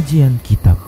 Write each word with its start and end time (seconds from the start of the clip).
Kajian 0.00 0.40
Kitab. 0.40 0.80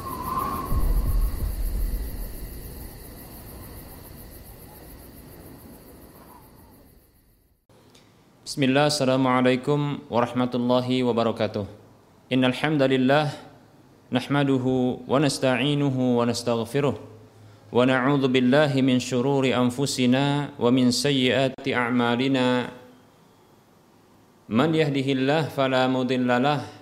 Bismillah, 8.41 8.89
Assalamualaikum 8.89 10.01
warahmatullahi 10.09 11.05
wabarakatuh. 11.05 11.69
Innal 12.33 12.57
hamdalillah 12.57 13.37
nahmaduhu 14.09 15.05
wa 15.05 15.21
nasta'inuhu 15.21 16.17
wa 16.17 16.25
nastaghfiruh 16.25 16.97
wa 16.97 17.85
na'udzu 17.85 18.33
billahi 18.33 18.81
min 18.81 18.97
shururi 18.97 19.53
anfusina 19.53 20.57
wa 20.57 20.73
min 20.73 20.89
sayyiati 20.89 21.77
a'malina. 21.77 22.73
Man 24.49 24.73
yahdihillah 24.73 25.53
fala 25.53 25.85
mudilla 25.85 26.41
lahu 26.41 26.82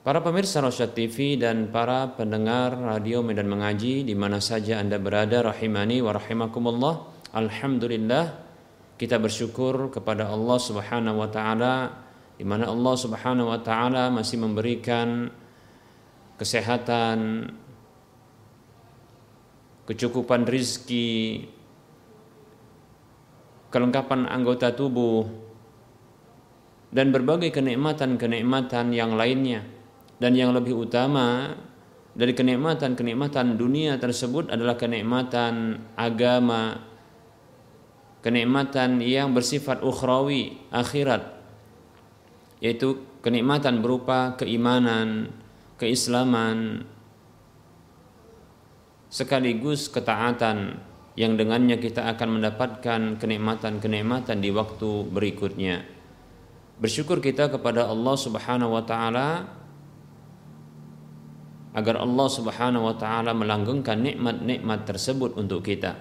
Para 0.00 0.24
pemirsa 0.24 0.64
Rosyad 0.64 0.96
TV 0.96 1.36
dan 1.36 1.68
para 1.68 2.16
pendengar 2.16 2.72
radio 2.72 3.20
Medan 3.20 3.52
Mengaji 3.52 4.00
di 4.00 4.16
mana 4.16 4.40
saja 4.40 4.80
Anda 4.80 4.96
berada 4.96 5.44
rahimani 5.44 6.00
wa 6.00 6.16
rahimakumullah. 6.16 6.94
Alhamdulillah 7.36 8.24
kita 8.96 9.20
bersyukur 9.20 9.92
kepada 9.92 10.32
Allah 10.32 10.56
Subhanahu 10.56 11.20
wa 11.20 11.28
taala 11.28 11.74
di 12.32 12.48
mana 12.48 12.72
Allah 12.72 12.96
Subhanahu 12.96 13.52
wa 13.52 13.60
taala 13.60 14.08
masih 14.08 14.40
memberikan 14.40 15.28
kesehatan, 16.40 17.52
kecukupan 19.84 20.48
rizki, 20.48 21.44
kelengkapan 23.68 24.24
anggota 24.32 24.72
tubuh 24.72 25.28
dan 26.88 27.12
berbagai 27.12 27.52
kenikmatan-kenikmatan 27.52 28.96
yang 28.96 29.12
lainnya 29.12 29.79
dan 30.20 30.36
yang 30.36 30.52
lebih 30.52 30.76
utama 30.76 31.56
dari 32.12 32.36
kenikmatan-kenikmatan 32.36 33.56
dunia 33.56 33.96
tersebut 33.96 34.52
adalah 34.52 34.76
kenikmatan 34.76 35.80
agama 35.96 36.84
kenikmatan 38.20 39.00
yang 39.00 39.32
bersifat 39.32 39.80
ukhrawi 39.80 40.60
akhirat 40.68 41.40
yaitu 42.60 43.00
kenikmatan 43.24 43.80
berupa 43.80 44.36
keimanan 44.36 45.32
keislaman 45.80 46.84
sekaligus 49.08 49.88
ketaatan 49.88 50.84
yang 51.18 51.34
dengannya 51.34 51.80
kita 51.82 52.06
akan 52.14 52.38
mendapatkan 52.38 53.18
kenikmatan-kenikmatan 53.18 54.38
di 54.38 54.50
waktu 54.54 54.90
berikutnya. 55.10 55.82
Bersyukur 56.80 57.20
kita 57.20 57.50
kepada 57.52 57.90
Allah 57.90 58.16
Subhanahu 58.16 58.72
wa 58.72 58.84
taala 58.86 59.59
agar 61.70 62.02
Allah 62.02 62.28
Subhanahu 62.28 62.90
wa 62.90 62.96
taala 62.98 63.30
melanggengkan 63.30 64.02
nikmat-nikmat 64.02 64.86
tersebut 64.86 65.38
untuk 65.38 65.62
kita. 65.62 65.94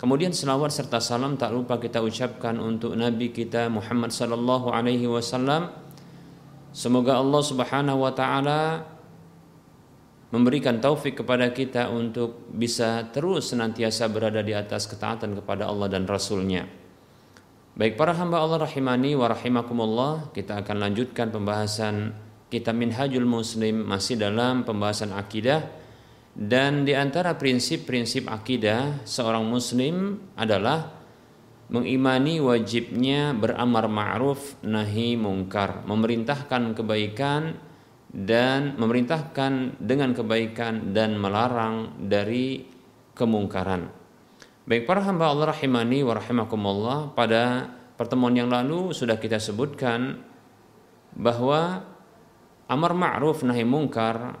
Kemudian 0.00 0.34
selawat 0.34 0.74
serta 0.74 0.98
salam 0.98 1.38
tak 1.38 1.54
lupa 1.54 1.78
kita 1.78 2.02
ucapkan 2.02 2.58
untuk 2.58 2.98
nabi 2.98 3.30
kita 3.30 3.70
Muhammad 3.70 4.10
sallallahu 4.10 4.72
alaihi 4.72 5.06
wasallam. 5.06 5.70
Semoga 6.72 7.20
Allah 7.20 7.42
Subhanahu 7.44 8.02
wa 8.02 8.10
taala 8.10 8.82
memberikan 10.32 10.80
taufik 10.80 11.20
kepada 11.22 11.52
kita 11.52 11.92
untuk 11.92 12.48
bisa 12.48 13.04
terus 13.12 13.52
senantiasa 13.52 14.08
berada 14.08 14.40
di 14.40 14.56
atas 14.56 14.88
ketaatan 14.88 15.36
kepada 15.38 15.68
Allah 15.68 15.92
dan 15.92 16.08
Rasulnya. 16.08 16.64
Baik 17.76 18.00
para 18.00 18.16
hamba 18.16 18.40
Allah 18.40 18.64
rahimani 18.64 19.12
wa 19.12 19.28
rahimakumullah, 19.28 20.32
kita 20.32 20.64
akan 20.64 20.76
lanjutkan 20.88 21.28
pembahasan 21.28 22.16
kitab 22.52 22.76
Minhajul 22.76 23.24
Muslim 23.24 23.88
masih 23.88 24.20
dalam 24.20 24.68
pembahasan 24.68 25.16
akidah 25.16 25.64
dan 26.32 26.88
di 26.88 26.96
antara 26.96 27.36
prinsip-prinsip 27.36 28.24
akidah 28.24 29.04
seorang 29.04 29.44
muslim 29.44 30.16
adalah 30.32 30.88
mengimani 31.68 32.40
wajibnya 32.40 33.36
beramar 33.36 33.88
ma'ruf 33.88 34.56
nahi 34.64 35.16
mungkar, 35.16 35.84
memerintahkan 35.84 36.72
kebaikan 36.76 37.56
dan 38.12 38.76
memerintahkan 38.80 39.80
dengan 39.80 40.12
kebaikan 40.12 40.92
dan 40.92 41.16
melarang 41.16 41.96
dari 42.00 42.64
kemungkaran. 43.12 43.88
Baik 44.68 44.88
para 44.88 45.04
hamba 45.04 45.32
Allah 45.32 45.52
rahimani 45.52 46.00
wa 46.00 46.16
rahimakumullah, 46.16 47.12
pada 47.12 47.72
pertemuan 47.96 48.36
yang 48.36 48.48
lalu 48.48 48.96
sudah 48.96 49.20
kita 49.20 49.36
sebutkan 49.36 50.20
bahwa 51.12 51.91
amar 52.72 52.96
ma'ruf 52.96 53.44
nahi 53.44 53.68
mungkar 53.68 54.40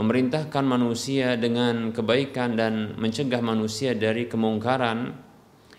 memerintahkan 0.00 0.64
manusia 0.64 1.36
dengan 1.36 1.92
kebaikan 1.92 2.56
dan 2.56 2.96
mencegah 2.96 3.44
manusia 3.44 3.92
dari 3.92 4.24
kemungkaran 4.24 5.12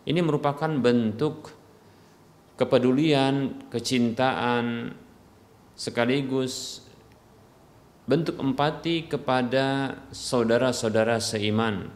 ini 0.05 0.21
merupakan 0.21 0.69
bentuk 0.77 1.53
kepedulian, 2.57 3.65
kecintaan 3.73 4.93
sekaligus 5.73 6.85
bentuk 8.05 8.37
empati 8.37 9.09
kepada 9.09 9.97
saudara-saudara 10.13 11.17
seiman. 11.17 11.89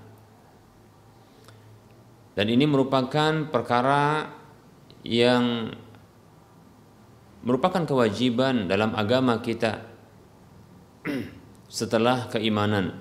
Dan 2.34 2.46
ini 2.50 2.66
merupakan 2.66 3.50
perkara 3.50 4.30
yang 5.06 5.70
merupakan 7.46 7.86
kewajiban 7.86 8.66
dalam 8.66 8.98
agama 8.98 9.40
kita 9.40 9.86
setelah 11.70 12.28
keimanan. 12.34 12.98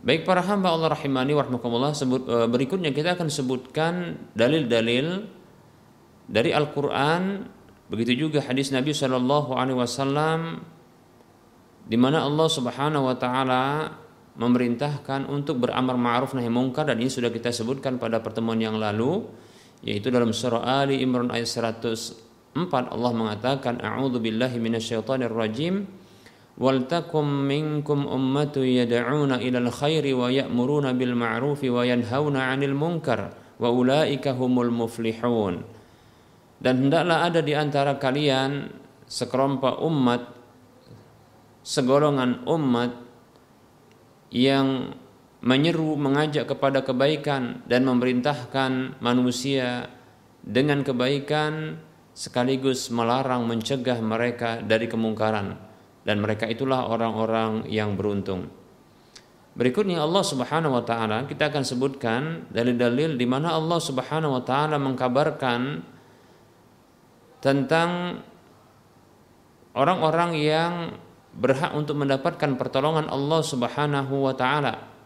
Baik 0.00 0.24
para 0.24 0.40
hamba 0.40 0.72
Allah 0.72 0.96
rahimani 0.96 1.36
warahmatullah 1.36 1.92
sebut 1.92 2.24
e, 2.24 2.36
berikutnya 2.48 2.94
kita 2.96 3.18
akan 3.18 3.28
sebutkan 3.28 4.16
dalil-dalil 4.32 5.28
dari 6.24 6.50
Al-Qur'an 6.54 7.44
begitu 7.92 8.28
juga 8.28 8.40
hadis 8.40 8.72
Nabi 8.72 8.94
Shallallahu 8.94 9.52
alaihi 9.58 9.76
wasallam 9.76 10.64
di 11.88 11.96
mana 11.98 12.24
Allah 12.24 12.48
Subhanahu 12.48 13.10
wa 13.10 13.16
taala 13.18 13.64
memerintahkan 14.38 15.26
untuk 15.26 15.66
beramar 15.66 15.98
ma'ruf 15.98 16.30
nahi 16.38 16.46
munkar 16.46 16.86
dan 16.86 17.02
ini 17.02 17.10
sudah 17.10 17.34
kita 17.34 17.50
sebutkan 17.50 17.98
pada 17.98 18.22
pertemuan 18.22 18.60
yang 18.62 18.78
lalu 18.78 19.26
yaitu 19.82 20.14
dalam 20.14 20.30
surah 20.30 20.84
Ali 20.84 21.02
Imran 21.02 21.34
ayat 21.34 21.50
100 21.50 22.27
Empat 22.56 22.92
Allah 22.92 23.12
mengatakan 23.12 23.80
a'udzu 23.80 24.20
billahi 24.22 24.56
minasyaitonir 24.56 25.32
rajim 25.32 25.84
wal 26.58 26.84
takum 26.90 27.46
minkum 27.46 28.08
ummatu 28.08 28.66
yad'una 28.66 29.38
ilal 29.38 29.70
khairi 29.70 30.10
wa 30.10 30.26
ya'muruna 30.26 30.90
bil 30.96 31.14
ma'rufi 31.14 31.70
wa 31.70 31.86
yanhauna 31.86 32.50
'anil 32.50 32.74
munkar 32.74 33.30
wa 33.58 33.68
ulaika 33.70 34.34
humul 34.34 34.70
muflihun. 34.74 35.62
dan 36.58 36.74
hendaklah 36.86 37.30
ada 37.30 37.40
di 37.42 37.54
antara 37.54 37.94
kalian 38.02 38.74
sekelompok 39.06 39.78
umat 39.86 40.22
segolongan 41.62 42.42
umat 42.50 42.92
yang 44.34 44.98
menyeru 45.38 45.94
mengajak 45.94 46.50
kepada 46.50 46.82
kebaikan 46.82 47.62
dan 47.70 47.86
memerintahkan 47.86 48.98
manusia 48.98 49.86
dengan 50.42 50.82
kebaikan 50.82 51.78
sekaligus 52.18 52.90
melarang 52.90 53.46
mencegah 53.46 54.02
mereka 54.02 54.58
dari 54.58 54.90
kemungkaran 54.90 55.54
dan 56.02 56.18
mereka 56.18 56.50
itulah 56.50 56.90
orang-orang 56.90 57.70
yang 57.70 57.94
beruntung. 57.94 58.50
Berikutnya 59.54 60.02
Allah 60.02 60.26
Subhanahu 60.26 60.74
wa 60.74 60.82
taala 60.82 61.30
kita 61.30 61.46
akan 61.46 61.62
sebutkan 61.62 62.50
dalil-dalil 62.50 63.14
di 63.14 63.22
mana 63.22 63.54
Allah 63.54 63.78
Subhanahu 63.78 64.34
wa 64.34 64.42
taala 64.42 64.82
mengkabarkan 64.82 65.86
tentang 67.38 68.18
orang-orang 69.78 70.30
yang 70.34 70.72
berhak 71.38 71.70
untuk 71.70 72.02
mendapatkan 72.02 72.58
pertolongan 72.58 73.06
Allah 73.06 73.40
Subhanahu 73.46 74.26
wa 74.26 74.34
taala 74.34 74.97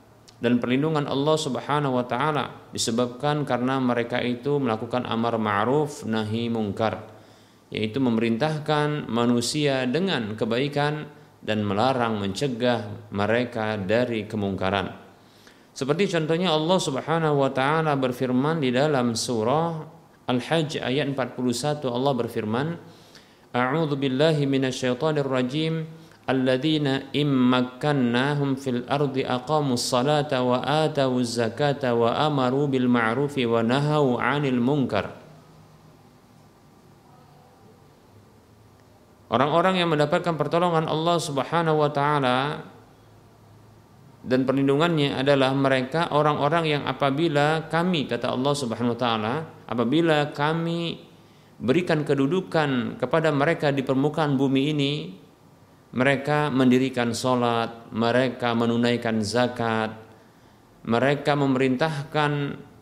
dan 0.43 0.59
perlindungan 0.59 1.07
Allah 1.07 1.39
Subhanahu 1.39 2.03
wa 2.03 2.05
taala 2.05 2.75
disebabkan 2.75 3.47
karena 3.47 3.79
mereka 3.79 4.19
itu 4.19 4.59
melakukan 4.59 5.07
amar 5.07 5.39
ma'ruf 5.39 6.03
nahi 6.03 6.51
mungkar 6.51 7.07
yaitu 7.71 8.03
memerintahkan 8.03 9.07
manusia 9.07 9.87
dengan 9.87 10.35
kebaikan 10.35 11.09
dan 11.41 11.63
melarang 11.65 12.21
mencegah 12.21 13.09
mereka 13.15 13.81
dari 13.81 14.29
kemungkaran. 14.29 14.93
Seperti 15.73 16.05
contohnya 16.13 16.53
Allah 16.53 16.77
Subhanahu 16.77 17.41
wa 17.41 17.51
taala 17.55 17.97
berfirman 17.97 18.61
di 18.61 18.75
dalam 18.75 19.17
surah 19.17 19.89
Al-Hajj 20.29 20.85
ayat 20.85 21.09
41 21.17 21.81
Allah 21.89 22.13
berfirman 22.13 22.67
A'udzu 23.53 23.97
billahi 23.97 24.45
minasyaitonir 24.45 25.29
rajim 25.29 25.89
alladzina 26.27 27.11
immakkannahum 27.11 28.55
fil 28.55 28.87
ardi 28.87 29.27
aqamus 29.27 29.83
salata 29.83 30.43
wa 30.47 30.63
atawuz 30.63 31.43
zakata 31.43 31.95
wa 31.99 32.15
amaru 32.15 32.71
bil 32.71 32.87
ma'rufi 32.87 33.43
wa 33.49 33.63
'anil 33.63 34.61
munkar. 34.63 35.19
Orang-orang 39.33 39.81
yang 39.81 39.89
mendapatkan 39.89 40.37
pertolongan 40.37 40.85
Allah 40.85 41.17
Subhanahu 41.17 41.81
wa 41.81 41.89
taala 41.89 42.69
dan 44.23 44.45
perlindungannya 44.45 45.19
adalah 45.19 45.57
mereka 45.57 46.13
orang-orang 46.13 46.69
yang 46.69 46.83
apabila 46.85 47.67
kami 47.73 48.07
kata 48.07 48.29
Allah 48.29 48.55
Subhanahu 48.55 48.95
wa 48.95 49.01
taala 49.01 49.35
apabila 49.67 50.31
kami 50.37 51.01
berikan 51.59 52.05
kedudukan 52.05 53.01
kepada 53.01 53.33
mereka 53.33 53.73
di 53.73 53.81
permukaan 53.81 54.37
bumi 54.37 54.63
ini 54.69 54.93
mereka 55.93 56.49
mendirikan 56.49 57.13
sholat 57.13 57.93
mereka 57.93 58.53
menunaikan 58.53 59.21
zakat 59.21 59.97
mereka 60.83 61.39
memerintahkan 61.39 62.33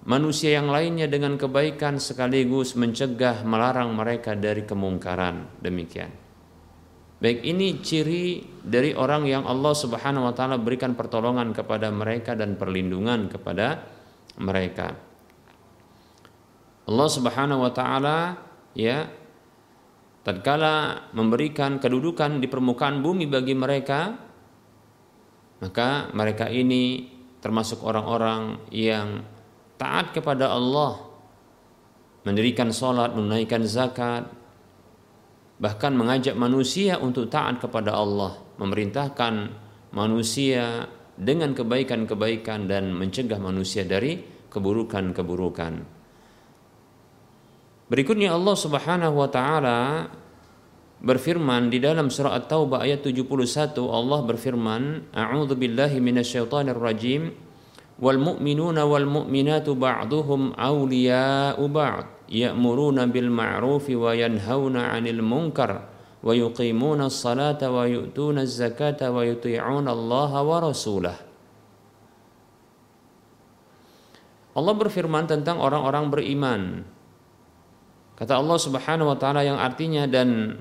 manusia 0.09 0.57
yang 0.57 0.73
lainnya 0.73 1.11
dengan 1.11 1.37
kebaikan 1.37 2.01
sekaligus 2.01 2.73
mencegah 2.79 3.45
melarang 3.45 3.93
mereka 3.93 4.33
dari 4.33 4.65
kemungkaran 4.65 5.61
demikian 5.61 6.31
Baik 7.21 7.45
ini 7.45 7.85
ciri 7.85 8.41
dari 8.65 8.97
orang 8.97 9.29
yang 9.29 9.45
Allah 9.45 9.77
Subhanahu 9.77 10.25
wa 10.25 10.33
taala 10.33 10.57
berikan 10.57 10.97
pertolongan 10.97 11.53
kepada 11.53 11.93
mereka 11.93 12.33
dan 12.33 12.57
perlindungan 12.57 13.29
kepada 13.29 13.85
mereka. 14.41 14.97
Allah 16.89 17.09
Subhanahu 17.13 17.61
wa 17.61 17.73
taala 17.77 18.41
ya 18.73 19.05
tatkala 20.31 21.09
memberikan 21.11 21.83
kedudukan 21.83 22.39
di 22.39 22.47
permukaan 22.47 23.03
bumi 23.03 23.27
bagi 23.27 23.59
mereka 23.59 24.15
maka 25.61 26.09
mereka 26.15 26.49
ini 26.49 27.11
termasuk 27.43 27.83
orang-orang 27.85 28.71
yang 28.73 29.27
taat 29.77 30.13
kepada 30.15 30.53
Allah 30.53 31.11
mendirikan 32.25 32.69
salat, 32.73 33.17
menunaikan 33.17 33.65
zakat, 33.65 34.29
bahkan 35.57 35.93
mengajak 35.97 36.37
manusia 36.37 37.01
untuk 37.01 37.33
taat 37.33 37.61
kepada 37.61 37.97
Allah, 37.97 38.37
memerintahkan 38.61 39.35
manusia 39.97 40.89
dengan 41.17 41.53
kebaikan-kebaikan 41.53 42.69
dan 42.69 42.93
mencegah 42.97 43.41
manusia 43.41 43.85
dari 43.85 44.21
keburukan-keburukan. 44.49 46.01
Berikutnya 47.91 48.33
Allah 48.33 48.57
Subhanahu 48.57 49.15
wa 49.19 49.29
taala 49.29 50.07
berfirman 51.01 51.73
di 51.73 51.81
dalam 51.81 52.13
surah 52.13 52.37
At-Taubah 52.37 52.85
ayat 52.85 53.05
71 53.05 53.77
Allah 53.89 54.21
berfirman, 54.25 55.11
A'udzu 55.13 55.57
billahi 55.57 55.99
minasyaitonir 55.99 56.77
rajim. 56.77 57.33
Wal 58.01 58.17
mu'minuna 58.17 58.89
wal 58.89 59.05
mu'minatu 59.05 59.77
ba'duhum 59.77 60.57
awliya'u 60.57 61.61
ba'd 61.69 62.33
ya'muruna 62.33 63.05
bil 63.13 63.29
ma'rufi 63.29 63.93
wa 63.93 64.17
yanhauna 64.17 64.97
'anil 64.97 65.21
munkar 65.21 65.85
wa 66.25 66.33
yuqimuna 66.33 67.13
as-salata 67.13 67.69
wa 67.69 67.85
yu'tuna 67.85 68.49
az-zakata 68.49 69.13
wa 69.13 69.21
yuti'una 69.21 69.93
Allah 69.93 70.33
wa 70.33 70.57
rasulah. 70.65 71.19
Allah 74.57 74.75
berfirman 74.75 75.29
tentang 75.29 75.61
orang-orang 75.61 76.09
beriman. 76.09 76.63
Kata 78.17 78.37
Allah 78.37 78.59
Subhanahu 78.61 79.13
wa 79.13 79.17
taala 79.17 79.41
yang 79.41 79.57
artinya 79.57 80.05
dan 80.05 80.61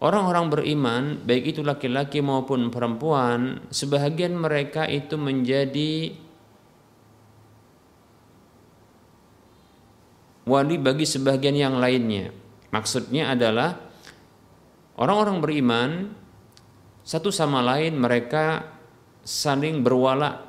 orang-orang 0.00 0.46
beriman 0.48 1.02
baik 1.22 1.56
itu 1.56 1.60
laki-laki 1.60 2.24
maupun 2.24 2.72
perempuan 2.72 3.68
sebahagian 3.68 4.32
mereka 4.32 4.88
itu 4.88 5.20
menjadi 5.20 6.16
wali 10.48 10.76
bagi 10.80 11.04
sebagian 11.04 11.54
yang 11.54 11.76
lainnya. 11.76 12.32
Maksudnya 12.72 13.36
adalah 13.36 13.76
orang-orang 14.96 15.36
beriman 15.38 15.90
satu 17.04 17.28
sama 17.28 17.60
lain 17.60 18.00
mereka 18.00 18.66
saling 19.20 19.84
berwala 19.84 20.48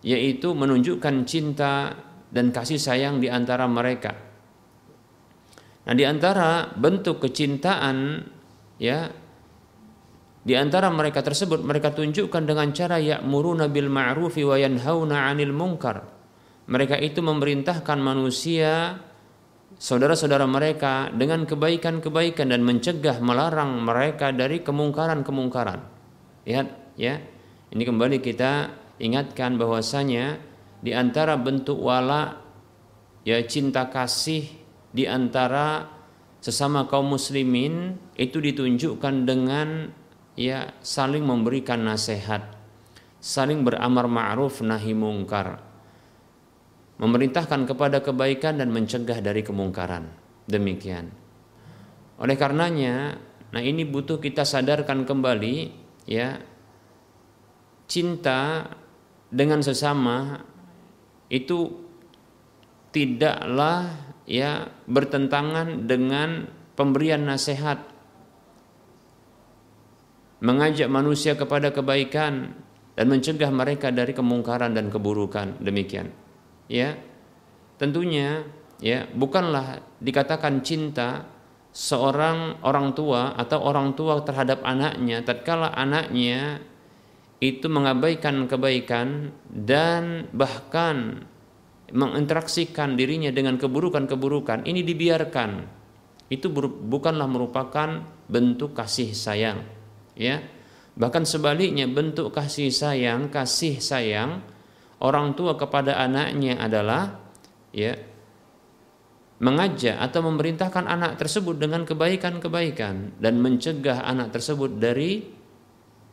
yaitu 0.00 0.56
menunjukkan 0.56 1.28
cinta 1.28 1.92
dan 2.32 2.54
kasih 2.54 2.80
sayang 2.80 3.20
di 3.20 3.28
antara 3.28 3.68
mereka. 3.68 4.29
Nah, 5.90 5.94
di 5.98 6.06
antara 6.06 6.70
bentuk 6.70 7.18
kecintaan 7.18 8.22
ya 8.78 9.10
di 10.40 10.54
antara 10.54 10.86
mereka 10.86 11.18
tersebut 11.18 11.66
mereka 11.66 11.90
tunjukkan 11.90 12.46
dengan 12.46 12.70
cara 12.70 13.02
ya'muruna 13.02 13.66
bil 13.66 13.90
ma'rufi 13.90 14.46
wa 14.46 14.54
yanhauna 14.54 15.26
'anil 15.26 15.50
munkar 15.50 16.06
mereka 16.70 16.94
itu 16.94 17.18
memerintahkan 17.18 17.98
manusia 17.98 19.02
saudara-saudara 19.80 20.46
mereka 20.46 21.10
dengan 21.10 21.42
kebaikan-kebaikan 21.42 22.54
dan 22.54 22.62
mencegah 22.62 23.18
melarang 23.18 23.82
mereka 23.82 24.30
dari 24.30 24.60
kemungkaran-kemungkaran. 24.60 25.80
Lihat 26.44 26.94
ya. 27.00 27.18
Ini 27.70 27.82
kembali 27.86 28.18
kita 28.18 28.70
ingatkan 28.98 29.54
bahwasanya 29.54 30.38
di 30.82 30.90
antara 30.90 31.38
bentuk 31.38 31.78
wala 31.78 32.38
ya 33.22 33.38
cinta 33.46 33.86
kasih 33.86 34.59
di 34.90 35.06
antara 35.06 35.86
sesama 36.40 36.88
kaum 36.90 37.14
muslimin 37.14 37.98
itu 38.16 38.42
ditunjukkan 38.42 39.14
dengan 39.28 39.90
ya 40.34 40.74
saling 40.80 41.22
memberikan 41.22 41.84
nasihat, 41.84 42.46
saling 43.22 43.62
beramar 43.62 44.10
ma'ruf 44.10 44.64
nahi 44.64 44.96
mungkar 44.96 45.70
memerintahkan 47.00 47.64
kepada 47.64 48.04
kebaikan 48.04 48.60
dan 48.60 48.68
mencegah 48.68 49.24
dari 49.24 49.40
kemungkaran. 49.40 50.12
Demikian. 50.44 51.08
Oleh 52.20 52.36
karenanya, 52.36 53.16
nah 53.48 53.62
ini 53.64 53.88
butuh 53.88 54.20
kita 54.20 54.44
sadarkan 54.44 55.08
kembali 55.08 55.72
ya 56.04 56.36
cinta 57.88 58.68
dengan 59.32 59.64
sesama 59.64 60.44
itu 61.32 61.88
tidaklah 62.92 64.09
ya 64.30 64.70
bertentangan 64.86 65.90
dengan 65.90 66.46
pemberian 66.78 67.26
nasihat. 67.26 67.82
Mengajak 70.40 70.88
manusia 70.88 71.36
kepada 71.36 71.68
kebaikan 71.74 72.54
dan 72.94 73.06
mencegah 73.10 73.50
mereka 73.52 73.92
dari 73.92 74.14
kemungkaran 74.16 74.72
dan 74.72 74.88
keburukan. 74.88 75.58
Demikian. 75.60 76.14
Ya 76.70 76.96
tentunya 77.76 78.46
ya 78.78 79.10
bukanlah 79.10 79.82
dikatakan 79.98 80.62
cinta 80.64 81.28
seorang 81.74 82.62
orang 82.64 82.94
tua 82.96 83.36
atau 83.36 83.60
orang 83.62 83.92
tua 83.94 84.20
terhadap 84.24 84.64
anaknya 84.64 85.22
tatkala 85.22 85.70
anaknya 85.72 86.60
itu 87.40 87.72
mengabaikan 87.72 88.44
kebaikan 88.44 89.32
dan 89.48 90.28
bahkan 90.36 91.24
menginteraksikan 91.90 92.94
dirinya 92.94 93.30
dengan 93.34 93.58
keburukan-keburukan. 93.58 94.66
Ini 94.66 94.80
dibiarkan. 94.82 95.50
Itu 96.30 96.50
bukanlah 96.86 97.26
merupakan 97.26 98.06
bentuk 98.30 98.78
kasih 98.78 99.10
sayang 99.10 99.66
ya. 100.14 100.38
Bahkan 100.94 101.26
sebaliknya 101.26 101.90
bentuk 101.90 102.30
kasih 102.30 102.70
sayang 102.70 103.32
kasih 103.32 103.82
sayang 103.82 104.42
orang 105.02 105.34
tua 105.34 105.56
kepada 105.58 105.98
anaknya 105.98 106.60
adalah 106.60 107.18
ya 107.74 107.96
mengajak 109.40 109.96
atau 109.96 110.20
memerintahkan 110.28 110.84
anak 110.84 111.16
tersebut 111.16 111.56
dengan 111.56 111.88
kebaikan-kebaikan 111.88 113.16
dan 113.16 113.40
mencegah 113.40 114.04
anak 114.04 114.36
tersebut 114.36 114.76
dari 114.76 115.39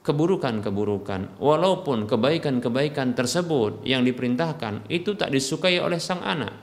keburukan-keburukan 0.07 1.35
walaupun 1.43 2.07
kebaikan-kebaikan 2.07 3.11
tersebut 3.11 3.83
yang 3.83 4.07
diperintahkan 4.07 4.87
itu 4.87 5.19
tak 5.19 5.35
disukai 5.35 5.83
oleh 5.83 5.99
sang 5.99 6.23
anak. 6.23 6.55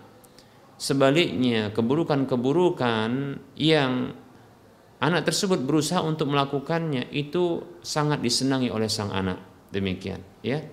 Sebaliknya 0.81 1.69
keburukan-keburukan 1.77 3.11
yang 3.61 4.17
anak 5.05 5.23
tersebut 5.29 5.61
berusaha 5.61 6.01
untuk 6.01 6.33
melakukannya 6.33 7.13
itu 7.13 7.61
sangat 7.85 8.25
disenangi 8.25 8.73
oleh 8.73 8.89
sang 8.89 9.13
anak. 9.13 9.69
Demikian 9.69 10.25
ya. 10.41 10.65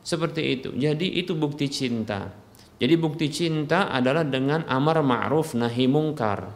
Seperti 0.00 0.42
itu. 0.58 0.72
Jadi 0.72 1.20
itu 1.20 1.36
bukti 1.36 1.68
cinta. 1.68 2.32
Jadi 2.80 2.94
bukti 2.98 3.28
cinta 3.28 3.92
adalah 3.92 4.26
dengan 4.26 4.66
amar 4.66 5.04
ma'ruf 5.04 5.54
nahi 5.54 5.86
mungkar. 5.86 6.50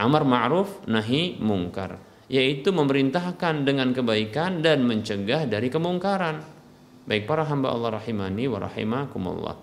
Amar 0.00 0.24
ma'ruf 0.26 0.88
nahi 0.90 1.38
mungkar 1.38 2.09
yaitu 2.30 2.70
memerintahkan 2.70 3.66
dengan 3.66 3.90
kebaikan 3.90 4.62
dan 4.62 4.86
mencegah 4.86 5.50
dari 5.50 5.66
kemungkaran. 5.66 6.46
Baik 7.02 7.26
para 7.26 7.42
hamba 7.42 7.74
Allah 7.74 7.98
rahimani 7.98 8.46
wa 8.46 8.62
rahimakumullah. 8.62 9.56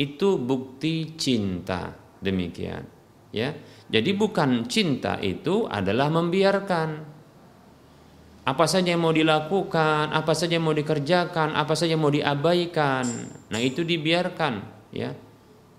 Itu 0.00 0.40
bukti 0.40 1.20
cinta 1.20 1.92
demikian, 2.16 2.80
ya. 3.28 3.52
Jadi 3.92 4.10
bukan 4.16 4.64
cinta 4.64 5.20
itu 5.20 5.68
adalah 5.68 6.08
membiarkan 6.08 6.88
apa 8.40 8.64
saja 8.64 8.96
yang 8.96 9.04
mau 9.04 9.12
dilakukan, 9.12 10.16
apa 10.16 10.32
saja 10.32 10.56
yang 10.56 10.64
mau 10.64 10.72
dikerjakan, 10.72 11.52
apa 11.52 11.76
saja 11.76 11.92
yang 11.92 12.00
mau 12.00 12.08
diabaikan. 12.08 13.04
Nah, 13.52 13.60
itu 13.60 13.84
dibiarkan 13.84 14.88
ya. 14.96 15.12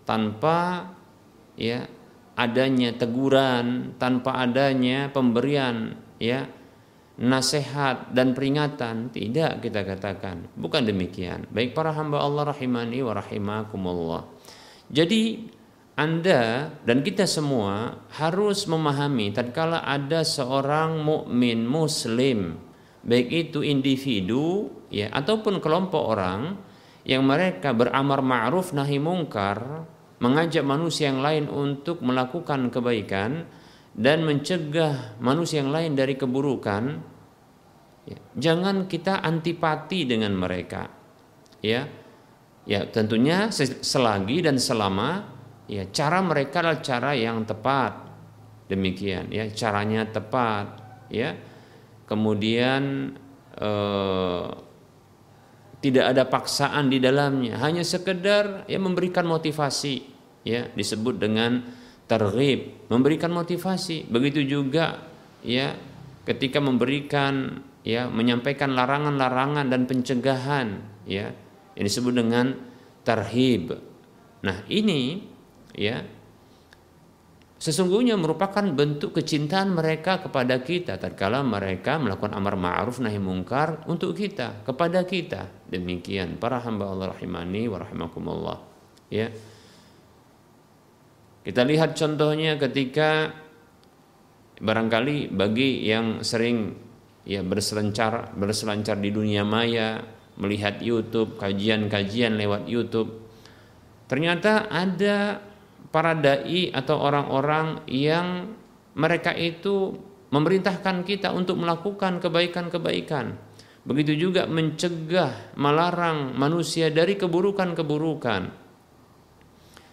Tanpa 0.06 0.92
ya 1.58 1.88
adanya 2.42 2.98
teguran, 2.98 3.94
tanpa 4.02 4.42
adanya 4.42 5.14
pemberian 5.14 5.94
ya 6.18 6.50
nasihat 7.22 8.10
dan 8.10 8.34
peringatan 8.34 9.14
tidak 9.14 9.62
kita 9.62 9.86
katakan. 9.86 10.50
Bukan 10.58 10.90
demikian. 10.90 11.46
Baik 11.54 11.78
para 11.78 11.94
hamba 11.94 12.26
Allah 12.26 12.50
rahimani 12.50 13.06
wa 13.06 13.14
rahimakumullah. 13.14 14.26
Jadi 14.90 15.46
anda 16.02 16.74
dan 16.82 17.06
kita 17.06 17.30
semua 17.30 18.02
harus 18.18 18.66
memahami 18.66 19.30
tatkala 19.36 19.86
ada 19.86 20.26
seorang 20.26 21.04
mukmin 21.04 21.68
muslim 21.68 22.58
baik 23.02 23.30
itu 23.30 23.60
individu 23.66 24.70
ya 24.94 25.10
ataupun 25.10 25.58
kelompok 25.58 26.02
orang 26.02 26.58
yang 27.02 27.26
mereka 27.26 27.74
beramar 27.74 28.22
ma'ruf 28.22 28.78
nahi 28.78 29.02
mungkar 29.02 29.90
mengajak 30.22 30.62
manusia 30.62 31.10
yang 31.10 31.20
lain 31.20 31.50
untuk 31.50 32.06
melakukan 32.06 32.70
kebaikan 32.70 33.50
dan 33.92 34.24
mencegah 34.24 35.18
manusia 35.18 35.66
yang 35.66 35.74
lain 35.74 35.98
dari 35.98 36.16
keburukan 36.16 36.84
ya, 38.06 38.18
jangan 38.38 38.86
kita 38.86 39.20
antipati 39.20 40.06
dengan 40.06 40.38
mereka 40.38 40.88
ya. 41.60 42.00
Ya 42.62 42.86
tentunya 42.86 43.50
selagi 43.50 44.46
dan 44.46 44.62
selama 44.62 45.26
ya 45.66 45.90
cara 45.90 46.22
mereka 46.22 46.62
adalah 46.62 46.80
cara 46.86 47.12
yang 47.18 47.42
tepat. 47.42 48.06
Demikian 48.70 49.34
ya 49.34 49.50
caranya 49.50 50.06
tepat 50.06 50.70
ya. 51.10 51.34
Kemudian 52.06 53.18
eh, 53.58 54.48
tidak 55.82 56.14
ada 56.14 56.24
paksaan 56.30 56.88
di 56.94 57.02
dalamnya. 57.02 57.58
Hanya 57.58 57.82
sekedar 57.82 58.70
ya 58.70 58.78
memberikan 58.78 59.26
motivasi 59.26 60.06
ya 60.46 60.70
disebut 60.74 61.18
dengan 61.18 61.66
terghib 62.06 62.88
memberikan 62.88 63.34
motivasi. 63.34 64.06
Begitu 64.08 64.46
juga 64.46 65.02
ya 65.42 65.74
ketika 66.26 66.62
memberikan 66.62 67.66
ya 67.82 68.06
menyampaikan 68.08 68.78
larangan-larangan 68.78 69.66
dan 69.70 69.90
pencegahan 69.90 70.68
ya 71.10 71.34
yang 71.74 71.86
disebut 71.86 72.14
dengan 72.14 72.54
terhib 73.02 73.74
nah 74.42 74.62
ini 74.70 75.26
ya 75.74 76.02
sesungguhnya 77.62 78.18
merupakan 78.18 78.66
bentuk 78.74 79.18
kecintaan 79.18 79.74
mereka 79.74 80.22
kepada 80.22 80.62
kita 80.62 80.98
tatkala 80.98 81.46
mereka 81.46 82.02
melakukan 82.02 82.34
amar 82.34 82.58
ma'ruf 82.58 83.02
nahi 83.02 83.22
mungkar 83.22 83.86
untuk 83.86 84.18
kita 84.18 84.66
kepada 84.66 85.06
kita 85.06 85.61
demikian. 85.72 86.36
Para 86.38 86.60
hamba 86.60 86.92
Allah 86.92 87.16
rahimani 87.16 87.72
wa 87.72 87.80
rahimakumullah. 87.80 88.60
Ya. 89.08 89.32
Kita 91.42 91.66
lihat 91.66 91.98
contohnya 91.98 92.60
ketika 92.62 93.34
barangkali 94.62 95.34
bagi 95.34 95.90
yang 95.90 96.22
sering 96.22 96.78
ya 97.26 97.42
berselancar 97.42 98.38
berselancar 98.38 99.02
di 99.02 99.10
dunia 99.10 99.42
maya 99.42 100.06
melihat 100.38 100.78
YouTube 100.86 101.42
kajian-kajian 101.42 102.38
lewat 102.38 102.70
YouTube 102.70 103.26
ternyata 104.06 104.70
ada 104.70 105.42
para 105.90 106.14
dai 106.14 106.70
atau 106.70 107.02
orang-orang 107.02 107.82
yang 107.90 108.54
mereka 108.94 109.34
itu 109.34 109.98
memerintahkan 110.32 111.04
kita 111.04 111.36
untuk 111.36 111.60
melakukan 111.60 112.24
kebaikan-kebaikan. 112.24 113.36
Begitu 113.82 114.30
juga 114.30 114.46
mencegah, 114.46 115.58
melarang 115.58 116.38
manusia 116.38 116.94
dari 116.94 117.18
keburukan-keburukan. 117.18 118.42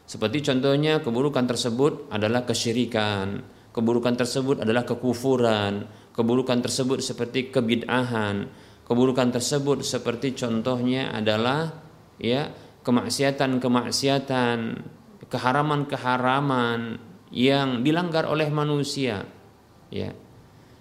Seperti 0.05 0.39
contohnya 0.45 1.01
keburukan 1.01 1.45
tersebut 1.49 2.13
adalah 2.13 2.45
kesyirikan, 2.45 3.45
keburukan 3.73 4.17
tersebut 4.17 4.61
adalah 4.65 4.85
kekufuran, 4.85 5.89
keburukan 6.13 6.61
tersebut 6.65 7.01
seperti 7.01 7.49
kebid'ahan, 7.49 8.49
keburukan 8.89 9.29
tersebut 9.33 9.85
seperti 9.85 10.33
contohnya 10.33 11.13
adalah 11.13 11.77
ya 12.17 12.53
kemaksiatan-kemaksiatan 12.85 14.59
keharaman-keharaman 15.29 16.97
yang 17.29 17.85
dilanggar 17.85 18.25
oleh 18.25 18.49
manusia 18.49 19.29
ya 19.93 20.17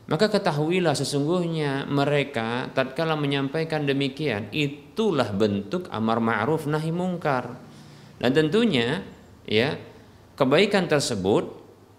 maka 0.07 0.31
ketahuilah 0.31 0.95
sesungguhnya 0.95 1.83
mereka 1.91 2.71
tatkala 2.71 3.19
menyampaikan 3.19 3.83
demikian 3.83 4.47
itulah 4.55 5.35
bentuk 5.35 5.91
amar 5.91 6.23
ma'ruf 6.23 6.63
nahi 6.63 6.95
mungkar. 6.95 7.59
Dan 8.15 8.31
tentunya 8.31 9.03
ya 9.43 9.75
kebaikan 10.39 10.87
tersebut 10.87 11.51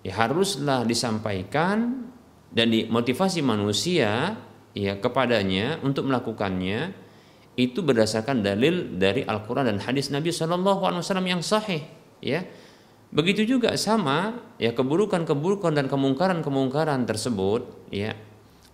ya 0.09 0.25
haruslah 0.25 0.89
disampaikan 0.89 2.09
dan 2.49 2.73
dimotivasi 2.73 3.45
manusia 3.45 4.41
ya 4.73 4.97
kepadanya 4.97 5.85
untuk 5.85 6.09
melakukannya. 6.09 7.07
Itu 7.61 7.85
berdasarkan 7.85 8.41
dalil 8.41 8.97
dari 8.97 9.27
Al-Qur'an 9.27 9.69
dan 9.69 9.85
hadis 9.85 10.09
Nabi 10.09 10.33
Shallallahu 10.33 10.81
alaihi 10.81 11.03
wasallam 11.03 11.29
yang 11.29 11.43
sahih 11.43 11.83
ya 12.23 12.47
begitu 13.09 13.57
juga 13.57 13.73
sama 13.81 14.37
ya 14.61 14.77
keburukan-keburukan 14.77 15.73
dan 15.73 15.87
kemungkaran-kemungkaran 15.89 17.09
tersebut 17.09 17.89
ya 17.89 18.13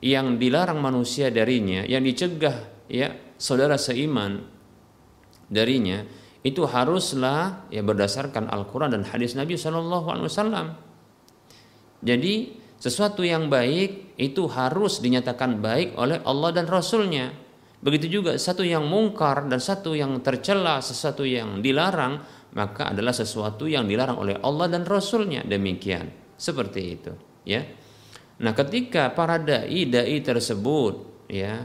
yang 0.03 0.37
dilarang 0.43 0.83
manusia 0.83 1.31
darinya 1.31 1.87
yang 1.87 2.03
dicegah 2.03 2.89
ya 2.91 3.15
saudara 3.39 3.79
seiman 3.79 4.43
darinya 5.47 6.03
itu 6.45 6.69
haruslah 6.69 7.65
ya 7.73 7.81
berdasarkan 7.81 8.53
Al-Qur'an 8.53 8.93
dan 8.93 9.03
hadis 9.09 9.33
Nabi 9.33 9.57
Shallallahu 9.57 10.07
alaihi 10.13 10.29
wasallam. 10.29 10.67
Jadi 12.05 12.61
sesuatu 12.77 13.25
yang 13.25 13.49
baik 13.49 14.21
itu 14.21 14.45
harus 14.53 15.01
dinyatakan 15.01 15.65
baik 15.65 15.97
oleh 15.97 16.21
Allah 16.21 16.53
dan 16.53 16.69
Rasulnya. 16.69 17.33
Begitu 17.81 18.21
juga 18.21 18.37
satu 18.37 18.61
yang 18.61 18.85
mungkar 18.85 19.49
dan 19.49 19.57
satu 19.57 19.97
yang 19.97 20.21
tercela, 20.21 20.85
sesuatu 20.85 21.25
yang 21.25 21.65
dilarang 21.65 22.21
maka 22.55 22.95
adalah 22.95 23.11
sesuatu 23.11 23.67
yang 23.67 23.85
dilarang 23.91 24.19
oleh 24.19 24.39
Allah 24.41 24.71
dan 24.71 24.87
Rasulnya. 24.87 25.43
Demikian. 25.43 26.11
Seperti 26.35 26.81
itu 26.83 27.13
ya. 27.47 27.63
Nah 28.43 28.53
ketika 28.55 29.15
para 29.15 29.39
dai 29.39 29.87
dai 29.87 30.19
tersebut 30.19 31.27
ya 31.31 31.63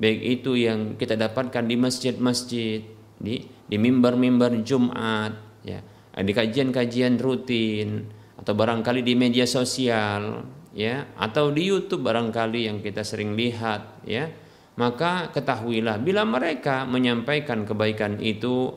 baik 0.00 0.20
itu 0.40 0.54
yang 0.56 0.94
kita 0.94 1.18
dapatkan 1.18 1.66
di 1.66 1.76
masjid-masjid 1.76 2.80
di 3.20 3.34
di 3.44 3.76
mimbar-mimbar 3.76 4.62
Jumat 4.62 5.34
ya 5.66 5.82
di 6.16 6.32
kajian-kajian 6.32 7.20
rutin 7.20 8.08
atau 8.40 8.56
barangkali 8.56 9.04
di 9.04 9.12
media 9.18 9.44
sosial 9.44 10.46
ya 10.72 11.12
atau 11.18 11.52
di 11.52 11.68
YouTube 11.68 12.06
barangkali 12.06 12.70
yang 12.70 12.78
kita 12.80 13.04
sering 13.04 13.36
lihat 13.36 14.06
ya 14.08 14.30
maka 14.80 15.28
ketahuilah 15.34 16.00
bila 16.00 16.24
mereka 16.24 16.88
menyampaikan 16.88 17.68
kebaikan 17.68 18.16
itu 18.22 18.72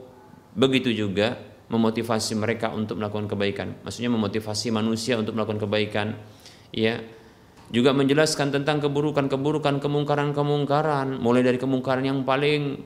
begitu 0.54 0.94
juga 0.94 1.38
memotivasi 1.70 2.38
mereka 2.38 2.70
untuk 2.70 3.02
melakukan 3.02 3.26
kebaikan. 3.26 3.68
Maksudnya 3.82 4.12
memotivasi 4.14 4.70
manusia 4.70 5.18
untuk 5.18 5.34
melakukan 5.34 5.62
kebaikan. 5.66 6.08
Ya. 6.70 7.02
Juga 7.74 7.90
menjelaskan 7.96 8.54
tentang 8.54 8.84
keburukan-keburukan, 8.86 9.82
kemungkaran-kemungkaran, 9.82 11.18
mulai 11.18 11.42
dari 11.42 11.58
kemungkaran 11.58 12.06
yang 12.06 12.22
paling 12.22 12.86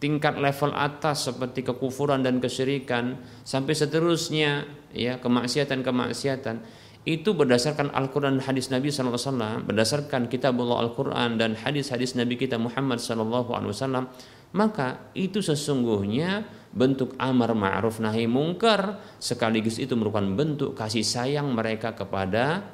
tingkat 0.00 0.36
level 0.40 0.72
atas 0.72 1.28
seperti 1.28 1.64
kekufuran 1.64 2.20
dan 2.20 2.40
kesyirikan 2.40 3.16
sampai 3.44 3.72
seterusnya 3.72 4.68
ya 4.92 5.16
kemaksiatan-kemaksiatan 5.20 6.60
itu 7.06 7.38
berdasarkan 7.38 7.94
Al-Quran 7.94 8.42
dan 8.42 8.44
hadis 8.50 8.66
Nabi 8.66 8.90
SAW, 8.90 9.62
berdasarkan 9.62 10.26
kitab 10.26 10.58
Allah 10.58 10.90
Al-Quran 10.90 11.38
dan 11.38 11.54
hadis-hadis 11.54 12.18
Nabi 12.18 12.34
kita 12.34 12.58
Muhammad 12.58 12.98
SAW, 12.98 14.10
maka 14.56 15.12
itu 15.12 15.44
sesungguhnya 15.44 16.48
bentuk 16.72 17.12
amar 17.20 17.52
ma'ruf 17.52 18.00
nahi 18.00 18.24
mungkar 18.24 19.00
sekaligus 19.20 19.76
itu 19.76 19.92
merupakan 19.96 20.24
bentuk 20.32 20.72
kasih 20.72 21.04
sayang 21.04 21.52
mereka 21.52 21.92
kepada 21.92 22.64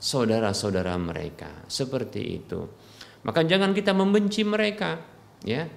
saudara-saudara 0.00 0.96
mereka. 1.00 1.64
Seperti 1.68 2.20
itu. 2.40 2.60
Maka 3.24 3.44
jangan 3.44 3.76
kita 3.76 3.96
membenci 3.96 4.44
mereka 4.44 5.00
ya. 5.44 5.68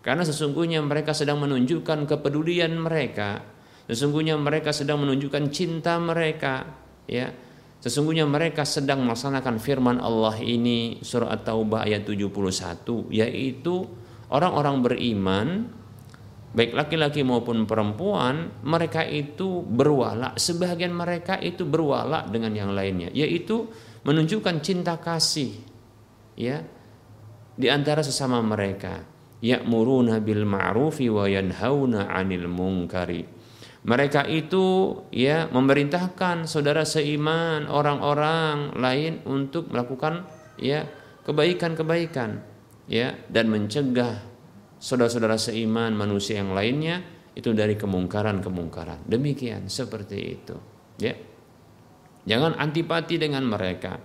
Karena 0.00 0.24
sesungguhnya 0.24 0.80
mereka 0.80 1.12
sedang 1.12 1.38
menunjukkan 1.42 2.08
kepedulian 2.08 2.72
mereka. 2.74 3.42
Sesungguhnya 3.86 4.38
mereka 4.38 4.70
sedang 4.74 5.02
menunjukkan 5.02 5.50
cinta 5.54 5.98
mereka 6.02 6.66
ya. 7.06 7.30
Sesungguhnya 7.80 8.28
mereka 8.28 8.68
sedang 8.68 9.08
melaksanakan 9.08 9.56
firman 9.56 9.96
Allah 10.04 10.36
ini 10.36 11.00
surah 11.00 11.32
At-Taubah 11.32 11.88
ayat 11.88 12.04
71 12.04 13.08
yaitu 13.08 13.88
orang-orang 14.30 14.76
beriman 14.82 15.48
baik 16.50 16.74
laki-laki 16.74 17.22
maupun 17.22 17.62
perempuan 17.62 18.62
mereka 18.66 19.06
itu 19.06 19.62
berwala 19.62 20.34
sebagian 20.34 20.90
mereka 20.90 21.38
itu 21.38 21.62
berwala 21.62 22.26
dengan 22.26 22.50
yang 22.54 22.74
lainnya 22.74 23.10
yaitu 23.14 23.70
menunjukkan 24.02 24.58
cinta 24.58 24.98
kasih 24.98 25.54
ya 26.34 26.64
di 27.60 27.68
antara 27.68 28.00
sesama 28.00 28.40
mereka. 28.40 29.04
Ya'muruna 29.40 30.20
bil 30.20 30.44
ma'rufi 30.44 31.08
wa 31.08 31.24
yanhauna 31.24 32.12
'anil 32.12 32.48
munkari. 32.48 33.24
Mereka 33.80 34.28
itu 34.28 34.96
ya 35.08 35.48
memerintahkan 35.48 36.44
saudara 36.44 36.84
seiman 36.84 37.64
orang-orang 37.64 38.76
lain 38.76 39.24
untuk 39.24 39.72
melakukan 39.72 40.28
ya 40.60 40.84
kebaikan-kebaikan 41.24 42.49
ya 42.90 43.14
dan 43.30 43.46
mencegah 43.46 44.18
saudara-saudara 44.82 45.38
seiman 45.38 45.94
manusia 45.94 46.42
yang 46.42 46.50
lainnya 46.50 46.98
itu 47.38 47.54
dari 47.54 47.78
kemungkaran-kemungkaran. 47.78 49.06
Demikian 49.06 49.70
seperti 49.70 50.18
itu 50.18 50.56
ya. 50.98 51.14
Jangan 52.26 52.58
antipati 52.58 53.16
dengan 53.16 53.46
mereka. 53.46 53.96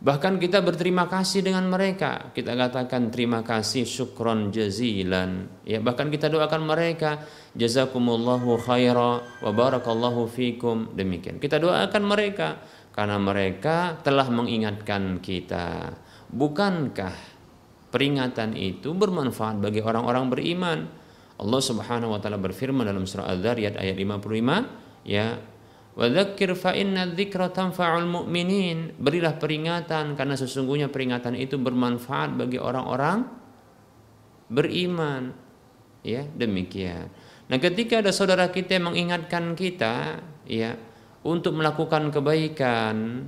Bahkan 0.00 0.40
kita 0.40 0.64
berterima 0.64 1.04
kasih 1.12 1.44
dengan 1.44 1.68
mereka. 1.68 2.32
Kita 2.32 2.56
katakan 2.56 3.12
terima 3.12 3.44
kasih 3.44 3.84
syukron 3.84 4.48
jazilan. 4.48 5.60
Ya, 5.68 5.76
bahkan 5.84 6.08
kita 6.08 6.32
doakan 6.32 6.64
mereka 6.64 7.20
jazakumullahu 7.52 8.56
khaira 8.64 9.20
wa 9.20 9.50
barakallahu 9.52 10.24
fikum. 10.24 10.96
Demikian. 10.96 11.36
Kita 11.36 11.60
doakan 11.60 12.02
mereka 12.08 12.64
karena 12.96 13.20
mereka 13.20 14.00
telah 14.00 14.24
mengingatkan 14.32 15.20
kita. 15.20 15.92
Bukankah 16.32 17.29
peringatan 17.90 18.54
itu 18.54 18.94
bermanfaat 18.94 19.58
bagi 19.58 19.82
orang-orang 19.84 20.30
beriman? 20.30 20.78
Allah 21.40 21.60
Subhanahu 21.60 22.14
wa 22.14 22.20
taala 22.22 22.38
berfirman 22.38 22.86
dalam 22.86 23.04
surah 23.04 23.28
Az-Zariyat 23.32 23.76
ayat 23.76 23.96
55, 23.96 25.08
ya 25.08 25.40
Wadzakir 25.90 26.54
fa 26.54 26.70
inna 26.72 27.04
dzikra 27.10 27.50
tanfa'ul 27.50 28.06
mu'minin. 28.06 28.94
Berilah 28.94 29.36
peringatan 29.36 30.14
karena 30.14 30.38
sesungguhnya 30.38 30.86
peringatan 30.86 31.34
itu 31.34 31.58
bermanfaat 31.58 32.38
bagi 32.38 32.62
orang-orang 32.62 33.26
beriman. 34.46 35.34
Ya, 36.00 36.24
demikian. 36.24 37.10
Nah, 37.50 37.58
ketika 37.58 38.00
ada 38.00 38.14
saudara 38.14 38.48
kita 38.48 38.78
yang 38.78 38.94
mengingatkan 38.94 39.52
kita, 39.58 40.22
ya, 40.46 40.78
untuk 41.26 41.58
melakukan 41.58 42.08
kebaikan 42.08 43.26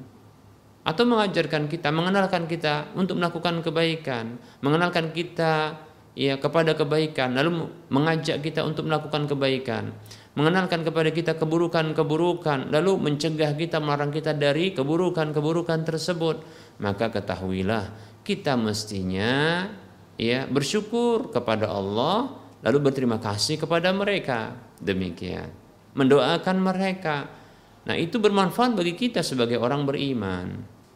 atau 0.82 1.06
mengajarkan 1.06 1.70
kita, 1.70 1.94
mengenalkan 1.94 2.50
kita 2.50 2.90
untuk 2.98 3.22
melakukan 3.22 3.62
kebaikan, 3.62 4.38
mengenalkan 4.66 5.14
kita 5.14 5.78
ya 6.18 6.36
kepada 6.42 6.74
kebaikan, 6.74 7.38
lalu 7.38 7.70
mengajak 7.88 8.42
kita 8.42 8.66
untuk 8.66 8.90
melakukan 8.90 9.30
kebaikan. 9.30 9.94
Mengenalkan 10.32 10.80
kepada 10.80 11.12
kita 11.12 11.36
keburukan-keburukan, 11.36 12.72
lalu 12.72 12.96
mencegah 12.96 13.52
kita, 13.52 13.84
melarang 13.84 14.08
kita 14.08 14.32
dari 14.32 14.72
keburukan-keburukan 14.72 15.84
tersebut, 15.84 16.40
maka 16.80 17.12
ketahuilah 17.12 17.92
kita 18.24 18.56
mestinya 18.56 19.68
ya 20.16 20.48
bersyukur 20.48 21.28
kepada 21.28 21.68
Allah, 21.68 22.32
lalu 22.64 22.78
berterima 22.80 23.20
kasih 23.20 23.60
kepada 23.60 23.92
mereka. 23.92 24.56
Demikian, 24.80 25.52
mendoakan 25.92 26.56
mereka. 26.58 27.41
Nah, 27.82 27.94
itu 27.98 28.22
bermanfaat 28.22 28.78
bagi 28.78 28.94
kita 28.94 29.26
sebagai 29.26 29.58
orang 29.58 29.82
beriman. 29.82 30.46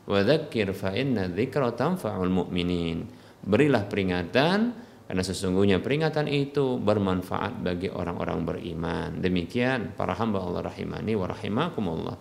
Wa 0.07 0.23
dzakir 0.23 0.71
fa 0.71 0.95
inna 0.95 1.27
dzikra 1.27 1.75
tanfa'ul 1.75 2.31
mu'minin. 2.31 3.07
Berilah 3.43 3.87
peringatan 3.91 4.59
karena 5.07 5.23
sesungguhnya 5.23 5.79
peringatan 5.83 6.27
itu 6.27 6.79
bermanfaat 6.79 7.63
bagi 7.63 7.91
orang-orang 7.91 8.43
beriman. 8.43 9.09
Demikian 9.19 9.95
para 9.95 10.15
hamba 10.15 10.43
Allah 10.43 10.71
rahimani 10.71 11.15
wa 11.15 11.27
rahimakumullah. 11.31 12.17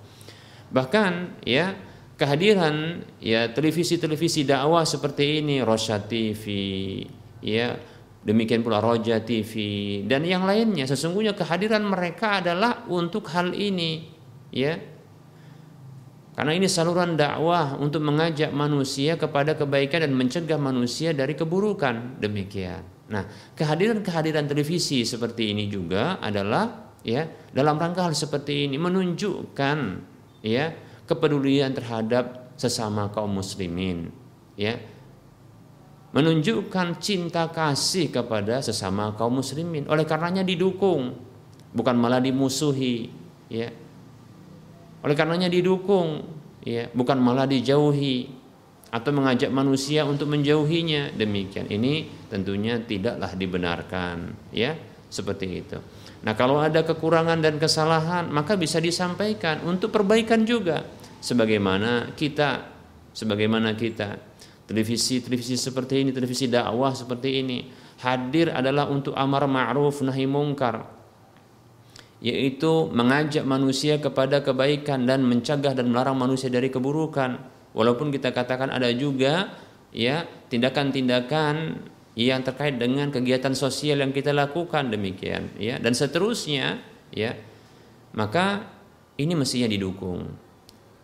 Bahkan 0.69 1.41
ya 1.45 1.73
kehadiran 2.15 3.05
ya 3.21 3.51
televisi-televisi 3.51 4.47
dakwah 4.47 4.87
seperti 4.87 5.43
ini 5.43 5.59
Rosya 5.61 6.07
TV 6.07 6.43
ya 7.43 7.75
demikian 8.25 8.63
pula 8.63 8.79
Roja 8.79 9.21
TV 9.21 9.53
dan 10.07 10.23
yang 10.23 10.47
lainnya 10.47 10.87
sesungguhnya 10.87 11.35
kehadiran 11.35 11.83
mereka 11.83 12.39
adalah 12.41 12.87
untuk 12.87 13.29
hal 13.35 13.51
ini 13.51 14.14
ya 14.55 14.79
karena 16.35 16.51
ini 16.51 16.67
saluran 16.67 17.15
dakwah 17.15 17.79
untuk 17.79 18.03
mengajak 18.03 18.51
manusia 18.51 19.15
kepada 19.15 19.55
kebaikan 19.55 20.03
dan 20.03 20.11
mencegah 20.11 20.59
manusia 20.59 21.15
dari 21.15 21.31
keburukan. 21.31 22.19
Demikian. 22.19 22.83
Nah, 23.07 23.23
kehadiran-kehadiran 23.55 24.43
televisi 24.43 25.07
seperti 25.07 25.55
ini 25.55 25.71
juga 25.71 26.19
adalah 26.19 26.91
ya 27.07 27.29
dalam 27.55 27.79
rangka 27.79 28.03
hal 28.09 28.17
seperti 28.17 28.67
ini 28.67 28.75
menunjukkan 28.75 29.77
ya 30.41 30.73
kepedulian 31.05 31.71
terhadap 31.71 32.51
sesama 32.57 33.13
kaum 33.13 33.29
muslimin 33.29 34.09
ya 34.57 34.81
menunjukkan 36.17 36.97
cinta 36.97 37.45
kasih 37.53 38.09
kepada 38.09 38.65
sesama 38.65 39.13
kaum 39.13 39.37
muslimin 39.37 39.85
oleh 39.85 40.01
karenanya 40.01 40.41
didukung 40.41 41.13
bukan 41.77 41.93
malah 41.93 42.17
dimusuhi 42.17 43.13
ya 43.53 43.69
oleh 45.05 45.13
karenanya 45.13 45.53
didukung, 45.53 46.25
ya, 46.65 46.89
bukan 46.89 47.21
malah 47.21 47.45
dijauhi 47.45 48.25
atau 48.89 49.11
mengajak 49.13 49.53
manusia 49.53 50.01
untuk 50.09 50.25
menjauhinya. 50.33 51.13
Demikian. 51.13 51.69
Ini 51.69 52.25
tentunya 52.33 52.81
tidaklah 52.81 53.37
dibenarkan, 53.37 54.33
ya, 54.49 54.73
seperti 55.05 55.45
itu. 55.61 55.77
Nah, 56.25 56.33
kalau 56.33 56.57
ada 56.57 56.81
kekurangan 56.81 57.37
dan 57.37 57.61
kesalahan, 57.61 58.33
maka 58.33 58.57
bisa 58.57 58.81
disampaikan 58.81 59.61
untuk 59.61 59.93
perbaikan 59.93 60.41
juga 60.41 60.81
sebagaimana 61.21 62.17
kita 62.17 62.73
sebagaimana 63.13 63.77
kita 63.77 64.17
televisi 64.65 65.21
televisi 65.21 65.53
seperti 65.53 66.01
ini, 66.01 66.09
televisi 66.09 66.49
dakwah 66.49 66.97
seperti 66.97 67.29
ini 67.45 67.57
hadir 68.01 68.49
adalah 68.51 68.89
untuk 68.89 69.13
amar 69.13 69.45
ma'ruf 69.45 70.01
nahi 70.01 70.25
mungkar 70.25 70.94
yaitu 72.25 72.89
mengajak 72.89 73.45
manusia 73.45 74.01
kepada 74.01 74.41
kebaikan 74.41 75.05
dan 75.05 75.21
mencegah 75.21 75.77
dan 75.77 75.93
melarang 75.93 76.17
manusia 76.17 76.49
dari 76.49 76.73
keburukan. 76.73 77.37
Walaupun 77.77 78.09
kita 78.09 78.33
katakan 78.33 78.73
ada 78.73 78.89
juga 78.89 79.53
ya 79.93 80.25
tindakan-tindakan 80.49 81.85
yang 82.17 82.41
terkait 82.41 82.81
dengan 82.81 83.13
kegiatan 83.13 83.53
sosial 83.53 84.01
yang 84.01 84.09
kita 84.09 84.33
lakukan 84.33 84.89
demikian 84.89 85.53
ya. 85.61 85.77
Dan 85.77 85.93
seterusnya 85.93 86.81
ya 87.13 87.37
maka 88.17 88.73
ini 89.21 89.37
mestinya 89.37 89.69
didukung. 89.69 90.25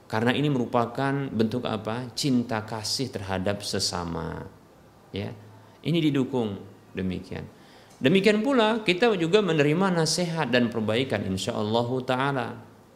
Karena 0.09 0.33
ini 0.33 0.49
merupakan 0.49 1.29
bentuk 1.29 1.69
apa? 1.69 2.09
Cinta 2.17 2.65
kasih 2.65 3.13
terhadap 3.13 3.61
sesama 3.61 4.41
ya. 5.13 5.29
Ini 5.85 6.01
didukung 6.01 6.57
demikian 6.97 7.60
Demikian 8.01 8.41
pula 8.41 8.81
kita 8.81 9.13
juga 9.13 9.45
menerima 9.45 9.93
nasihat 9.93 10.49
dan 10.49 10.73
perbaikan 10.73 11.21
insya 11.21 11.53
Allah 11.53 11.89
taala. 12.01 12.47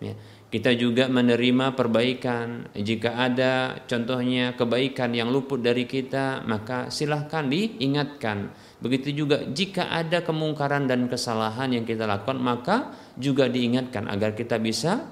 Ya. 0.02 0.18
Kita 0.50 0.72
juga 0.72 1.12
menerima 1.12 1.76
perbaikan. 1.76 2.72
Jika 2.74 3.18
ada 3.18 3.76
contohnya 3.86 4.56
kebaikan 4.56 5.12
yang 5.12 5.30
luput 5.30 5.60
dari 5.60 5.84
kita, 5.84 6.48
maka 6.48 6.88
silahkan 6.88 7.46
diingatkan. 7.46 8.56
Begitu 8.80 9.26
juga 9.26 9.44
jika 9.46 9.92
ada 9.92 10.24
kemungkaran 10.24 10.88
dan 10.88 11.12
kesalahan 11.12 11.76
yang 11.76 11.84
kita 11.84 12.08
lakukan, 12.08 12.40
maka 12.40 12.96
juga 13.20 13.52
diingatkan 13.52 14.08
agar 14.08 14.32
kita 14.34 14.56
bisa 14.58 15.06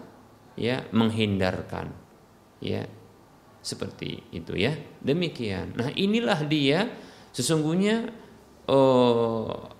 ya 0.55 0.85
menghindarkan. 0.89 1.91
Ya. 2.63 2.87
Seperti 3.59 4.23
itu 4.31 4.55
ya. 4.55 4.79
Demikian. 5.03 5.75
Nah, 5.75 5.91
inilah 5.91 6.39
dia 6.47 6.87
sesungguhnya 7.35 8.11
oh, 8.69 9.72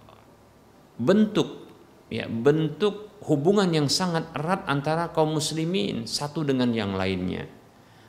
bentuk 1.04 1.68
ya 2.08 2.26
bentuk 2.32 3.20
hubungan 3.28 3.72
yang 3.72 3.88
sangat 3.88 4.32
erat 4.36 4.68
antara 4.68 5.12
kaum 5.12 5.36
muslimin 5.36 6.08
satu 6.08 6.44
dengan 6.44 6.72
yang 6.72 6.96
lainnya. 6.96 7.48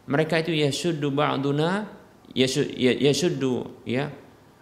Mereka 0.05 0.45
itu 0.45 0.53
yasuddu 0.53 1.15
ba'duna 1.15 1.89
yasuddu 2.35 3.83
ya 3.89 4.11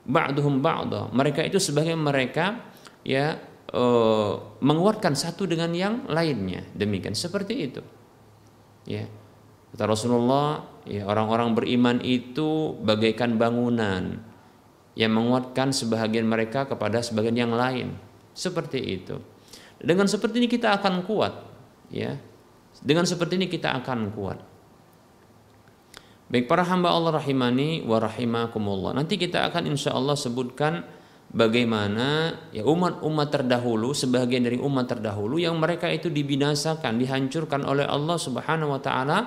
ba'duhum 0.07 0.61
ba'da. 0.62 1.11
Mereka 1.11 1.47
itu 1.47 1.59
sebagai 1.59 1.97
mereka 1.99 2.62
ya 3.03 3.40
uh, 3.75 4.33
menguatkan 4.62 5.16
satu 5.16 5.49
dengan 5.49 5.73
yang 5.75 6.07
lainnya. 6.07 6.62
Demikian 6.77 7.16
seperti 7.16 7.55
itu. 7.73 7.83
Ya. 8.87 9.09
Kata 9.73 9.88
Rasulullah, 9.88 10.68
ya 10.85 11.09
orang-orang 11.09 11.57
beriman 11.57 11.97
itu 12.05 12.77
bagaikan 12.85 13.40
bangunan 13.40 14.21
yang 14.92 15.12
menguatkan 15.16 15.73
sebahagian 15.73 16.29
mereka 16.29 16.68
kepada 16.68 17.01
sebagian 17.01 17.49
yang 17.49 17.57
lain. 17.57 17.97
Seperti 18.33 18.81
itu. 18.81 19.16
Dengan 19.83 20.09
seperti 20.09 20.40
ini 20.40 20.49
kita 20.49 20.79
akan 20.79 21.05
kuat, 21.05 21.35
ya. 21.92 22.16
Dengan 22.81 23.05
seperti 23.05 23.37
ini 23.37 23.47
kita 23.47 23.77
akan 23.83 24.11
kuat. 24.14 24.38
Baik 26.33 26.49
para 26.49 26.64
hamba 26.64 26.88
Allah 26.88 27.21
rahimani 27.21 27.85
wa 27.85 28.01
rahimakumullah. 28.01 28.97
Nanti 28.97 29.21
kita 29.21 29.53
akan 29.53 29.68
insya 29.68 29.92
Allah 29.92 30.16
sebutkan 30.16 30.81
bagaimana 31.29 32.40
ya 32.57 32.64
umat-umat 32.64 33.29
terdahulu, 33.29 33.92
sebagian 33.92 34.49
dari 34.49 34.57
umat 34.57 34.88
terdahulu 34.88 35.37
yang 35.37 35.61
mereka 35.61 35.92
itu 35.92 36.09
dibinasakan, 36.09 36.97
dihancurkan 36.97 37.68
oleh 37.68 37.85
Allah 37.85 38.16
Subhanahu 38.16 38.73
wa 38.73 38.81
taala 38.81 39.18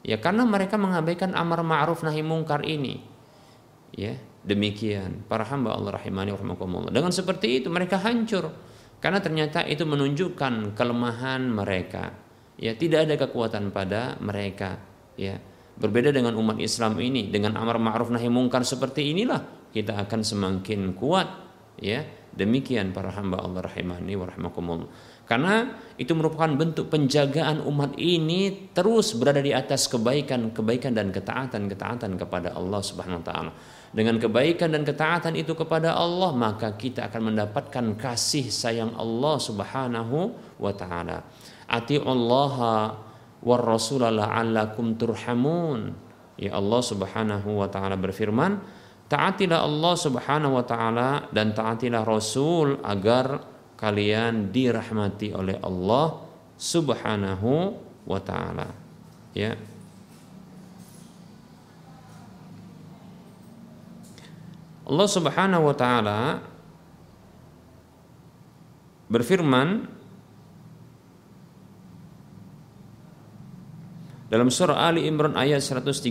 ya 0.00 0.16
karena 0.16 0.48
mereka 0.48 0.80
mengabaikan 0.80 1.36
amar 1.36 1.60
ma'ruf 1.60 2.00
nahi 2.00 2.24
mungkar 2.24 2.64
ini. 2.64 3.04
Ya, 3.96 4.16
demikian 4.46 5.26
para 5.26 5.42
hamba 5.42 5.74
Allah 5.74 5.98
rahimani 5.98 6.30
wa 6.30 6.38
rahimakumullah. 6.38 6.92
Dengan 6.94 7.10
seperti 7.10 7.60
itu 7.60 7.68
mereka 7.68 7.98
hancur 7.98 8.54
karena 9.02 9.18
ternyata 9.20 9.66
itu 9.66 9.82
menunjukkan 9.82 10.78
kelemahan 10.78 11.42
mereka. 11.50 12.14
Ya, 12.56 12.72
tidak 12.72 13.04
ada 13.04 13.14
kekuatan 13.20 13.74
pada 13.74 14.16
mereka. 14.22 14.80
Ya, 15.18 15.36
berbeda 15.76 16.14
dengan 16.14 16.38
umat 16.40 16.56
Islam 16.56 16.96
ini 17.02 17.28
dengan 17.28 17.58
amar 17.60 17.76
ma'ruf 17.76 18.08
nahi 18.08 18.32
mungkar 18.32 18.64
seperti 18.64 19.12
inilah 19.12 19.68
kita 19.74 19.98
akan 19.98 20.20
semakin 20.24 20.96
kuat. 20.96 21.28
Ya, 21.76 22.08
demikian 22.32 22.96
para 22.96 23.12
hamba 23.12 23.44
Allah 23.44 23.68
rahimani 23.68 24.16
wa 24.16 24.24
rahmakumullah. 24.24 24.88
Karena 25.26 25.74
itu 25.98 26.14
merupakan 26.14 26.48
bentuk 26.54 26.88
penjagaan 26.88 27.60
umat 27.66 27.98
ini 27.98 28.70
terus 28.72 29.12
berada 29.18 29.42
di 29.42 29.50
atas 29.50 29.90
kebaikan-kebaikan 29.90 30.94
dan 30.94 31.10
ketaatan-ketaatan 31.12 32.14
kepada 32.16 32.54
Allah 32.54 32.80
Subhanahu 32.80 33.20
wa 33.20 33.26
taala 33.26 33.52
dengan 33.96 34.20
kebaikan 34.20 34.76
dan 34.76 34.84
ketaatan 34.84 35.40
itu 35.40 35.56
kepada 35.56 35.96
Allah 35.96 36.36
maka 36.36 36.76
kita 36.76 37.08
akan 37.08 37.32
mendapatkan 37.32 37.96
kasih 37.96 38.52
sayang 38.52 38.92
Allah 38.92 39.40
Subhanahu 39.40 40.36
wa 40.60 40.72
taala. 40.76 41.24
Allah 42.04 42.54
war 43.40 43.62
rasulah 43.64 44.12
la'allakum 44.12 45.00
turhamun. 45.00 45.96
Ya 46.36 46.60
Allah 46.60 46.84
Subhanahu 46.84 47.56
wa 47.56 47.72
taala 47.72 47.96
berfirman, 47.96 48.60
taatilah 49.08 49.64
Allah 49.64 49.94
Subhanahu 49.96 50.60
wa 50.60 50.64
taala 50.68 51.32
dan 51.32 51.56
taatilah 51.56 52.04
Rasul 52.04 52.76
agar 52.84 53.40
kalian 53.80 54.52
dirahmati 54.52 55.32
oleh 55.32 55.56
Allah 55.64 56.20
Subhanahu 56.60 57.72
wa 58.04 58.20
taala. 58.20 58.68
Ya. 59.32 59.56
Allah 64.86 65.08
Subhanahu 65.10 65.62
wa 65.66 65.74
taala 65.74 66.20
berfirman 69.10 69.82
dalam 74.30 74.46
surah 74.50 74.86
Ali 74.86 75.06
Imran 75.10 75.34
ayat 75.34 75.62
132 75.62 76.06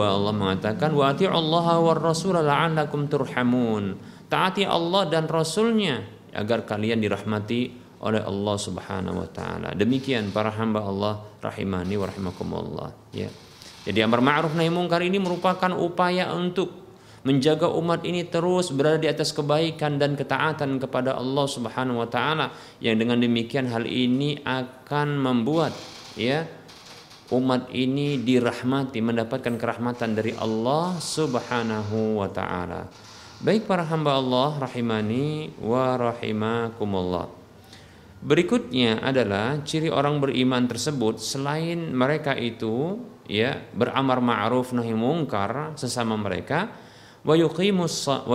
Allah 0.00 0.32
mengatakan 0.32 0.96
wa 0.96 1.12
Allah 1.12 1.66
war 1.80 2.00
rasul 2.00 2.36
la'allakum 2.40 3.08
turhamun. 3.08 3.96
Taati 4.26 4.64
Allah 4.64 5.06
dan 5.08 5.28
rasulnya 5.28 6.04
agar 6.32 6.68
kalian 6.68 7.00
dirahmati 7.00 7.86
oleh 8.00 8.20
Allah 8.20 8.56
Subhanahu 8.60 9.24
wa 9.24 9.28
taala. 9.28 9.68
Demikian 9.72 10.32
para 10.32 10.52
hamba 10.52 10.84
Allah 10.84 11.20
rahimani 11.40 11.96
wa 11.96 12.06
rahimakumullah. 12.08 12.88
Ya. 13.12 13.28
Jadi 13.86 14.02
amar 14.02 14.20
ma'ruf 14.20 14.52
nahi 14.52 14.68
mungkar 14.68 15.00
ini 15.04 15.16
merupakan 15.16 15.72
upaya 15.72 16.34
untuk 16.34 16.85
menjaga 17.26 17.66
umat 17.66 18.06
ini 18.06 18.22
terus 18.30 18.70
berada 18.70 19.02
di 19.02 19.10
atas 19.10 19.34
kebaikan 19.34 19.98
dan 19.98 20.14
ketaatan 20.14 20.78
kepada 20.78 21.18
Allah 21.18 21.46
Subhanahu 21.50 21.98
wa 21.98 22.06
taala 22.06 22.54
yang 22.78 22.94
dengan 22.94 23.18
demikian 23.18 23.66
hal 23.66 23.82
ini 23.82 24.38
akan 24.46 25.18
membuat 25.18 25.74
ya 26.14 26.46
umat 27.34 27.66
ini 27.74 28.22
dirahmati 28.22 29.02
mendapatkan 29.02 29.58
kerahmatan 29.58 30.14
dari 30.14 30.38
Allah 30.38 30.94
Subhanahu 31.02 32.22
wa 32.22 32.30
taala. 32.30 32.86
Baik 33.42 33.66
para 33.66 33.82
hamba 33.82 34.14
Allah 34.14 34.62
rahimani 34.62 35.50
wa 35.58 35.98
rahimakumullah. 35.98 37.26
Berikutnya 38.22 39.02
adalah 39.02 39.60
ciri 39.66 39.90
orang 39.90 40.22
beriman 40.22 40.70
tersebut 40.70 41.18
selain 41.20 41.90
mereka 41.90 42.32
itu 42.38 43.02
ya 43.26 43.58
beramar 43.74 44.22
ma'ruf 44.22 44.72
nahi 44.72 44.94
mungkar 44.94 45.74
sesama 45.76 46.16
mereka 46.16 46.85
wa 47.26 47.34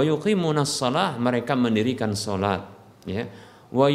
yuqimuna 0.04 0.68
mereka 1.16 1.56
mendirikan 1.56 2.12
salat 2.12 2.68
ya. 3.08 3.24
Wa 3.72 3.88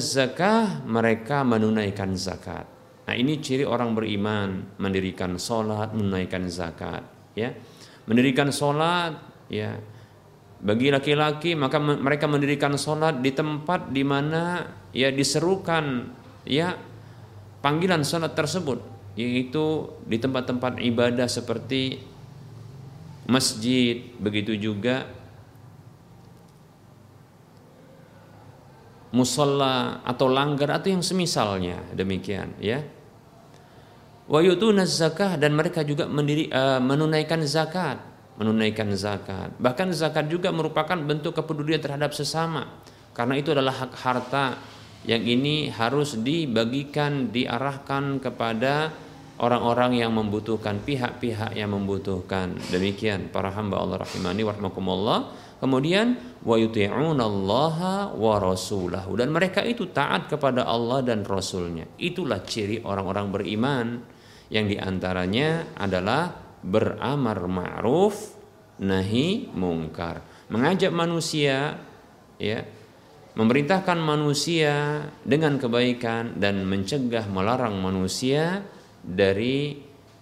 zakah 0.00 0.80
mereka 0.88 1.44
menunaikan 1.44 2.16
zakat. 2.16 2.64
Nah 3.04 3.14
ini 3.18 3.36
ciri 3.44 3.68
orang 3.68 3.92
beriman 3.92 4.80
mendirikan 4.80 5.36
salat 5.36 5.92
menunaikan 5.92 6.48
zakat 6.48 7.04
ya. 7.36 7.52
Mendirikan 8.08 8.48
salat 8.48 9.20
ya. 9.52 9.76
Bagi 10.60 10.88
laki-laki 10.92 11.52
maka 11.52 11.76
mereka 11.80 12.24
mendirikan 12.24 12.80
salat 12.80 13.20
di 13.20 13.32
tempat 13.36 13.92
di 13.92 14.04
mana 14.04 14.64
ya 14.92 15.12
diserukan 15.12 16.16
ya 16.48 16.76
panggilan 17.60 18.04
salat 18.04 18.32
tersebut 18.32 18.80
yaitu 19.20 19.90
di 20.08 20.16
tempat-tempat 20.16 20.80
ibadah 20.80 21.28
seperti 21.28 22.09
masjid, 23.28 24.04
begitu 24.16 24.56
juga 24.56 25.08
musola 29.10 29.98
atau 30.06 30.30
langgar 30.30 30.70
atau 30.70 30.88
yang 30.94 31.02
semisalnya 31.02 31.82
demikian 31.94 32.54
ya. 32.62 32.86
Wa 34.30 34.38
yutuna 34.38 34.86
zakah 34.86 35.34
dan 35.34 35.58
mereka 35.58 35.82
juga 35.82 36.06
mendiri, 36.06 36.46
uh, 36.54 36.78
menunaikan 36.78 37.42
zakat, 37.42 37.98
menunaikan 38.38 38.86
zakat. 38.94 39.50
Bahkan 39.58 39.90
zakat 39.90 40.30
juga 40.30 40.54
merupakan 40.54 40.94
bentuk 40.94 41.34
kepedulian 41.34 41.82
terhadap 41.82 42.14
sesama. 42.14 42.70
Karena 43.10 43.34
itu 43.34 43.50
adalah 43.50 43.74
hak 43.74 43.92
harta 43.98 44.54
yang 45.02 45.26
ini 45.26 45.66
harus 45.74 46.14
dibagikan, 46.14 47.34
diarahkan 47.34 48.22
kepada 48.22 48.94
orang-orang 49.40 50.04
yang 50.04 50.12
membutuhkan, 50.12 50.84
pihak-pihak 50.84 51.56
yang 51.56 51.72
membutuhkan. 51.72 52.54
Demikian 52.68 53.32
para 53.32 53.48
hamba 53.50 53.80
Allah 53.80 54.04
rahimani 54.04 54.44
warahmatullah. 54.44 55.18
Kemudian 55.60 56.16
wa 56.40 56.56
yuti'unallaha 56.56 58.16
wa 58.16 58.34
rasulahu 58.40 59.12
dan 59.12 59.28
mereka 59.28 59.60
itu 59.60 59.92
taat 59.92 60.28
kepada 60.32 60.64
Allah 60.64 61.04
dan 61.04 61.20
Rasulnya. 61.20 61.84
Itulah 62.00 62.40
ciri 62.48 62.80
orang-orang 62.80 63.26
beriman 63.28 63.86
yang 64.48 64.64
di 64.64 64.80
antaranya 64.80 65.76
adalah 65.76 66.32
beramar 66.64 67.44
ma'ruf 67.44 68.16
nahi 68.80 69.52
mungkar. 69.52 70.48
Mengajak 70.48 70.96
manusia 70.96 71.76
ya 72.40 72.60
memerintahkan 73.36 74.00
manusia 74.00 75.04
dengan 75.22 75.60
kebaikan 75.60 76.40
dan 76.40 76.64
mencegah 76.64 77.28
melarang 77.28 77.78
manusia 77.78 78.64
dari 79.04 79.80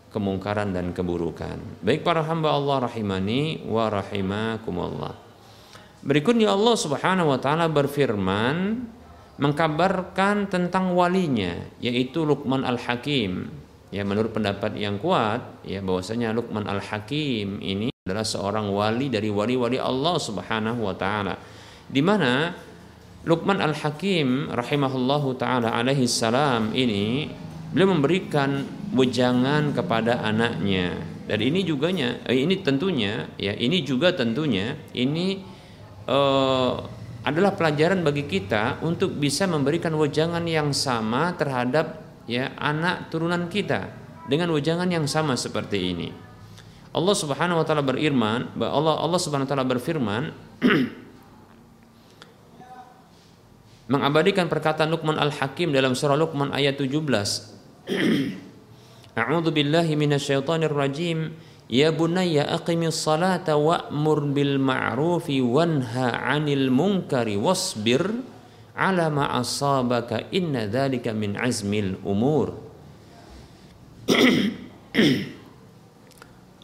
kemungkaran 0.08 0.72
dan 0.72 0.96
keburukan. 0.96 1.84
Baik 1.84 2.02
para 2.02 2.24
hamba 2.24 2.56
Allah 2.56 2.88
rahimani 2.88 3.64
wa 3.68 3.92
rahimakumullah. 3.92 5.14
Berikutnya 6.00 6.54
Allah 6.54 6.74
Subhanahu 6.78 7.34
wa 7.34 7.38
taala 7.42 7.66
berfirman 7.68 8.86
mengkabarkan 9.38 10.50
tentang 10.50 10.94
walinya 10.94 11.54
yaitu 11.82 12.24
Luqman 12.24 12.64
Al-Hakim. 12.64 13.50
Ya 13.88 14.04
menurut 14.04 14.36
pendapat 14.36 14.76
yang 14.76 15.00
kuat 15.00 15.64
ya 15.64 15.80
bahwasanya 15.80 16.32
Luqman 16.36 16.68
Al-Hakim 16.68 17.60
ini 17.60 17.88
adalah 18.04 18.24
seorang 18.24 18.68
wali 18.72 19.12
dari 19.12 19.28
wali-wali 19.28 19.76
Allah 19.76 20.16
Subhanahu 20.16 20.80
wa 20.80 20.94
taala. 20.96 21.36
Di 21.88 22.00
mana 22.04 22.52
Luqman 23.28 23.60
Al-Hakim 23.60 24.48
rahimahullahu 24.54 25.36
taala 25.36 25.74
alaihi 25.74 26.08
salam 26.08 26.72
ini 26.72 27.28
beliau 27.72 27.92
memberikan 27.92 28.64
wejangan 28.96 29.76
kepada 29.76 30.24
anaknya 30.24 30.96
dan 31.28 31.38
ini 31.44 31.60
juga 31.60 31.92
eh, 31.92 32.38
ini 32.40 32.64
tentunya 32.64 33.28
ya 33.36 33.52
ini 33.52 33.84
juga 33.84 34.16
tentunya 34.16 34.80
ini 34.96 35.44
eh, 36.08 36.74
adalah 37.28 37.52
pelajaran 37.52 38.00
bagi 38.00 38.24
kita 38.24 38.80
untuk 38.80 39.20
bisa 39.20 39.44
memberikan 39.44 39.92
wejangan 40.00 40.40
yang 40.48 40.72
sama 40.72 41.36
terhadap 41.36 42.00
ya 42.24 42.56
anak 42.56 43.12
turunan 43.12 43.52
kita 43.52 43.92
dengan 44.28 44.48
wejangan 44.56 44.88
yang 44.88 45.04
sama 45.04 45.36
seperti 45.36 45.92
ini. 45.92 46.08
Allah 46.92 47.16
Subhanahu 47.16 47.60
wa 47.60 47.66
taala 47.68 47.84
berfirman, 47.84 48.56
Allah 48.56 48.96
Allah 48.96 49.20
Subhanahu 49.20 49.44
wa 49.44 49.50
taala 49.50 49.66
berfirman 49.68 50.22
mengabadikan 53.92 54.48
perkataan 54.48 54.88
Luqman 54.92 55.20
Al-Hakim 55.20 55.72
dalam 55.72 55.92
surah 55.92 56.16
Luqman 56.16 56.52
ayat 56.52 56.80
17. 56.80 57.57
A'udzu 59.18 59.50
billahi 59.50 59.96
minasyaitonir 59.96 60.72
rajim. 60.72 61.32
Ya 61.68 61.92
bunayya 61.92 62.48
aqimis 62.48 62.96
salata 62.96 63.60
wa'mur 63.60 64.24
bil 64.32 64.56
ma'rufi 64.56 65.44
wanha 65.44 66.16
'anil 66.16 66.72
munkari 66.72 67.36
wasbir 67.36 68.24
'ala 68.72 69.12
ma 69.12 69.36
asabaka 69.36 70.32
inna 70.32 70.64
dzalika 70.64 71.12
min 71.12 71.36
azmil 71.36 72.00
umur. 72.04 72.56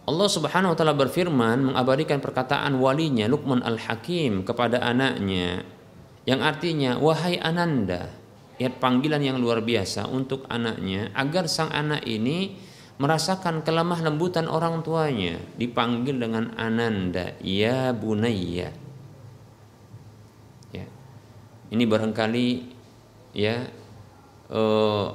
Allah 0.04 0.28
Subhanahu 0.28 0.72
wa 0.72 0.76
taala 0.76 0.92
berfirman 0.92 1.72
mengabadikan 1.72 2.20
perkataan 2.20 2.76
walinya 2.76 3.24
Luqman 3.24 3.64
Al-Hakim 3.64 4.44
kepada 4.44 4.84
anaknya 4.84 5.64
yang 6.28 6.44
artinya 6.44 7.00
wahai 7.00 7.40
Ananda 7.40 8.12
ya 8.58 8.70
panggilan 8.70 9.22
yang 9.22 9.38
luar 9.42 9.62
biasa 9.62 10.06
untuk 10.06 10.46
anaknya 10.46 11.10
agar 11.14 11.50
sang 11.50 11.74
anak 11.74 12.06
ini 12.06 12.54
merasakan 12.94 13.66
kelemah 13.66 14.00
lembutan 14.06 14.46
orang 14.46 14.82
tuanya. 14.86 15.38
Dipanggil 15.58 16.14
dengan 16.18 16.54
ananda 16.54 17.34
ya 17.42 17.90
bunayya. 17.90 18.70
Ya. 20.70 20.86
Ini 21.74 21.84
barangkali 21.86 22.46
ya 23.34 23.66
eh, 24.50 25.08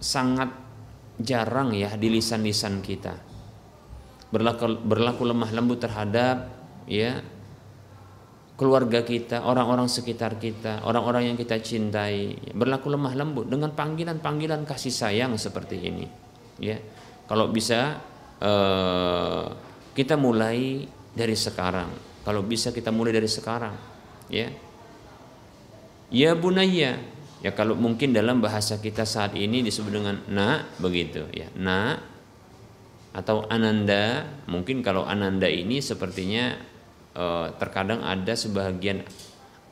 sangat 0.00 0.50
jarang 1.20 1.76
ya 1.76 1.94
di 1.94 2.08
lisan-lisan 2.10 2.82
kita. 2.82 3.14
Berlaku 4.30 4.78
berlaku 4.86 5.22
lemah 5.26 5.50
lembut 5.54 5.82
terhadap 5.82 6.50
ya 6.86 7.22
keluarga 8.60 9.00
kita, 9.00 9.40
orang-orang 9.48 9.88
sekitar 9.88 10.36
kita, 10.36 10.84
orang-orang 10.84 11.32
yang 11.32 11.36
kita 11.40 11.56
cintai, 11.64 12.36
berlaku 12.52 12.92
lemah 12.92 13.16
lembut 13.16 13.48
dengan 13.48 13.72
panggilan-panggilan 13.72 14.68
kasih 14.68 14.92
sayang 14.92 15.32
seperti 15.40 15.80
ini. 15.80 16.04
Ya, 16.60 16.76
kalau 17.24 17.48
bisa 17.48 18.04
uh, 18.36 19.48
kita 19.96 20.20
mulai 20.20 20.84
dari 21.16 21.32
sekarang. 21.32 21.88
Kalau 22.20 22.44
bisa 22.44 22.68
kita 22.68 22.92
mulai 22.92 23.16
dari 23.16 23.32
sekarang, 23.32 23.72
ya. 24.28 24.52
Ya 26.12 26.36
bunaya, 26.36 27.00
ya 27.40 27.50
kalau 27.56 27.80
mungkin 27.80 28.12
dalam 28.12 28.44
bahasa 28.44 28.76
kita 28.76 29.08
saat 29.08 29.40
ini 29.40 29.64
disebut 29.64 29.88
dengan 29.88 30.20
na 30.28 30.68
begitu, 30.76 31.24
ya. 31.32 31.48
Na 31.56 31.96
atau 33.16 33.48
ananda, 33.48 34.28
mungkin 34.44 34.84
kalau 34.84 35.08
ananda 35.08 35.48
ini 35.48 35.80
sepertinya 35.80 36.60
Eh, 37.10 37.48
terkadang 37.58 38.06
ada 38.06 38.38
sebagian 38.38 39.02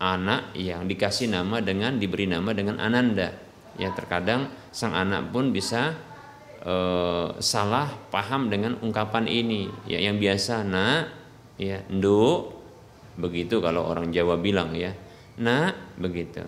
anak 0.03 0.59
yang 0.59 0.91
dikasih 0.91 1.31
nama 1.31 1.63
dengan 1.63 1.95
diberi 1.95 2.27
nama 2.27 2.51
dengan 2.51 2.83
ananda. 2.83 3.31
Ya 3.79 3.95
terkadang 3.95 4.51
sang 4.75 4.91
anak 4.91 5.31
pun 5.31 5.55
bisa 5.55 5.95
e, 6.63 6.75
salah 7.39 7.87
paham 8.11 8.51
dengan 8.51 8.75
ungkapan 8.83 9.31
ini. 9.31 9.71
Ya 9.87 10.03
yang 10.03 10.19
biasa 10.19 10.67
nak 10.67 11.15
ya 11.59 11.83
ndu 11.87 12.51
begitu 13.19 13.63
kalau 13.63 13.87
orang 13.87 14.11
Jawa 14.11 14.39
bilang 14.39 14.75
ya. 14.75 14.95
Nak 15.39 15.99
begitu. 15.99 16.43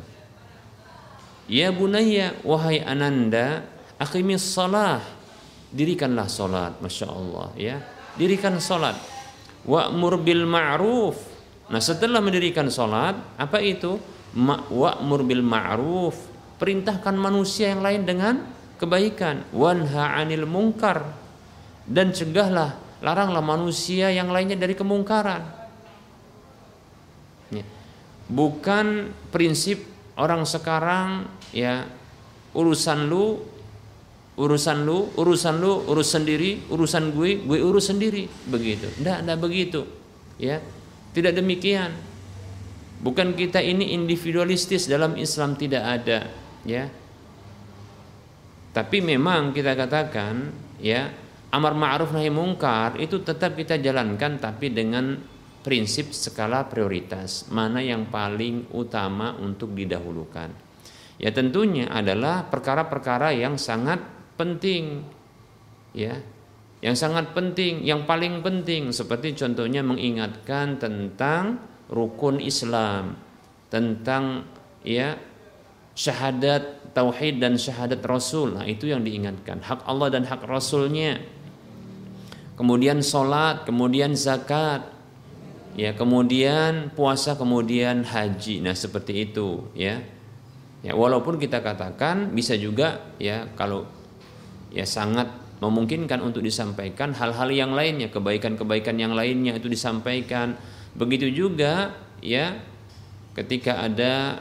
Ya 1.47 1.71
bunaya 1.71 2.35
wahai 2.43 2.83
ananda 2.83 3.67
akimis 3.99 4.43
salah. 4.43 5.03
Dirikanlah 5.71 6.27
salat 6.27 6.75
masya 6.83 7.07
Allah 7.07 7.49
ya. 7.55 7.79
Dirikan 8.19 8.59
salat 8.59 8.99
wa'mur 9.65 10.21
bil 10.21 10.45
ma'ruf. 10.49 11.17
Nah, 11.71 11.79
setelah 11.79 12.19
mendirikan 12.19 12.67
salat, 12.69 13.15
apa 13.39 13.59
itu? 13.63 14.01
Wa'mur 14.71 15.23
bil 15.27 15.43
ma'ruf. 15.43 16.17
Perintahkan 16.61 17.17
manusia 17.17 17.73
yang 17.73 17.81
lain 17.81 18.03
dengan 18.05 18.35
kebaikan. 18.77 19.49
Wanha 19.55 20.19
'anil 20.19 20.45
munkar. 20.45 21.17
Dan 21.87 22.13
cegahlah, 22.15 22.77
laranglah 23.03 23.43
manusia 23.43 24.13
yang 24.13 24.29
lainnya 24.31 24.55
dari 24.55 24.77
kemungkaran. 24.77 25.43
Ya. 27.51 27.65
Bukan 28.31 29.11
prinsip 29.35 29.83
orang 30.15 30.47
sekarang 30.47 31.27
ya 31.51 31.89
urusan 32.55 33.11
lu 33.11 33.43
urusan 34.41 34.89
lu, 34.89 35.13
urusan 35.21 35.61
lu, 35.61 35.85
urus 35.85 36.17
sendiri, 36.17 36.65
urusan 36.73 37.13
gue, 37.13 37.45
gue 37.45 37.59
urus 37.61 37.93
sendiri, 37.93 38.25
begitu. 38.49 38.89
Tidak, 38.97 39.21
tidak 39.21 39.39
begitu. 39.39 39.85
Ya, 40.41 40.65
tidak 41.13 41.37
demikian. 41.37 41.93
Bukan 43.05 43.37
kita 43.37 43.61
ini 43.61 43.93
individualistis 43.93 44.89
dalam 44.89 45.21
Islam 45.21 45.61
tidak 45.61 45.85
ada, 45.85 46.33
ya. 46.65 46.89
Tapi 48.73 48.99
memang 49.05 49.53
kita 49.53 49.77
katakan, 49.77 50.49
ya, 50.81 51.13
amar 51.53 51.77
ma'ruf 51.77 52.17
nahi 52.17 52.33
mungkar 52.33 52.97
itu 52.97 53.21
tetap 53.21 53.59
kita 53.59 53.77
jalankan 53.77 54.41
tapi 54.41 54.73
dengan 54.73 55.21
prinsip 55.61 56.17
skala 56.17 56.65
prioritas, 56.71 57.51
mana 57.53 57.85
yang 57.85 58.09
paling 58.09 58.73
utama 58.73 59.37
untuk 59.37 59.77
didahulukan. 59.77 60.49
Ya 61.21 61.29
tentunya 61.37 61.93
adalah 61.93 62.49
perkara-perkara 62.49 63.37
yang 63.37 63.61
sangat 63.61 64.20
penting 64.41 65.05
ya. 65.93 66.17
Yang 66.81 66.97
sangat 66.97 67.37
penting 67.37 67.85
yang 67.85 68.09
paling 68.09 68.41
penting 68.41 68.89
seperti 68.89 69.37
contohnya 69.37 69.85
mengingatkan 69.85 70.81
tentang 70.81 71.61
rukun 71.93 72.41
Islam 72.41 73.21
tentang 73.69 74.49
ya 74.81 75.21
syahadat 75.93 76.97
tauhid 76.97 77.37
dan 77.37 77.61
syahadat 77.61 78.01
rasul. 78.09 78.57
Nah 78.57 78.65
itu 78.65 78.89
yang 78.89 79.05
diingatkan. 79.05 79.61
Hak 79.61 79.85
Allah 79.85 80.09
dan 80.09 80.25
hak 80.25 80.41
rasulnya. 80.49 81.21
Kemudian 82.57 83.05
sholat 83.05 83.65
kemudian 83.65 84.13
zakat 84.17 84.85
ya 85.77 85.93
kemudian 85.93 86.97
puasa 86.97 87.37
kemudian 87.37 88.09
haji. 88.09 88.65
Nah 88.65 88.73
seperti 88.73 89.29
itu 89.29 89.69
ya. 89.77 90.01
Ya 90.81 90.97
walaupun 90.97 91.37
kita 91.37 91.61
katakan 91.61 92.33
bisa 92.33 92.57
juga 92.57 93.13
ya 93.21 93.53
kalau 93.53 93.85
ya 94.71 94.87
sangat 94.87 95.29
memungkinkan 95.61 96.25
untuk 96.25 96.41
disampaikan 96.41 97.13
hal-hal 97.13 97.53
yang 97.53 97.77
lainnya, 97.77 98.09
kebaikan-kebaikan 98.09 98.97
yang 98.97 99.13
lainnya 99.13 99.61
itu 99.61 99.69
disampaikan. 99.69 100.57
Begitu 100.97 101.31
juga 101.31 101.95
ya 102.25 102.57
ketika 103.37 103.85
ada 103.85 104.41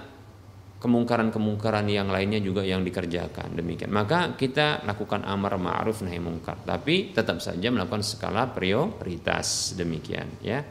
kemungkaran-kemungkaran 0.80 1.92
yang 1.92 2.08
lainnya 2.08 2.40
juga 2.40 2.64
yang 2.64 2.88
dikerjakan 2.88 3.52
demikian. 3.52 3.92
Maka 3.92 4.40
kita 4.40 4.88
lakukan 4.88 5.28
amar 5.28 5.60
ma'ruf 5.60 6.00
nahi 6.08 6.24
mungkar, 6.24 6.64
tapi 6.64 7.12
tetap 7.12 7.44
saja 7.44 7.68
melakukan 7.68 8.00
skala 8.00 8.48
prioritas 8.56 9.76
demikian 9.76 10.40
ya. 10.40 10.64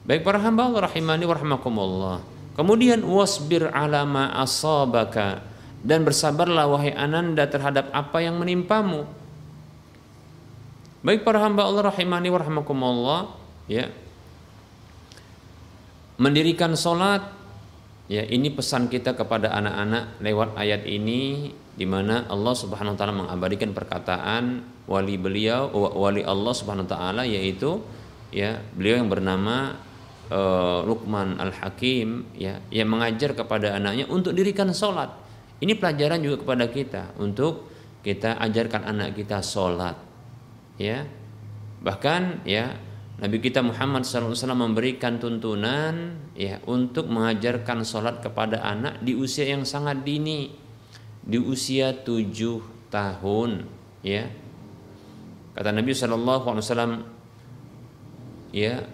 Baik 0.00 0.24
para 0.24 0.40
hamba 0.40 0.72
Allah 0.72 0.88
rahimani 0.88 1.28
wa 1.28 1.36
Kemudian 2.56 3.04
wasbir 3.04 3.68
ala 3.68 4.08
ma 4.08 4.32
asabaka 4.40 5.44
dan 5.80 6.04
bersabarlah 6.04 6.68
wahai 6.68 6.92
ananda 6.92 7.48
terhadap 7.48 7.88
apa 7.92 8.20
yang 8.20 8.36
menimpamu. 8.36 9.08
Baik 11.00 11.24
para 11.24 11.40
hamba 11.40 11.64
Allah 11.64 11.88
rahimani 11.88 12.28
wa 12.28 12.38
rahimakumullah, 12.40 13.20
ya. 13.64 13.88
Mendirikan 16.20 16.76
solat, 16.76 17.24
ya 18.10 18.26
ini 18.26 18.52
pesan 18.52 18.92
kita 18.92 19.16
kepada 19.16 19.54
anak-anak 19.56 20.20
lewat 20.20 20.58
ayat 20.60 20.84
ini 20.84 21.54
di 21.72 21.86
mana 21.88 22.28
Allah 22.28 22.52
Subhanahu 22.58 22.92
wa 22.92 22.98
taala 22.98 23.14
mengabadikan 23.14 23.72
perkataan 23.72 24.66
wali 24.90 25.14
beliau 25.14 25.70
wali 25.72 26.26
Allah 26.26 26.52
Subhanahu 26.52 26.84
wa 26.84 26.92
taala 26.92 27.22
yaitu 27.24 27.78
ya 28.34 28.58
beliau 28.76 29.00
yang 29.00 29.08
bernama 29.08 29.78
uh, 30.28 30.82
Luqman 30.82 31.38
Al 31.38 31.54
Hakim 31.54 32.26
ya 32.34 32.58
yang 32.74 32.90
mengajar 32.90 33.32
kepada 33.32 33.78
anaknya 33.78 34.10
untuk 34.10 34.34
dirikan 34.34 34.74
sholat. 34.74 35.29
Ini 35.60 35.76
pelajaran 35.76 36.24
juga 36.24 36.40
kepada 36.40 36.66
kita 36.72 37.02
untuk 37.20 37.68
kita 38.00 38.40
ajarkan 38.40 38.88
anak 38.88 39.12
kita 39.12 39.44
sholat. 39.44 39.96
Ya, 40.80 41.04
bahkan 41.84 42.40
ya 42.48 42.80
Nabi 43.20 43.44
kita 43.44 43.60
Muhammad 43.60 44.08
SAW 44.08 44.32
memberikan 44.56 45.20
tuntunan 45.20 46.16
ya 46.32 46.56
untuk 46.64 47.12
mengajarkan 47.12 47.84
sholat 47.84 48.24
kepada 48.24 48.64
anak 48.64 49.04
di 49.04 49.12
usia 49.12 49.44
yang 49.44 49.68
sangat 49.68 50.00
dini, 50.00 50.48
di 51.20 51.36
usia 51.36 51.92
tujuh 51.92 52.88
tahun, 52.88 53.68
ya. 54.00 54.24
Kata 55.52 55.68
Nabi 55.76 55.92
SAW, 55.92 57.04
ya, 58.56 58.88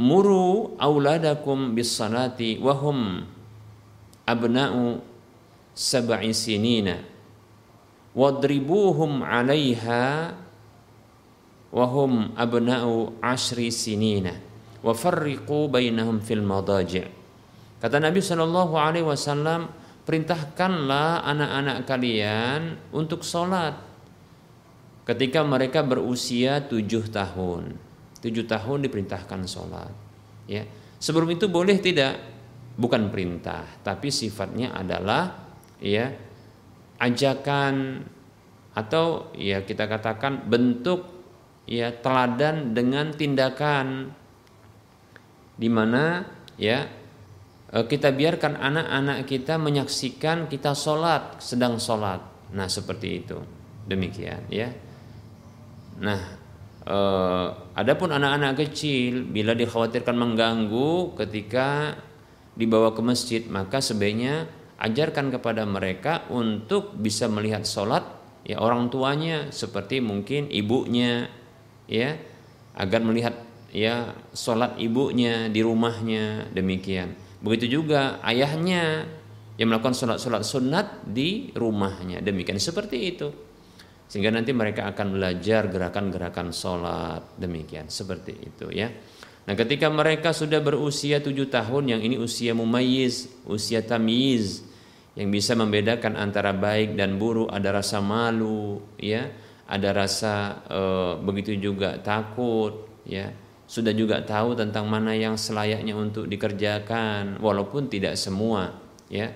muru 0.00 0.72
auladakum 0.80 1.76
bis 1.76 1.92
salati 1.92 2.56
wahum 2.56 3.28
abna'u 4.24 5.04
sab'i 5.76 6.32
sinina. 6.32 7.04
Wadribuhum 8.16 9.22
'alaiha 9.22 10.34
wa 11.70 11.86
hum 11.86 12.32
abna'u 12.32 13.20
ashri 13.20 13.68
sinina. 13.68 14.32
Wa 14.80 14.96
farriqu 14.96 15.68
bainahum 15.68 16.24
fil 16.24 16.40
madaji' 16.40 17.20
kata 17.80 17.96
Nabi 17.96 18.20
sallallahu 18.20 18.76
alaihi 18.76 19.08
wasallam 19.08 19.72
perintahkanlah 20.04 21.24
anak-anak 21.24 21.88
kalian 21.88 22.76
untuk 22.92 23.24
sholat 23.24 23.80
ketika 25.08 25.40
mereka 25.40 25.80
berusia 25.80 26.60
tujuh 26.60 27.08
tahun 27.08 27.89
tujuh 28.20 28.44
tahun 28.44 28.84
diperintahkan 28.86 29.40
sholat 29.48 29.92
ya. 30.46 30.62
Sebelum 31.00 31.32
itu 31.32 31.48
boleh 31.48 31.80
tidak? 31.80 32.14
Bukan 32.76 33.12
perintah 33.12 33.64
tapi 33.84 34.08
sifatnya 34.08 34.72
adalah 34.72 35.52
ya 35.80 36.08
ajakan 37.00 38.04
atau 38.76 39.34
ya 39.34 39.66
kita 39.66 39.90
katakan 39.90 40.46
bentuk 40.46 41.08
ya 41.68 41.92
teladan 41.92 42.76
dengan 42.76 43.12
tindakan. 43.12 44.14
Di 45.60 45.68
mana 45.68 46.24
ya 46.56 46.88
e, 47.68 47.78
kita 47.84 48.16
biarkan 48.16 48.56
anak-anak 48.56 49.28
kita 49.28 49.60
menyaksikan 49.60 50.48
kita 50.48 50.72
sholat 50.72 51.40
sedang 51.40 51.76
sholat. 51.76 52.20
Nah 52.56 52.68
seperti 52.68 53.08
itu. 53.20 53.38
Demikian 53.84 54.48
ya. 54.48 54.72
Nah 56.00 56.39
eh, 56.86 57.46
adapun 57.76 58.14
anak-anak 58.14 58.60
kecil 58.66 59.26
bila 59.28 59.52
dikhawatirkan 59.56 60.16
mengganggu 60.16 61.16
ketika 61.20 61.98
dibawa 62.54 62.92
ke 62.92 63.00
masjid 63.00 63.42
maka 63.48 63.80
sebaiknya 63.80 64.48
ajarkan 64.80 65.28
kepada 65.32 65.68
mereka 65.68 66.24
untuk 66.32 66.96
bisa 66.96 67.28
melihat 67.28 67.68
sholat 67.68 68.02
ya 68.44 68.58
orang 68.60 68.88
tuanya 68.88 69.52
seperti 69.52 70.00
mungkin 70.00 70.48
ibunya 70.48 71.28
ya 71.84 72.16
agar 72.76 73.04
melihat 73.04 73.34
ya 73.70 74.14
sholat 74.34 74.78
ibunya 74.78 75.50
di 75.50 75.60
rumahnya 75.62 76.50
demikian. 76.54 77.14
Begitu 77.40 77.80
juga 77.80 78.20
ayahnya 78.24 79.08
yang 79.56 79.68
melakukan 79.72 79.96
sholat-sholat 79.96 80.42
sunat 80.44 80.86
di 81.04 81.52
rumahnya 81.52 82.24
demikian. 82.24 82.56
Seperti 82.56 82.96
itu 83.16 83.28
sehingga 84.10 84.34
nanti 84.34 84.50
mereka 84.50 84.90
akan 84.90 85.14
belajar 85.14 85.70
gerakan-gerakan 85.70 86.50
sholat. 86.50 87.22
Demikian 87.38 87.86
seperti 87.86 88.34
itu 88.42 88.66
ya. 88.74 88.90
Nah 89.46 89.54
ketika 89.54 89.86
mereka 89.86 90.34
sudah 90.34 90.58
berusia 90.58 91.22
tujuh 91.22 91.46
tahun 91.46 91.94
yang 91.94 92.02
ini 92.02 92.18
usia 92.18 92.50
mumayyiz, 92.50 93.30
usia 93.46 93.86
tamyiz, 93.86 94.66
yang 95.14 95.30
bisa 95.30 95.54
membedakan 95.54 96.18
antara 96.18 96.50
baik 96.50 96.98
dan 96.98 97.22
buruk 97.22 97.54
ada 97.54 97.70
rasa 97.70 98.02
malu 98.02 98.82
ya. 98.98 99.30
Ada 99.70 99.94
rasa 99.94 100.34
e, 100.66 100.80
begitu 101.22 101.54
juga 101.54 101.94
takut 102.02 102.90
ya. 103.06 103.30
Sudah 103.70 103.94
juga 103.94 104.18
tahu 104.26 104.58
tentang 104.58 104.90
mana 104.90 105.14
yang 105.14 105.38
selayaknya 105.38 105.94
untuk 105.94 106.26
dikerjakan 106.26 107.38
walaupun 107.38 107.86
tidak 107.86 108.18
semua 108.18 108.74
ya. 109.06 109.30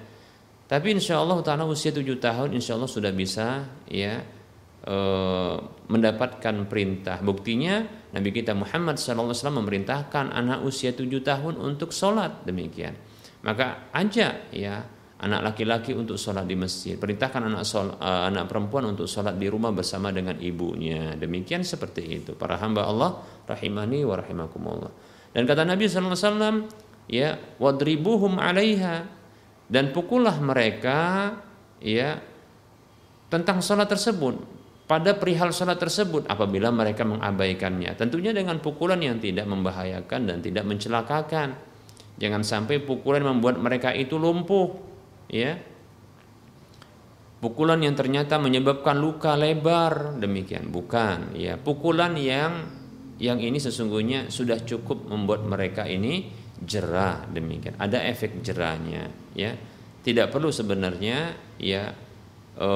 Tapi 0.66 0.98
insya 0.98 1.22
Allah 1.22 1.38
taala 1.46 1.62
usia 1.62 1.94
tujuh 1.94 2.18
tahun 2.18 2.58
insya 2.58 2.74
Allah 2.74 2.90
sudah 2.90 3.14
bisa 3.14 3.62
ya 3.86 4.26
mendapatkan 5.88 6.68
perintah. 6.68 7.16
Buktinya 7.24 7.88
Nabi 8.12 8.30
kita 8.36 8.52
Muhammad 8.52 9.00
SAW 9.00 9.32
memerintahkan 9.32 10.28
anak 10.28 10.60
usia 10.60 10.92
tujuh 10.92 11.24
tahun 11.24 11.56
untuk 11.56 11.88
sholat. 11.88 12.44
Demikian. 12.44 12.92
Maka 13.44 13.88
ajak 13.96 14.52
ya 14.52 14.84
anak 15.24 15.40
laki-laki 15.52 15.96
untuk 15.96 16.20
sholat 16.20 16.44
di 16.44 16.52
masjid, 16.52 17.00
perintahkan 17.00 17.48
anak 17.48 17.64
sol, 17.64 17.96
uh, 17.96 18.28
anak 18.28 18.44
perempuan 18.44 18.92
untuk 18.92 19.08
sholat 19.08 19.40
di 19.40 19.48
rumah 19.48 19.72
bersama 19.72 20.12
dengan 20.12 20.36
ibunya. 20.36 21.16
Demikian 21.16 21.64
seperti 21.64 22.02
itu. 22.20 22.36
Para 22.36 22.60
hamba 22.60 22.84
Allah 22.84 23.24
rahimani 23.48 24.04
wa 24.04 24.20
rahimakumullah. 24.20 24.92
Dan 25.32 25.48
kata 25.48 25.64
Nabi 25.64 25.88
SAW, 25.88 26.68
ya 27.08 27.40
wadribuhum 27.56 28.36
alaiha. 28.36 29.08
Dan 29.64 29.96
pukullah 29.96 30.36
mereka 30.44 31.32
ya 31.80 32.20
tentang 33.32 33.64
sholat 33.64 33.88
tersebut 33.88 34.53
pada 34.84 35.16
perihal 35.16 35.48
sholat 35.48 35.80
tersebut 35.80 36.28
apabila 36.28 36.68
mereka 36.68 37.08
mengabaikannya. 37.08 37.96
Tentunya 37.96 38.36
dengan 38.36 38.60
pukulan 38.60 39.00
yang 39.00 39.16
tidak 39.16 39.48
membahayakan 39.48 40.20
dan 40.28 40.38
tidak 40.44 40.64
mencelakakan. 40.68 41.56
Jangan 42.20 42.44
sampai 42.44 42.84
pukulan 42.84 43.24
membuat 43.24 43.56
mereka 43.56 43.96
itu 43.96 44.20
lumpuh 44.20 44.76
ya. 45.32 45.56
Pukulan 47.40 47.80
yang 47.80 47.96
ternyata 47.96 48.36
menyebabkan 48.36 49.00
luka 49.00 49.32
lebar 49.40 50.20
demikian. 50.20 50.68
Bukan 50.68 51.32
ya. 51.32 51.56
Pukulan 51.56 52.12
yang 52.20 52.68
yang 53.16 53.40
ini 53.40 53.56
sesungguhnya 53.56 54.28
sudah 54.28 54.60
cukup 54.68 55.08
membuat 55.08 55.48
mereka 55.48 55.88
ini 55.88 56.28
jerah 56.60 57.24
demikian. 57.32 57.80
Ada 57.80 58.04
efek 58.04 58.44
jerahnya 58.44 59.32
ya. 59.32 59.56
Tidak 60.04 60.28
perlu 60.28 60.52
sebenarnya 60.52 61.32
ya 61.56 61.88
e, 62.52 62.68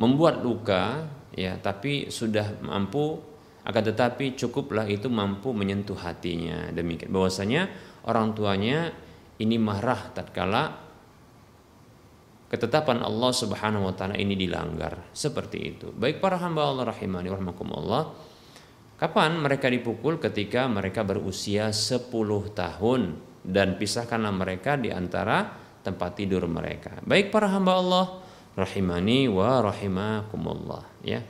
membuat 0.00 0.40
luka 0.40 1.17
ya 1.38 1.54
tapi 1.62 2.10
sudah 2.10 2.58
mampu 2.66 3.22
akan 3.62 3.82
tetapi 3.94 4.34
cukuplah 4.34 4.90
itu 4.90 5.06
mampu 5.06 5.54
menyentuh 5.54 5.94
hatinya 5.94 6.74
demikian 6.74 7.14
bahwasanya 7.14 7.70
orang 8.02 8.34
tuanya 8.34 8.90
ini 9.38 9.54
marah 9.54 10.10
tatkala 10.10 10.88
ketetapan 12.48 13.04
Allah 13.04 13.30
Subhanahu 13.32 13.92
wa 13.92 13.94
taala 13.94 14.16
ini 14.16 14.34
dilanggar. 14.34 15.12
Seperti 15.12 15.58
itu. 15.60 15.92
Baik 15.92 16.18
para 16.18 16.40
hamba 16.40 16.64
Allah 16.64 16.90
rahimani 16.90 17.28
rahimakumullah. 17.28 18.02
Kapan 18.98 19.38
mereka 19.38 19.70
dipukul 19.70 20.18
ketika 20.18 20.66
mereka 20.66 21.06
berusia 21.06 21.70
10 21.70 22.10
tahun 22.50 23.00
dan 23.46 23.78
pisahkanlah 23.78 24.34
mereka 24.34 24.74
di 24.74 24.90
antara 24.90 25.54
tempat 25.86 26.18
tidur 26.18 26.50
mereka. 26.50 26.98
Baik 27.06 27.30
para 27.30 27.46
hamba 27.46 27.78
Allah 27.78 28.06
rahimani 28.58 29.30
wa 29.30 29.62
rahimakumullah 29.62 30.82
ya. 31.06 31.22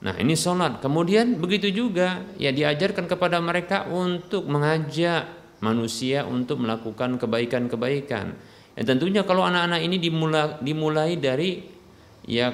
Nah, 0.00 0.16
ini 0.20 0.36
sholat. 0.36 0.80
Kemudian 0.80 1.36
begitu 1.36 1.68
juga 1.68 2.24
ya 2.40 2.52
diajarkan 2.52 3.04
kepada 3.08 3.40
mereka 3.40 3.88
untuk 3.88 4.48
mengajak 4.48 5.28
manusia 5.64 6.28
untuk 6.28 6.60
melakukan 6.60 7.16
kebaikan-kebaikan 7.16 8.36
Ya, 8.74 8.82
tentunya 8.82 9.22
kalau 9.22 9.46
anak-anak 9.46 9.80
ini 9.86 9.96
dimulai, 10.02 10.58
dimulai 10.58 11.14
dari 11.14 11.62
ya 12.26 12.50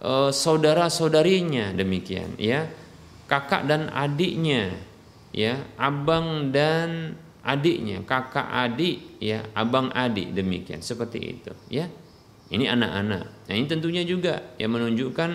e, 0.00 0.12
saudara-saudarinya 0.32 1.76
demikian 1.76 2.40
ya. 2.40 2.64
Kakak 3.28 3.68
dan 3.68 3.92
adiknya 3.94 4.74
ya, 5.30 5.60
abang 5.78 6.50
dan 6.50 7.14
adiknya, 7.46 8.02
kakak 8.02 8.42
adik 8.42 9.22
ya, 9.22 9.46
abang 9.54 9.92
adik 9.94 10.34
demikian 10.34 10.82
seperti 10.82 11.38
itu 11.38 11.52
ya. 11.70 11.86
Ini 12.50 12.66
anak-anak. 12.66 13.46
Nah, 13.46 13.54
ini 13.54 13.66
tentunya 13.70 14.02
juga 14.02 14.54
ya 14.58 14.66
menunjukkan 14.66 15.30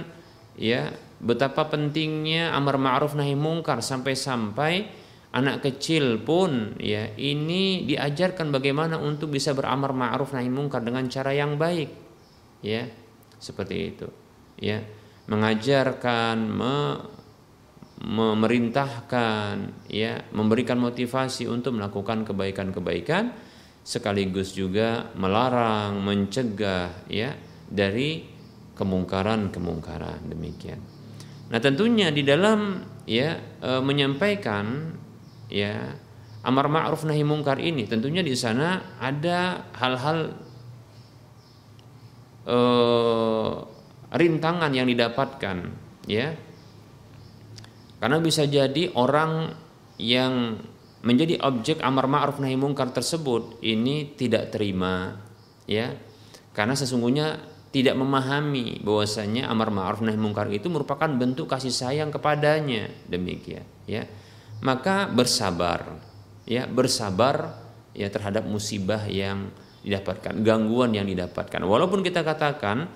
ya 0.60 0.92
betapa 1.24 1.72
pentingnya 1.72 2.52
amar 2.52 2.76
ma'ruf 2.76 3.16
nahi 3.16 3.40
mungkar. 3.40 3.80
Sampai-sampai 3.80 4.92
anak 5.32 5.64
kecil 5.64 6.20
pun 6.24 6.76
ya 6.80 7.12
ini 7.16 7.88
diajarkan 7.88 8.52
bagaimana 8.52 9.00
untuk 9.00 9.32
bisa 9.32 9.56
beramar 9.56 9.96
ma'ruf 9.96 10.36
nahi 10.36 10.52
mungkar 10.52 10.84
dengan 10.84 11.08
cara 11.08 11.32
yang 11.32 11.56
baik. 11.56 11.88
Ya 12.60 12.92
seperti 13.40 13.96
itu. 13.96 14.08
Ya 14.60 14.84
mengajarkan 15.32 16.38
me, 16.52 17.00
memerintahkan 18.04 19.88
ya 19.88 20.20
memberikan 20.36 20.84
motivasi 20.84 21.48
untuk 21.48 21.80
melakukan 21.80 22.28
kebaikan-kebaikan 22.28 23.45
sekaligus 23.86 24.58
juga 24.58 25.14
melarang 25.14 26.02
mencegah 26.02 27.06
ya 27.06 27.38
dari 27.70 28.26
kemungkaran-kemungkaran 28.74 30.26
demikian 30.26 30.96
Nah, 31.46 31.60
tentunya 31.62 32.10
di 32.10 32.26
dalam 32.26 32.82
ya 33.06 33.38
e, 33.62 33.72
menyampaikan 33.82 34.98
ya 35.46 35.94
amar 36.42 36.70
ma'ruf 36.70 37.06
nahi 37.06 37.22
mungkar 37.22 37.62
ini 37.62 37.86
tentunya 37.86 38.26
di 38.26 38.34
sana 38.34 38.98
ada 38.98 39.70
hal-hal 39.78 40.34
e, 42.50 42.58
rintangan 44.10 44.72
yang 44.74 44.90
didapatkan 44.90 45.58
ya. 46.10 46.34
Karena 48.02 48.18
bisa 48.22 48.46
jadi 48.46 48.90
orang 48.98 49.54
yang 49.98 50.62
menjadi 51.06 51.38
objek 51.46 51.86
amar 51.86 52.10
ma'ruf 52.10 52.42
nahi 52.42 52.58
mungkar 52.58 52.90
tersebut 52.90 53.62
ini 53.62 54.18
tidak 54.18 54.50
terima 54.50 55.22
ya. 55.70 55.94
Karena 56.50 56.74
sesungguhnya 56.74 57.38
tidak 57.70 57.94
memahami 57.94 58.82
bahwasanya 58.82 59.46
amar 59.54 59.70
ma'ruf 59.70 60.02
nahi 60.02 60.18
mungkar 60.18 60.50
itu 60.50 60.66
merupakan 60.66 61.06
bentuk 61.06 61.46
kasih 61.46 61.70
sayang 61.70 62.10
kepadanya. 62.10 62.90
Demikian 63.06 63.64
ya. 63.86 64.10
Maka 64.66 65.06
bersabar 65.06 66.02
ya 66.50 66.66
bersabar 66.66 67.62
ya 67.94 68.10
terhadap 68.10 68.50
musibah 68.50 69.06
yang 69.06 69.54
didapatkan 69.86 70.42
gangguan 70.42 70.98
yang 70.98 71.06
didapatkan. 71.06 71.62
Walaupun 71.62 72.02
kita 72.02 72.26
katakan 72.26 72.90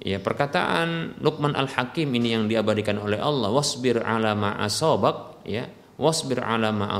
ya 0.00 0.16
perkataan 0.24 1.20
Luqman 1.20 1.52
Al-Hakim 1.52 2.08
ini 2.16 2.32
yang 2.32 2.48
diabadikan 2.48 2.96
oleh 2.96 3.20
Allah 3.20 3.52
wasbir 3.52 4.00
ala 4.00 4.32
ma 4.32 4.56
asabak 4.64 5.44
ya 5.44 5.68
wasbir 6.02 6.42
ala 6.42 6.74
ma 6.74 6.98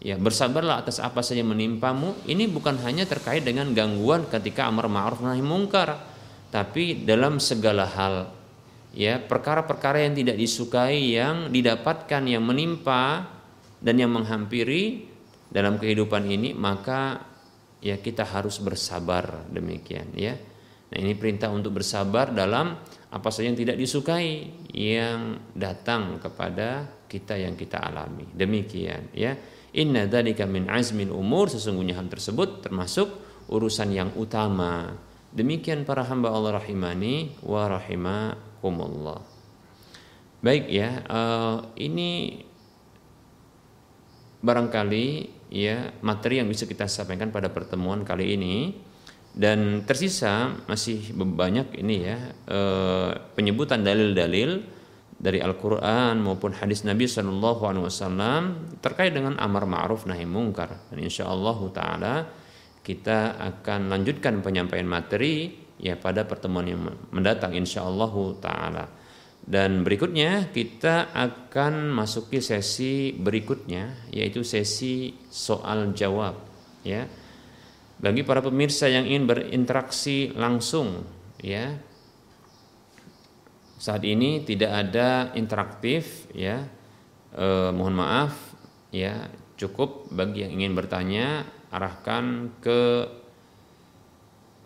ya 0.00 0.16
bersabarlah 0.16 0.80
atas 0.80 1.02
apa 1.02 1.20
saja 1.20 1.44
menimpamu. 1.44 2.24
Ini 2.24 2.48
bukan 2.48 2.80
hanya 2.86 3.04
terkait 3.04 3.44
dengan 3.44 3.70
gangguan 3.76 4.24
ketika 4.32 4.64
amar 4.64 4.88
ma'ruf 4.88 5.20
nahi 5.20 5.44
mungkar 5.44 6.00
tapi 6.48 7.04
dalam 7.04 7.36
segala 7.36 7.84
hal. 7.84 8.32
Ya 8.96 9.20
perkara-perkara 9.20 10.00
yang 10.08 10.16
tidak 10.16 10.40
disukai 10.40 11.12
yang 11.12 11.52
didapatkan 11.52 12.24
yang 12.24 12.40
menimpa 12.40 13.28
dan 13.84 14.00
yang 14.00 14.10
menghampiri 14.16 15.06
dalam 15.52 15.76
kehidupan 15.76 16.24
ini 16.24 16.56
maka 16.56 17.20
ya 17.84 18.00
kita 18.00 18.24
harus 18.24 18.56
bersabar 18.64 19.44
demikian 19.52 20.08
ya. 20.16 20.34
Nah 20.88 20.98
ini 21.04 21.12
perintah 21.12 21.52
untuk 21.52 21.76
bersabar 21.76 22.32
dalam 22.32 22.80
apa 23.12 23.28
saja 23.28 23.52
yang 23.52 23.60
tidak 23.60 23.76
disukai 23.76 24.48
yang 24.72 25.36
datang 25.52 26.16
kepada 26.16 26.97
kita 27.08 27.34
yang 27.40 27.56
kita 27.56 27.80
alami. 27.80 28.28
Demikian 28.36 29.10
ya. 29.16 29.34
Inna 29.76 30.08
dzalika 30.08 30.48
min 30.48 30.68
azmil 30.68 31.12
umur 31.12 31.52
sesungguhnya 31.52 31.96
hal 31.96 32.08
tersebut 32.08 32.64
termasuk 32.64 33.08
urusan 33.48 33.92
yang 33.92 34.10
utama. 34.16 34.96
Demikian 35.28 35.84
para 35.84 36.04
hamba 36.08 36.32
Allah 36.32 36.60
rahimani 36.60 37.36
wa 37.44 37.68
rahimakumullah. 37.68 39.20
Baik 40.40 40.70
ya, 40.70 41.02
uh, 41.10 41.68
ini 41.76 42.40
barangkali 44.38 45.06
ya 45.50 45.90
materi 46.00 46.38
yang 46.38 46.48
bisa 46.48 46.64
kita 46.64 46.86
sampaikan 46.86 47.28
pada 47.34 47.52
pertemuan 47.52 48.06
kali 48.06 48.36
ini. 48.36 48.56
Dan 49.38 49.86
tersisa 49.86 50.50
masih 50.66 51.14
banyak 51.14 51.78
ini 51.78 51.96
ya 52.02 52.18
uh, 52.50 53.12
penyebutan 53.38 53.86
dalil-dalil 53.86 54.77
dari 55.18 55.42
Al-Quran 55.42 56.22
maupun 56.22 56.54
hadis 56.54 56.86
Nabi 56.86 57.10
Shallallahu 57.10 57.62
Alaihi 57.66 57.84
Wasallam 57.90 58.42
terkait 58.78 59.10
dengan 59.10 59.34
amar 59.42 59.66
ma'ruf 59.66 60.06
nahi 60.06 60.22
mungkar 60.22 60.90
dan 60.94 60.98
insya 61.02 61.26
Allah 61.26 61.58
Taala 61.74 62.14
kita 62.88 63.36
akan 63.36 63.92
lanjutkan 63.92 64.40
penyampaian 64.40 64.88
materi 64.88 65.52
ya 65.76 66.00
pada 66.00 66.24
pertemuan 66.24 66.64
yang 66.64 66.80
mendatang 67.12 67.52
insyaallah 67.52 68.12
taala. 68.40 68.84
Dan 69.48 69.80
berikutnya 69.84 70.52
kita 70.52 71.12
akan 71.12 71.92
masuki 71.92 72.40
sesi 72.40 73.12
berikutnya 73.12 74.08
yaitu 74.12 74.40
sesi 74.40 75.12
soal 75.28 75.92
jawab 75.92 76.36
ya. 76.80 77.04
Bagi 77.98 78.24
para 78.24 78.40
pemirsa 78.40 78.88
yang 78.88 79.04
ingin 79.04 79.28
berinteraksi 79.28 80.32
langsung 80.32 81.04
ya. 81.44 81.76
Saat 83.78 84.02
ini 84.02 84.42
tidak 84.42 84.74
ada 84.74 85.30
interaktif 85.38 86.26
ya. 86.34 86.66
Eh, 87.38 87.70
mohon 87.70 87.94
maaf 87.94 88.34
ya, 88.90 89.30
cukup 89.54 90.10
bagi 90.10 90.42
yang 90.42 90.58
ingin 90.58 90.74
bertanya 90.74 91.46
arahkan 91.70 92.50
ke 92.58 93.06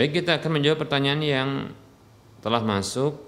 Baik 0.00 0.24
kita 0.24 0.40
akan 0.40 0.56
menjawab 0.56 0.80
pertanyaan 0.80 1.20
yang 1.20 1.50
telah 2.40 2.64
masuk 2.64 3.20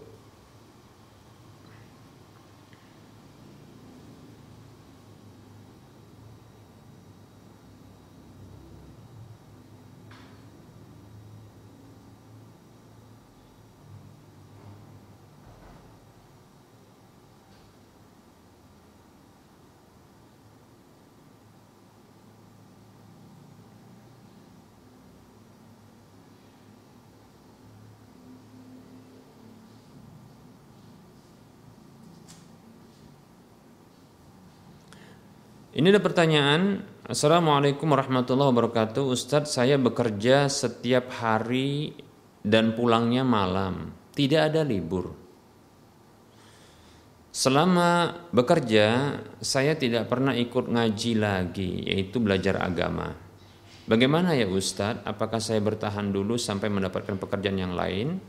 Ini 35.83 35.91
ada 35.91 35.99
pertanyaan. 35.99 36.78
Assalamualaikum 37.11 37.91
warahmatullahi 37.91 38.55
wabarakatuh. 38.55 39.03
Ustadz, 39.03 39.59
saya 39.59 39.83
bekerja 39.83 40.47
setiap 40.47 41.11
hari 41.11 41.91
dan 42.39 42.78
pulangnya 42.78 43.26
malam. 43.26 43.91
Tidak 44.14 44.47
ada 44.47 44.62
libur. 44.62 45.11
Selama 47.35 48.14
bekerja, 48.30 49.18
saya 49.43 49.74
tidak 49.74 50.07
pernah 50.07 50.39
ikut 50.39 50.70
ngaji 50.70 51.18
lagi, 51.18 51.83
yaitu 51.91 52.22
belajar 52.22 52.62
agama. 52.62 53.18
Bagaimana 53.91 54.39
ya 54.39 54.47
Ustadz? 54.47 55.03
Apakah 55.03 55.43
saya 55.43 55.59
bertahan 55.59 56.14
dulu 56.14 56.39
sampai 56.39 56.70
mendapatkan 56.70 57.18
pekerjaan 57.18 57.59
yang 57.59 57.74
lain? 57.74 58.22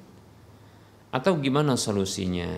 Atau 1.14 1.38
gimana 1.38 1.78
solusinya? 1.78 2.49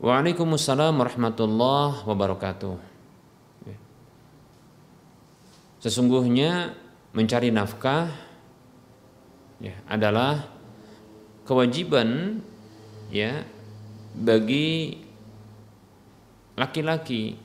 Waalaikumsalam 0.00 0.96
warahmatullahi 0.96 2.08
wabarakatuh. 2.08 2.72
Sesungguhnya 5.84 6.72
mencari 7.12 7.52
nafkah 7.52 8.08
ya, 9.60 9.76
adalah 9.84 10.48
kewajiban 11.44 12.40
ya 13.12 13.44
bagi 14.16 14.96
laki-laki. 16.56 17.36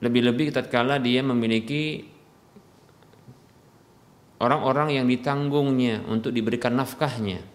Lebih-lebih 0.00 0.48
tatkala 0.48 0.96
dia 0.96 1.20
memiliki 1.20 2.08
orang-orang 4.40 4.96
yang 4.96 5.04
ditanggungnya 5.04 6.08
untuk 6.08 6.32
diberikan 6.32 6.72
nafkahnya 6.72 7.51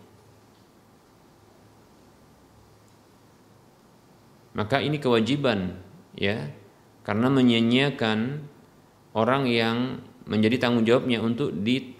maka 4.58 4.82
ini 4.82 4.98
kewajiban 4.98 5.78
ya 6.18 6.50
karena 7.06 7.30
menyanyiakan 7.30 8.42
orang 9.14 9.46
yang 9.46 10.02
menjadi 10.26 10.68
tanggung 10.68 10.84
jawabnya 10.84 11.22
untuk 11.22 11.54
di 11.54 11.94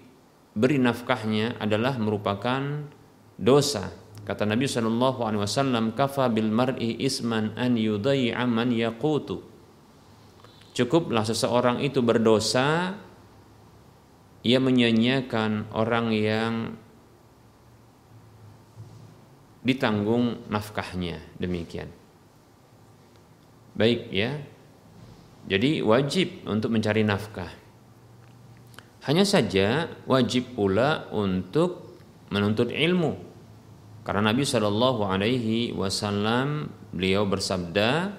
beri 0.58 0.82
nafkahnya 0.82 1.56
adalah 1.62 1.96
merupakan 2.02 2.90
dosa. 3.38 3.94
Kata 4.26 4.44
Nabi 4.44 4.68
Shallallahu 4.68 5.24
Alaihi 5.24 5.40
Wasallam, 5.40 5.96
"Kafa 5.96 6.28
bil 6.28 6.52
mar'i 6.52 6.98
isman 7.00 7.56
an 7.56 7.78
yudai'a 7.78 8.44
man 8.44 8.74
yaqutu." 8.74 9.40
Cukuplah 10.76 11.24
seseorang 11.24 11.80
itu 11.80 12.04
berdosa 12.04 12.98
ia 14.46 14.58
menyanyiakan 14.62 15.72
orang 15.74 16.14
yang 16.14 16.54
ditanggung 19.66 20.46
nafkahnya 20.46 21.18
demikian. 21.40 21.97
Baik 23.78 24.10
ya. 24.10 24.34
Jadi 25.46 25.80
wajib 25.80 26.44
untuk 26.50 26.74
mencari 26.74 27.06
nafkah. 27.06 27.48
Hanya 29.06 29.22
saja 29.24 29.88
wajib 30.04 30.58
pula 30.58 31.08
untuk 31.14 31.96
menuntut 32.28 32.74
ilmu. 32.74 33.16
Karena 34.02 34.34
Nabi 34.34 34.44
Shallallahu 34.44 35.06
Alaihi 35.06 35.72
Wasallam 35.72 36.68
beliau 36.92 37.24
bersabda, 37.24 38.18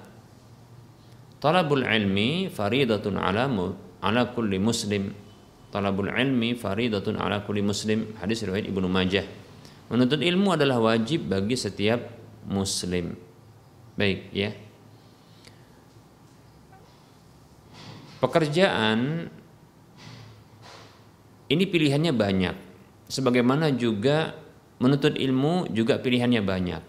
"Talabul 1.38 1.84
ilmi 1.84 2.48
faridatun 2.50 3.20
ala 3.20 3.46
ala 4.00 4.22
kulli 4.32 4.58
muslim." 4.58 5.12
Talabul 5.70 6.10
ilmi 6.10 6.58
faridatun 6.58 7.14
ala 7.20 7.46
kulli 7.46 7.62
muslim. 7.62 8.18
Hadis 8.18 8.42
riwayat 8.42 8.66
Ibnu 8.66 8.90
Majah. 8.90 9.22
Menuntut 9.86 10.18
ilmu 10.18 10.56
adalah 10.56 10.82
wajib 10.82 11.30
bagi 11.30 11.54
setiap 11.54 12.10
muslim. 12.50 13.14
Baik 13.94 14.34
ya. 14.34 14.50
Pekerjaan 18.20 19.28
ini 21.50 21.64
pilihannya 21.66 22.12
banyak. 22.14 22.56
Sebagaimana 23.10 23.74
juga 23.74 24.36
menuntut 24.78 25.18
ilmu 25.18 25.66
juga 25.74 25.98
pilihannya 25.98 26.42
banyak. 26.44 26.82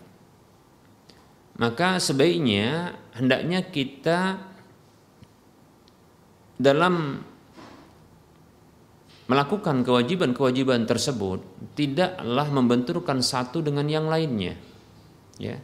Maka 1.57 1.97
sebaiknya 1.97 2.95
hendaknya 3.17 3.65
kita 3.65 4.37
dalam 6.61 7.25
melakukan 9.25 9.87
kewajiban-kewajiban 9.87 10.83
tersebut 10.83 11.39
tidaklah 11.73 12.47
membenturkan 12.51 13.23
satu 13.23 13.63
dengan 13.63 13.87
yang 13.87 14.11
lainnya. 14.11 14.59
Ya. 15.39 15.63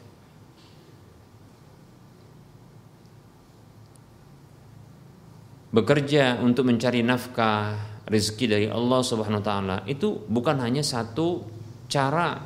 Bekerja 5.71 6.39
untuk 6.39 6.67
mencari 6.67 7.03
nafkah 7.03 7.75
rezeki 8.07 8.45
dari 8.47 8.67
Allah 8.71 9.01
Subhanahu 9.03 9.43
wa 9.43 9.45
taala 9.45 9.77
itu 9.83 10.23
bukan 10.31 10.63
hanya 10.63 10.79
satu 10.79 11.43
cara 11.91 12.39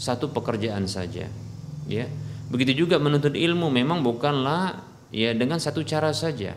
satu 0.00 0.32
pekerjaan 0.32 0.88
saja 0.88 1.28
ya. 1.86 2.06
Begitu 2.52 2.84
juga 2.84 3.00
menuntut 3.00 3.32
ilmu 3.32 3.72
memang 3.72 4.04
bukanlah 4.04 4.84
ya 5.08 5.32
dengan 5.32 5.56
satu 5.56 5.80
cara 5.88 6.12
saja. 6.12 6.52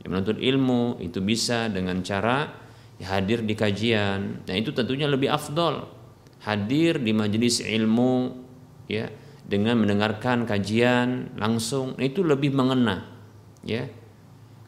Ya, 0.00 0.06
menuntut 0.08 0.40
ilmu 0.40 0.96
itu 1.04 1.20
bisa 1.20 1.68
dengan 1.68 2.00
cara 2.00 2.48
ya, 2.96 3.16
hadir 3.16 3.44
di 3.44 3.52
kajian. 3.52 4.48
Nah 4.48 4.54
itu 4.56 4.72
tentunya 4.72 5.04
lebih 5.04 5.28
afdol. 5.28 5.92
Hadir 6.40 7.02
di 7.02 7.12
majelis 7.12 7.60
ilmu 7.60 8.32
ya 8.88 9.10
dengan 9.46 9.78
mendengarkan 9.78 10.46
kajian 10.46 11.36
langsung 11.38 11.94
itu 12.02 12.22
lebih 12.26 12.50
mengena 12.54 13.06
ya 13.62 13.86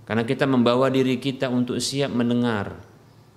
karena 0.09 0.24
kita 0.24 0.48
membawa 0.48 0.88
diri 0.88 1.20
kita 1.20 1.52
untuk 1.52 1.76
siap 1.84 2.09
mendengar. 2.16 2.80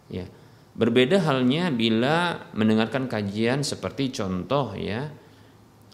Ya. 0.07 0.24
Berbeda 0.72 1.19
halnya 1.19 1.67
bila 1.67 2.47
mendengarkan 2.55 3.11
kajian 3.11 3.59
seperti 3.59 4.15
contoh 4.15 4.72
ya 4.80 5.11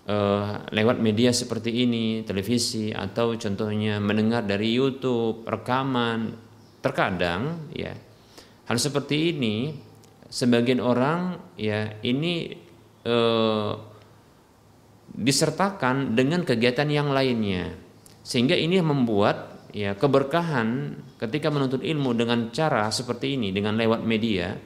eh, 0.06 0.52
lewat 0.70 1.02
media 1.02 1.34
seperti 1.34 1.82
ini, 1.82 2.22
televisi 2.22 2.94
atau 2.94 3.34
contohnya 3.34 3.98
mendengar 3.98 4.46
dari 4.46 4.70
YouTube, 4.78 5.50
rekaman. 5.50 6.46
Terkadang 6.78 7.74
ya 7.74 7.98
hal 8.70 8.78
seperti 8.78 9.34
ini 9.34 9.74
sebagian 10.30 10.78
orang 10.78 11.42
ya 11.58 11.98
ini 12.06 12.54
eh, 13.02 13.74
disertakan 15.10 16.14
dengan 16.14 16.46
kegiatan 16.46 16.86
yang 16.86 17.10
lainnya 17.10 17.74
sehingga 18.22 18.54
ini 18.54 18.78
membuat 18.78 19.57
ya 19.78 19.94
keberkahan 19.94 20.98
ketika 21.22 21.54
menuntut 21.54 21.86
ilmu 21.86 22.18
dengan 22.18 22.50
cara 22.50 22.90
seperti 22.90 23.38
ini 23.38 23.54
dengan 23.54 23.78
lewat 23.78 24.02
media 24.02 24.58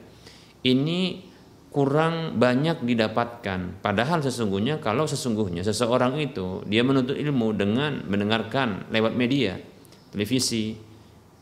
ini 0.64 1.28
kurang 1.72 2.36
banyak 2.36 2.84
didapatkan. 2.84 3.80
Padahal 3.80 4.20
sesungguhnya 4.20 4.80
kalau 4.80 5.08
sesungguhnya 5.08 5.64
seseorang 5.64 6.20
itu 6.20 6.64
dia 6.68 6.84
menuntut 6.84 7.16
ilmu 7.16 7.56
dengan 7.56 8.04
mendengarkan 8.08 8.88
lewat 8.92 9.12
media 9.16 9.56
televisi 10.12 10.76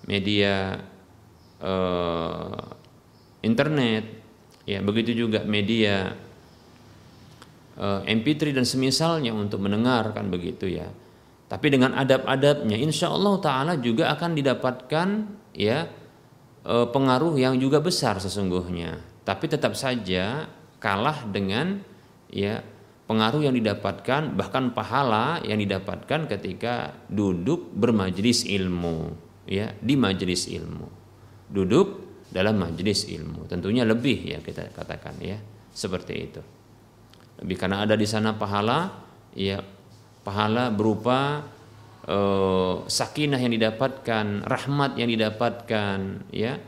media 0.06 0.78
eh, 1.58 2.62
internet 3.42 4.04
ya 4.64 4.78
begitu 4.86 5.26
juga 5.26 5.42
media 5.42 6.14
eh, 7.74 8.00
MP3 8.06 8.54
dan 8.54 8.62
semisalnya 8.62 9.34
untuk 9.34 9.58
mendengarkan 9.58 10.30
begitu 10.30 10.70
ya 10.70 10.86
tapi 11.50 11.66
dengan 11.66 11.98
adab-adabnya, 11.98 12.78
insya 12.78 13.10
Allah 13.10 13.34
Taala 13.42 13.74
juga 13.82 14.06
akan 14.14 14.38
didapatkan 14.38 15.08
ya 15.50 15.90
e, 16.62 16.74
pengaruh 16.86 17.34
yang 17.34 17.58
juga 17.58 17.82
besar 17.82 18.22
sesungguhnya. 18.22 19.02
Tapi 19.26 19.50
tetap 19.50 19.74
saja 19.74 20.46
kalah 20.78 21.26
dengan 21.26 21.82
ya 22.30 22.62
pengaruh 23.10 23.42
yang 23.42 23.58
didapatkan 23.58 24.38
bahkan 24.38 24.70
pahala 24.70 25.42
yang 25.42 25.58
didapatkan 25.58 26.30
ketika 26.30 26.94
duduk 27.10 27.74
bermajelis 27.74 28.46
ilmu 28.46 29.10
ya 29.50 29.74
di 29.82 29.98
majelis 29.98 30.46
ilmu. 30.46 30.86
Duduk 31.50 31.86
dalam 32.30 32.62
majelis 32.62 33.10
ilmu. 33.10 33.50
Tentunya 33.50 33.82
lebih 33.82 34.22
ya 34.22 34.38
kita 34.38 34.70
katakan 34.70 35.18
ya 35.18 35.42
seperti 35.74 36.14
itu. 36.14 36.42
Lebih 37.42 37.58
karena 37.58 37.82
ada 37.82 37.98
di 37.98 38.06
sana 38.06 38.38
pahala 38.38 39.02
ya 39.34 39.79
pahala 40.30 40.70
berupa 40.70 41.42
uh, 42.06 42.86
sakinah 42.86 43.42
yang 43.42 43.50
didapatkan, 43.50 44.46
rahmat 44.46 44.94
yang 44.94 45.10
didapatkan, 45.10 46.30
ya. 46.30 46.62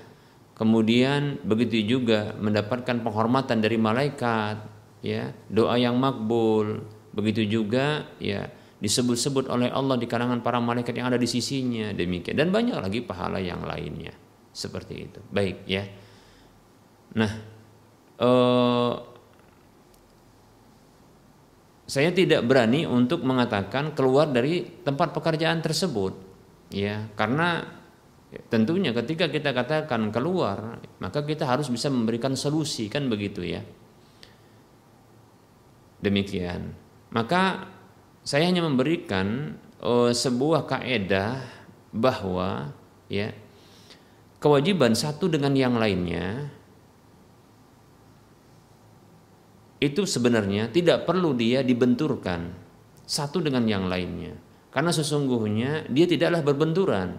Kemudian 0.59 1.39
begitu 1.47 1.79
juga 1.87 2.35
mendapatkan 2.43 3.07
penghormatan 3.07 3.63
dari 3.63 3.79
malaikat, 3.79 4.67
ya, 5.07 5.31
doa 5.47 5.79
yang 5.79 5.95
makbul, 5.95 6.83
begitu 7.15 7.47
juga 7.47 8.09
ya 8.19 8.49
disebut-sebut 8.83 9.47
oleh 9.47 9.71
Allah 9.71 9.95
di 9.95 10.11
kalangan 10.11 10.43
para 10.43 10.59
malaikat 10.59 10.99
yang 10.99 11.07
ada 11.07 11.21
di 11.21 11.31
sisinya 11.31 11.95
demikian. 11.95 12.35
Dan 12.35 12.51
banyak 12.51 12.75
lagi 12.83 12.99
pahala 12.99 13.39
yang 13.39 13.63
lainnya 13.63 14.11
seperti 14.51 14.95
itu. 15.07 15.21
Baik 15.31 15.63
ya. 15.71 15.87
Nah 17.15 17.33
eh, 18.19 18.93
saya 21.87 22.15
tidak 22.15 22.47
berani 22.47 22.87
untuk 22.87 23.27
mengatakan 23.27 23.93
keluar 23.93 24.31
dari 24.31 24.63
tempat 24.83 25.13
pekerjaan 25.13 25.61
tersebut. 25.61 26.15
Ya 26.73 27.11
karena 27.19 27.69
tentunya 28.49 28.97
ketika 28.97 29.29
kita 29.29 29.53
katakan 29.53 30.09
keluar 30.09 30.81
maka 31.05 31.21
kita 31.21 31.45
harus 31.45 31.69
bisa 31.69 31.93
memberikan 31.93 32.33
solusi 32.33 32.89
kan 32.89 33.11
begitu 33.11 33.45
ya? 33.45 33.61
Demikian. 36.03 36.75
Maka 37.13 37.69
saya 38.25 38.49
hanya 38.49 38.65
memberikan 38.65 39.59
uh, 39.83 40.11
sebuah 40.15 40.65
kaedah 40.71 41.43
bahwa 41.93 42.73
ya 43.13 43.37
kewajiban 44.41 44.97
satu 44.97 45.29
dengan 45.29 45.53
yang 45.53 45.77
lainnya 45.77 46.49
itu 49.83 50.07
sebenarnya 50.07 50.71
tidak 50.71 51.11
perlu 51.11 51.35
dia 51.35 51.67
dibenturkan 51.67 52.55
satu 53.03 53.43
dengan 53.43 53.67
yang 53.67 53.91
lainnya. 53.91 54.39
Karena 54.71 54.95
sesungguhnya 54.95 55.91
dia 55.91 56.07
tidaklah 56.07 56.47
berbenturan. 56.47 57.19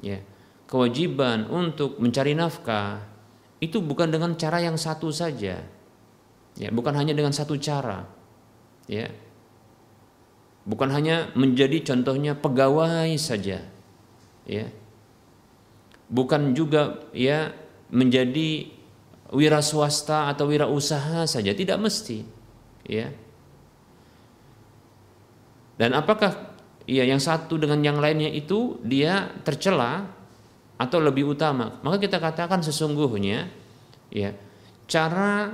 Ya. 0.00 0.24
Kewajiban 0.64 1.48
untuk 1.52 2.00
mencari 2.00 2.32
nafkah 2.32 3.04
itu 3.60 3.84
bukan 3.84 4.08
dengan 4.08 4.32
cara 4.40 4.64
yang 4.64 4.80
satu 4.80 5.12
saja. 5.12 5.60
Ya 6.56 6.68
bukan 6.72 6.96
hanya 6.96 7.12
dengan 7.12 7.36
satu 7.36 7.60
cara. 7.60 8.08
Ya. 8.88 9.12
Bukan 10.64 10.88
hanya 10.88 11.28
menjadi 11.36 11.84
contohnya 11.84 12.32
pegawai 12.32 13.12
saja. 13.20 13.60
Ya. 14.48 14.66
Bukan 16.08 16.56
juga 16.56 17.04
ya 17.12 17.52
menjadi 17.92 18.77
wira 19.32 19.60
swasta 19.60 20.32
atau 20.32 20.48
wira 20.48 20.68
usaha 20.68 21.24
saja. 21.28 21.52
Tidak 21.52 21.76
mesti 21.76 22.24
ya. 22.88 23.12
Dan 25.78 25.94
apakah 25.94 26.56
ya 26.88 27.06
yang 27.06 27.22
satu 27.22 27.60
dengan 27.60 27.78
yang 27.84 27.98
lainnya 28.02 28.32
itu 28.32 28.82
dia 28.82 29.30
tercela 29.46 30.10
atau 30.80 30.98
lebih 30.98 31.36
utama? 31.36 31.78
Maka 31.84 32.02
kita 32.02 32.18
katakan 32.18 32.64
sesungguhnya 32.64 33.46
ya 34.10 34.34
cara 34.90 35.52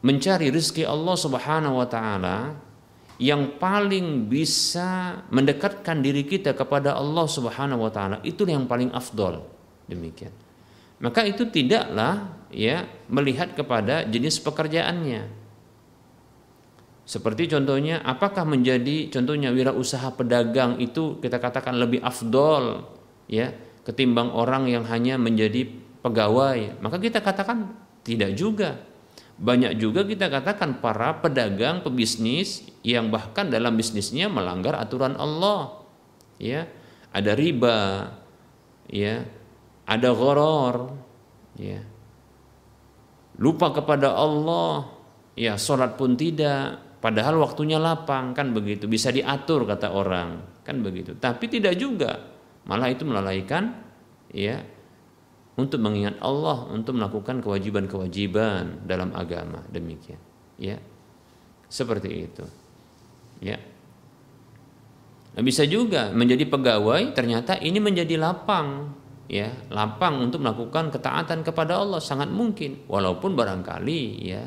mencari 0.00 0.48
rezeki 0.48 0.88
Allah 0.88 1.16
Subhanahu 1.18 1.76
wa 1.76 1.88
taala 1.90 2.56
yang 3.20 3.60
paling 3.60 4.32
bisa 4.32 5.20
mendekatkan 5.28 6.00
diri 6.00 6.24
kita 6.24 6.56
kepada 6.56 6.96
Allah 6.96 7.28
Subhanahu 7.28 7.84
wa 7.84 7.92
taala 7.92 8.16
itu 8.24 8.48
yang 8.48 8.64
paling 8.64 8.88
afdol. 8.96 9.44
Demikian 9.84 10.49
maka 11.00 11.24
itu 11.24 11.48
tidaklah 11.48 12.36
ya 12.52 12.84
melihat 13.08 13.56
kepada 13.56 14.04
jenis 14.04 14.38
pekerjaannya. 14.44 15.40
Seperti 17.08 17.50
contohnya 17.50 17.98
apakah 18.06 18.46
menjadi 18.46 19.10
contohnya 19.10 19.50
wirausaha 19.50 20.14
pedagang 20.14 20.78
itu 20.78 21.18
kita 21.18 21.42
katakan 21.42 21.74
lebih 21.74 21.98
afdol 22.06 22.86
ya 23.26 23.50
ketimbang 23.82 24.30
orang 24.30 24.70
yang 24.70 24.86
hanya 24.86 25.18
menjadi 25.18 25.66
pegawai? 26.04 26.78
Maka 26.78 26.96
kita 27.02 27.18
katakan 27.24 27.74
tidak 28.04 28.36
juga. 28.38 28.78
Banyak 29.40 29.80
juga 29.80 30.04
kita 30.04 30.28
katakan 30.28 30.84
para 30.84 31.16
pedagang, 31.16 31.80
pebisnis 31.80 32.60
yang 32.84 33.08
bahkan 33.08 33.48
dalam 33.48 33.72
bisnisnya 33.72 34.28
melanggar 34.28 34.76
aturan 34.76 35.16
Allah. 35.16 35.80
Ya, 36.36 36.68
ada 37.08 37.32
riba, 37.32 38.12
ya, 38.92 39.24
ada 39.86 40.10
goror, 40.12 40.96
ya. 41.56 41.80
Lupa 43.40 43.72
kepada 43.72 44.12
Allah, 44.12 44.88
ya 45.32 45.56
sholat 45.56 45.96
pun 45.96 46.18
tidak, 46.18 47.00
padahal 47.00 47.40
waktunya 47.40 47.80
lapang 47.80 48.36
kan 48.36 48.52
begitu, 48.52 48.84
bisa 48.84 49.08
diatur 49.08 49.64
kata 49.64 49.88
orang, 49.92 50.60
kan 50.60 50.84
begitu. 50.84 51.16
Tapi 51.16 51.48
tidak 51.48 51.80
juga, 51.80 52.20
malah 52.68 52.92
itu 52.92 53.08
melalaikan 53.08 53.72
ya 54.28 54.60
untuk 55.56 55.80
mengingat 55.80 56.20
Allah, 56.20 56.68
untuk 56.68 57.00
melakukan 57.00 57.40
kewajiban-kewajiban 57.40 58.84
dalam 58.84 59.12
agama 59.16 59.64
demikian. 59.72 60.20
Ya. 60.60 60.76
Seperti 61.70 62.28
itu. 62.28 62.44
Ya. 63.40 63.56
Nah, 65.30 65.42
bisa 65.46 65.62
juga 65.64 66.10
menjadi 66.10 66.44
pegawai 66.44 67.14
ternyata 67.14 67.56
ini 67.62 67.78
menjadi 67.78 68.18
lapang 68.18 68.92
ya 69.30 69.54
lapang 69.70 70.18
untuk 70.18 70.42
melakukan 70.42 70.90
ketaatan 70.90 71.46
kepada 71.46 71.78
Allah 71.78 72.02
sangat 72.02 72.26
mungkin 72.34 72.82
walaupun 72.90 73.38
barangkali 73.38 74.02
ya 74.26 74.42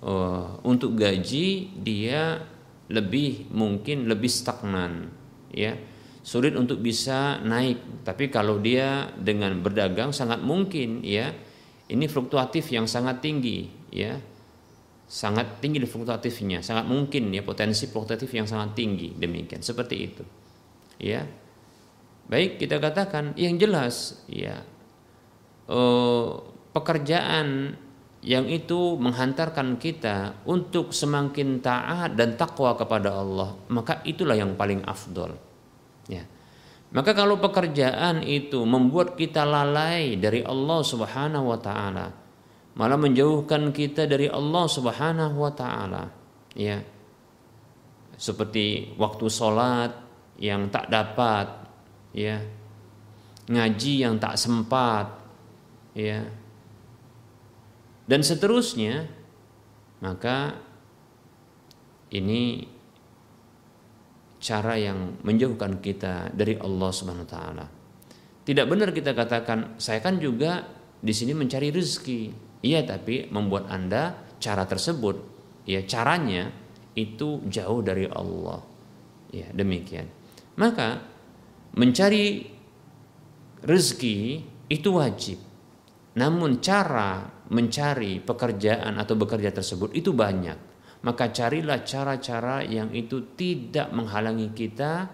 uh, 0.00 0.64
untuk 0.64 0.96
gaji 0.96 1.76
dia 1.76 2.40
lebih 2.88 3.52
mungkin 3.52 4.08
lebih 4.08 4.32
stagnan 4.32 5.12
ya 5.52 5.76
sulit 6.24 6.56
untuk 6.56 6.80
bisa 6.80 7.38
naik. 7.44 8.02
Tapi 8.02 8.32
kalau 8.32 8.56
dia 8.58 9.12
dengan 9.20 9.60
berdagang 9.60 10.10
sangat 10.10 10.40
mungkin 10.40 11.04
ya. 11.04 11.30
Ini 11.84 12.08
fluktuatif 12.08 12.72
yang 12.72 12.88
sangat 12.88 13.20
tinggi 13.20 13.68
ya. 13.92 14.16
Sangat 15.04 15.60
tinggi 15.60 15.84
fluktuatifnya, 15.84 16.64
sangat 16.64 16.88
mungkin 16.88 17.28
ya 17.28 17.44
potensi 17.44 17.84
fluktuatif 17.92 18.32
yang 18.32 18.48
sangat 18.48 18.72
tinggi 18.72 19.12
demikian 19.12 19.60
seperti 19.60 19.96
itu. 20.00 20.24
Ya. 20.96 21.28
Baik 22.24 22.56
kita 22.56 22.80
katakan 22.80 23.36
yang 23.36 23.60
jelas 23.60 24.24
ya 24.28 24.64
oh, 25.68 26.44
pekerjaan 26.72 27.76
yang 28.24 28.48
itu 28.48 28.96
menghantarkan 28.96 29.76
kita 29.76 30.40
untuk 30.48 30.96
semakin 30.96 31.60
taat 31.60 32.16
dan 32.16 32.40
takwa 32.40 32.72
kepada 32.72 33.20
Allah, 33.20 33.52
maka 33.68 34.00
itulah 34.08 34.32
yang 34.32 34.56
paling 34.56 34.80
afdol. 34.88 35.36
Ya. 36.08 36.24
Maka 36.96 37.12
kalau 37.12 37.36
pekerjaan 37.36 38.24
itu 38.24 38.64
membuat 38.64 39.20
kita 39.20 39.44
lalai 39.44 40.16
dari 40.16 40.40
Allah 40.40 40.80
Subhanahu 40.80 41.52
wa 41.52 41.60
taala, 41.60 42.06
malah 42.80 42.96
menjauhkan 42.96 43.76
kita 43.76 44.08
dari 44.08 44.32
Allah 44.32 44.64
Subhanahu 44.72 45.36
wa 45.36 45.52
taala, 45.52 46.08
ya. 46.56 46.80
Seperti 48.16 48.96
waktu 48.96 49.26
sholat 49.28 49.90
yang 50.40 50.72
tak 50.72 50.88
dapat, 50.88 51.63
ya. 52.14 52.38
Ngaji 53.44 53.92
yang 54.00 54.16
tak 54.16 54.40
sempat, 54.40 55.20
ya. 55.92 56.24
Dan 58.08 58.20
seterusnya, 58.24 59.04
maka 60.00 60.56
ini 62.14 62.64
cara 64.44 64.76
yang 64.76 65.24
menjauhkan 65.24 65.80
kita 65.80 66.28
dari 66.32 66.56
Allah 66.60 66.90
Subhanahu 66.92 67.24
wa 67.24 67.32
taala. 67.32 67.66
Tidak 68.44 68.66
benar 68.68 68.92
kita 68.92 69.16
katakan 69.16 69.80
saya 69.80 70.04
kan 70.04 70.20
juga 70.20 70.64
di 71.00 71.12
sini 71.16 71.32
mencari 71.32 71.72
rezeki. 71.72 72.22
Iya, 72.64 72.84
tapi 72.84 73.28
membuat 73.32 73.72
Anda 73.72 74.12
cara 74.36 74.68
tersebut 74.68 75.16
ya 75.64 75.80
caranya 75.88 76.52
itu 76.92 77.40
jauh 77.48 77.80
dari 77.80 78.04
Allah. 78.08 78.60
Ya, 79.32 79.48
demikian. 79.50 80.06
Maka 80.60 81.13
mencari 81.74 82.46
rezeki 83.62 84.18
itu 84.70 84.88
wajib. 84.94 85.38
Namun 86.14 86.62
cara 86.62 87.26
mencari 87.50 88.22
pekerjaan 88.22 88.96
atau 88.96 89.14
bekerja 89.18 89.50
tersebut 89.50 89.92
itu 89.98 90.14
banyak 90.14 90.74
maka 91.04 91.28
carilah 91.30 91.84
cara-cara 91.84 92.64
yang 92.64 92.88
itu 92.96 93.36
tidak 93.36 93.92
menghalangi 93.92 94.56
kita 94.56 95.12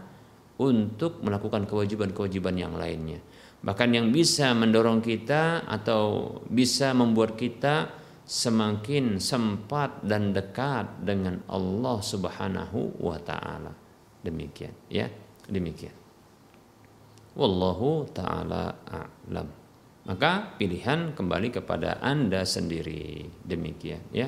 untuk 0.62 1.18
melakukan 1.26 1.66
kewajiban-kewajiban 1.66 2.54
yang 2.54 2.74
lainnya. 2.78 3.18
Bahkan 3.60 3.90
yang 3.92 4.08
bisa 4.14 4.54
mendorong 4.54 5.02
kita 5.02 5.66
atau 5.66 6.38
bisa 6.46 6.94
membuat 6.94 7.34
kita 7.34 7.90
semakin 8.24 9.18
sempat 9.18 10.00
dan 10.06 10.30
dekat 10.30 11.02
dengan 11.02 11.42
Allah 11.50 11.98
Subhanahu 11.98 13.02
wa 13.02 13.18
taala. 13.18 13.74
Demikian 14.22 14.72
ya, 14.86 15.10
demikian. 15.50 15.99
Wallahu 17.38 18.10
taala 18.10 18.74
a'lam. 18.86 19.48
Maka 20.08 20.56
pilihan 20.58 21.14
kembali 21.14 21.54
kepada 21.54 22.02
Anda 22.02 22.42
sendiri. 22.42 23.28
Demikian 23.46 24.02
ya. 24.10 24.26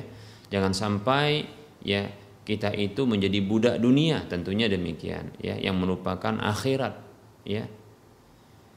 Jangan 0.53 0.71
sampai 0.71 1.43
ya 1.83 2.07
kita 2.43 2.71
itu 2.75 3.07
menjadi 3.07 3.39
budak 3.43 3.75
dunia 3.79 4.27
tentunya 4.27 4.67
demikian 4.67 5.31
ya 5.39 5.55
yang 5.59 5.79
merupakan 5.79 6.35
akhirat 6.39 6.95
ya. 7.47 7.67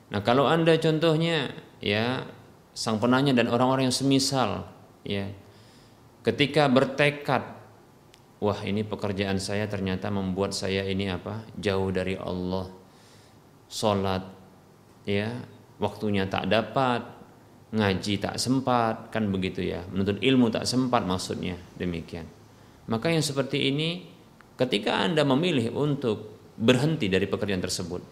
Nah, 0.07 0.22
kalau 0.22 0.47
Anda 0.47 0.79
contohnya 0.79 1.51
ya 1.83 2.22
sang 2.77 3.03
penanya 3.03 3.33
dan 3.33 3.51
orang-orang 3.51 3.91
yang 3.91 3.97
semisal 3.97 4.68
ya 5.03 5.33
ketika 6.22 6.68
bertekad 6.68 7.43
wah 8.39 8.61
ini 8.62 8.85
pekerjaan 8.85 9.41
saya 9.41 9.64
ternyata 9.64 10.12
membuat 10.12 10.53
saya 10.53 10.85
ini 10.85 11.09
apa 11.09 11.41
jauh 11.57 11.89
dari 11.89 12.20
Allah 12.20 12.68
salat 13.67 14.23
ya 15.07 15.31
waktunya 15.83 16.27
tak 16.27 16.49
dapat 16.51 17.03
ngaji 17.75 18.14
tak 18.23 18.37
sempat 18.39 19.11
kan 19.11 19.29
begitu 19.29 19.61
ya. 19.67 19.83
Menuntut 19.91 20.23
ilmu 20.23 20.49
tak 20.49 20.64
sempat 20.64 21.03
maksudnya 21.03 21.59
demikian. 21.77 22.25
Maka 22.87 23.11
yang 23.11 23.23
seperti 23.23 23.69
ini 23.75 24.07
ketika 24.55 25.03
anda 25.03 25.27
memilih 25.27 25.75
untuk 25.75 26.39
berhenti 26.57 27.11
dari 27.12 27.29
pekerjaan 27.29 27.61
tersebut 27.61 28.03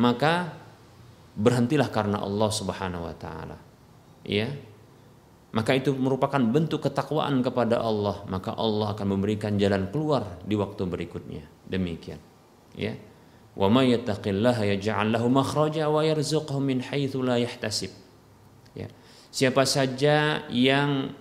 maka 0.00 0.48
berhentilah 1.36 1.92
karena 1.92 2.22
Allah 2.22 2.50
subhanahu 2.50 3.04
wa 3.04 3.14
taala 3.16 3.58
ya. 4.24 4.48
Maka 5.56 5.72
itu 5.72 5.96
merupakan 5.96 6.36
bentuk 6.36 6.84
ketakwaan 6.84 7.40
kepada 7.40 7.80
Allah 7.80 8.28
maka 8.28 8.52
Allah 8.52 8.92
akan 8.92 9.16
memberikan 9.16 9.56
jalan 9.56 9.88
keluar 9.88 10.40
di 10.44 10.52
waktu 10.52 10.84
berikutnya. 10.84 11.44
Demikian 11.66 12.20
ya 12.76 12.92
wa 13.56 13.72
may 13.72 13.96
yattaqillaha 13.96 14.62
yaj'al 14.76 15.16
lahu 15.16 15.32
makhraja 15.32 15.88
wa 15.88 16.04
yarzuqhu 16.04 16.60
min 16.60 16.84
haitsu 16.84 17.24
la 17.24 17.40
yahtasib 17.40 18.06
Siapa 19.36 19.68
saja 19.68 20.48
yang 20.48 21.12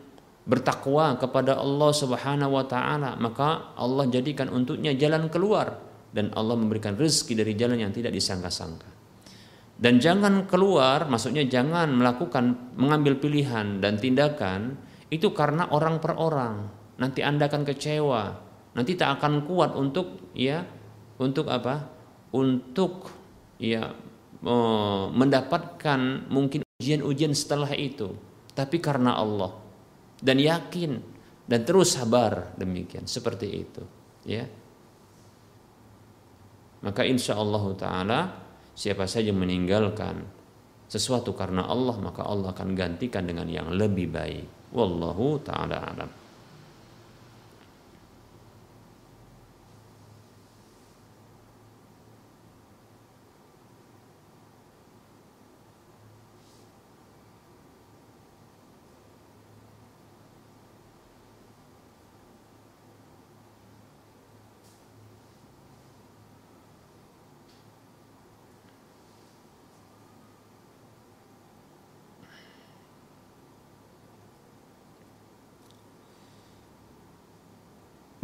bertakwa 0.47 1.19
kepada 1.19 1.59
Allah 1.59 1.91
Subhanahu 1.91 2.55
wa 2.55 2.63
taala, 2.63 3.19
maka 3.19 3.75
Allah 3.75 4.07
jadikan 4.07 4.47
untuknya 4.47 4.95
jalan 4.95 5.27
keluar 5.27 5.83
dan 6.15 6.31
Allah 6.31 6.55
memberikan 6.55 6.95
rezeki 6.95 7.43
dari 7.43 7.59
jalan 7.59 7.83
yang 7.83 7.91
tidak 7.91 8.15
disangka-sangka. 8.15 8.87
Dan 9.75 9.99
jangan 9.99 10.47
keluar, 10.47 11.11
maksudnya 11.11 11.43
jangan 11.43 11.91
melakukan 11.91 12.71
mengambil 12.79 13.19
pilihan 13.19 13.83
dan 13.83 13.99
tindakan 13.99 14.79
itu 15.11 15.35
karena 15.35 15.67
orang 15.75 15.99
per 15.99 16.15
orang. 16.15 16.71
Nanti 16.95 17.19
Anda 17.19 17.51
akan 17.51 17.67
kecewa, 17.67 18.23
nanti 18.79 18.95
tak 18.95 19.19
akan 19.19 19.43
kuat 19.43 19.75
untuk 19.75 20.31
ya 20.31 20.63
untuk 21.19 21.51
apa? 21.51 21.94
Untuk 22.35 23.07
ya 23.55 23.95
mendapatkan 25.15 26.27
mungkin 26.27 26.67
ujian-ujian 26.83 27.31
setelah 27.31 27.71
itu, 27.71 28.11
tapi 28.51 28.83
karena 28.83 29.15
Allah 29.15 29.55
dan 30.19 30.35
yakin 30.43 30.99
dan 31.47 31.63
terus 31.63 31.95
sabar 31.95 32.51
demikian 32.59 33.07
seperti 33.07 33.47
itu, 33.47 33.83
ya. 34.27 34.43
Maka 36.83 37.07
insya 37.07 37.39
Allah 37.39 37.63
Taala 37.79 38.19
siapa 38.75 39.07
saja 39.07 39.31
meninggalkan 39.31 40.19
sesuatu 40.85 41.33
karena 41.33 41.65
Allah 41.65 41.97
maka 41.97 42.21
Allah 42.27 42.53
akan 42.53 42.77
gantikan 42.77 43.25
dengan 43.25 43.47
yang 43.49 43.73
lebih 43.73 44.11
baik. 44.11 44.45
wallahu 44.75 45.39
taala 45.39 45.79
alam 45.95 46.09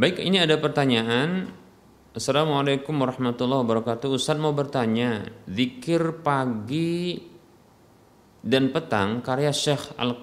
Baik, 0.01 0.17
ini 0.17 0.41
ada 0.41 0.57
pertanyaan. 0.57 1.45
Assalamualaikum 2.17 2.97
warahmatullahi 2.97 3.61
wabarakatuh. 3.61 4.17
Ustaz 4.17 4.33
mau 4.41 4.49
bertanya, 4.49 5.29
zikir 5.45 6.25
pagi 6.25 7.21
dan 8.41 8.73
petang 8.73 9.21
karya 9.21 9.53
Syekh 9.53 9.93
Al 10.01 10.17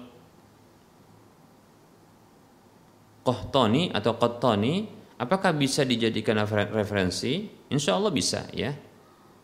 Qahtani 3.23 3.95
atau 3.95 4.19
Qahtani 4.19 4.83
apakah 5.15 5.55
bisa 5.55 5.87
dijadikan 5.87 6.43
referensi? 6.43 7.47
Insya 7.71 7.95
Allah 7.95 8.11
bisa 8.11 8.51
ya. 8.51 8.75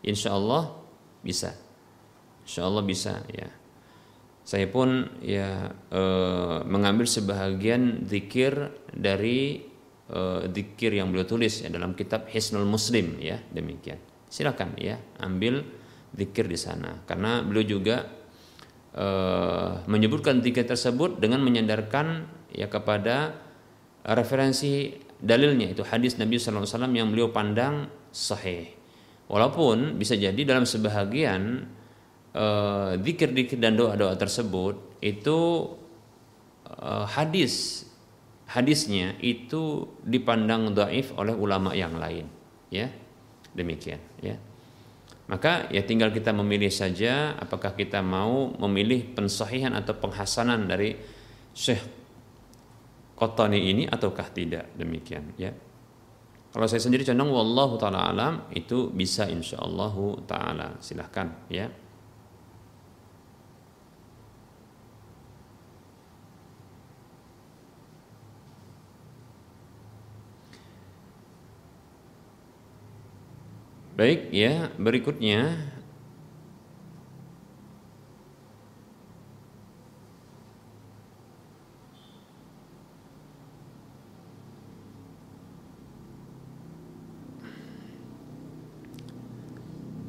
Insya 0.04 0.36
Allah 0.36 0.68
bisa. 1.24 1.56
Insya 2.44 2.68
Allah 2.68 2.84
bisa 2.84 3.24
ya. 3.32 3.48
Saya 4.44 4.68
pun 4.68 5.16
ya 5.24 5.72
e, 5.88 6.02
mengambil 6.68 7.08
sebahagian 7.08 8.04
zikir 8.04 8.52
dari 8.92 9.72
uh, 10.10 10.46
dikir 10.46 10.94
yang 10.94 11.10
beliau 11.10 11.26
tulis 11.26 11.62
ya 11.62 11.68
dalam 11.72 11.96
kitab 11.98 12.30
Hisnul 12.30 12.68
Muslim 12.68 13.18
ya 13.18 13.40
demikian. 13.50 13.98
Silakan 14.26 14.74
ya 14.78 14.98
ambil 15.22 15.62
dikir 16.12 16.46
di 16.46 16.58
sana 16.58 17.02
karena 17.06 17.42
beliau 17.42 17.78
juga 17.78 18.06
uh, 18.94 19.82
menyebutkan 19.86 20.42
dikir 20.42 20.66
tersebut 20.66 21.18
dengan 21.18 21.42
menyandarkan 21.42 22.26
ya 22.54 22.66
kepada 22.70 23.36
referensi 24.06 24.94
dalilnya 25.18 25.72
itu 25.72 25.82
hadis 25.82 26.20
Nabi 26.20 26.36
SAW 26.38 26.66
yang 26.92 27.10
beliau 27.10 27.32
pandang 27.32 27.90
sahih. 28.12 28.70
Walaupun 29.26 29.98
bisa 29.98 30.14
jadi 30.14 30.38
dalam 30.46 30.62
sebahagian 30.62 31.66
dikir-dikir 33.00 33.58
uh, 33.58 33.62
dan 33.64 33.72
doa-doa 33.74 34.14
tersebut 34.14 35.00
itu 35.00 35.38
uh, 36.68 37.08
hadis 37.08 37.85
hadisnya 38.46 39.18
itu 39.18 39.90
dipandang 40.06 40.70
dhaif 40.74 41.14
oleh 41.18 41.34
ulama 41.34 41.74
yang 41.74 41.98
lain 41.98 42.26
ya. 42.70 42.90
Demikian 43.56 43.98
ya. 44.22 44.36
Maka 45.26 45.66
ya 45.74 45.82
tinggal 45.82 46.14
kita 46.14 46.30
memilih 46.30 46.70
saja 46.70 47.34
apakah 47.34 47.74
kita 47.74 47.98
mau 47.98 48.54
memilih 48.62 49.10
pensahihan 49.16 49.74
atau 49.74 49.98
penghasanan 49.98 50.70
dari 50.70 50.94
Syekh 51.50 51.82
Qotani 53.16 53.58
ini 53.58 53.82
ataukah 53.88 54.28
tidak. 54.30 54.76
Demikian 54.76 55.34
ya. 55.40 55.50
Kalau 56.52 56.68
saya 56.70 56.80
sendiri 56.80 57.02
condong 57.02 57.32
wallahu 57.32 57.74
taala 57.80 58.12
alam 58.12 58.34
itu 58.54 58.92
bisa 58.92 59.26
insyaallah 59.26 59.96
taala. 60.28 60.78
Silahkan 60.78 61.48
ya 61.50 61.66
Baik 73.96 74.28
ya, 74.28 74.68
berikutnya. 74.76 75.72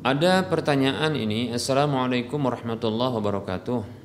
Ada 0.04 0.48
pertanyaan 0.52 1.16
ini. 1.16 1.56
Assalamualaikum 1.56 2.44
warahmatullahi 2.44 3.16
wabarakatuh 3.16 3.97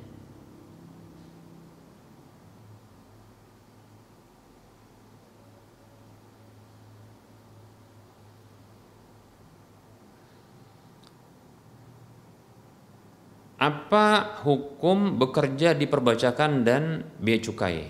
Apa 13.63 14.43
hukum 14.43 15.15
bekerja 15.15 15.71
di 15.71 15.87
perbajakan 15.87 16.67
dan 16.67 17.07
biaya 17.15 17.39
cukai? 17.47 17.87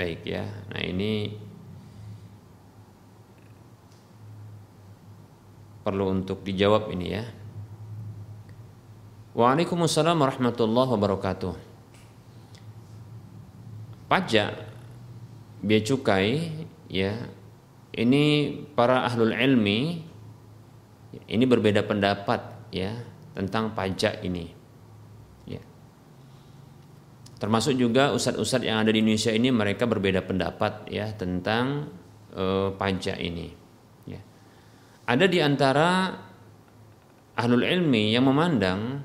Baik 0.00 0.24
ya. 0.24 0.48
Nah, 0.72 0.80
ini 0.80 1.28
perlu 5.84 6.08
untuk 6.08 6.40
dijawab 6.40 6.88
ini 6.96 7.20
ya. 7.20 7.24
Waalaikumsalam 9.36 10.16
warahmatullahi 10.16 10.90
wabarakatuh. 10.96 11.52
Pajak 14.08 14.56
biaya 15.60 15.84
cukai 15.84 16.64
ya. 16.88 17.12
Ini 17.92 18.24
para 18.72 19.04
ahlul 19.04 19.36
ilmi 19.36 20.00
ini 21.28 21.44
berbeda 21.44 21.84
pendapat 21.84 22.72
ya 22.72 23.04
tentang 23.36 23.76
pajak 23.76 24.24
ini 24.24 24.63
termasuk 27.38 27.74
juga 27.74 28.14
ustadz-ustadz 28.14 28.66
yang 28.66 28.82
ada 28.82 28.94
di 28.94 29.02
Indonesia 29.02 29.32
ini 29.34 29.50
mereka 29.50 29.84
berbeda 29.90 30.22
pendapat 30.22 30.86
ya 30.88 31.10
tentang 31.14 31.90
uh, 32.34 32.70
pajak 32.74 33.18
ini 33.18 33.50
ya. 34.06 34.20
ada 35.08 35.26
di 35.26 35.38
antara 35.42 36.14
ahlul 37.34 37.66
ilmi 37.66 38.14
yang 38.14 38.30
memandang 38.30 39.02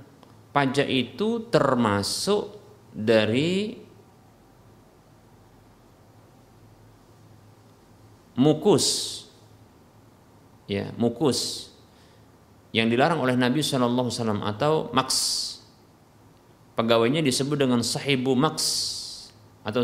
pajak 0.54 0.86
itu 0.86 1.50
termasuk 1.50 2.58
dari 2.94 3.78
mukus 8.38 8.88
ya 10.70 10.94
mukus 10.96 11.70
yang 12.70 12.86
dilarang 12.86 13.18
oleh 13.18 13.34
Nabi 13.34 13.66
Wasallam 13.66 14.46
atau 14.46 14.94
maks 14.94 15.49
pegawainya 16.80 17.20
disebut 17.20 17.60
dengan 17.60 17.84
sahibu 17.84 18.40
maks 18.40 18.96
atau 19.68 19.84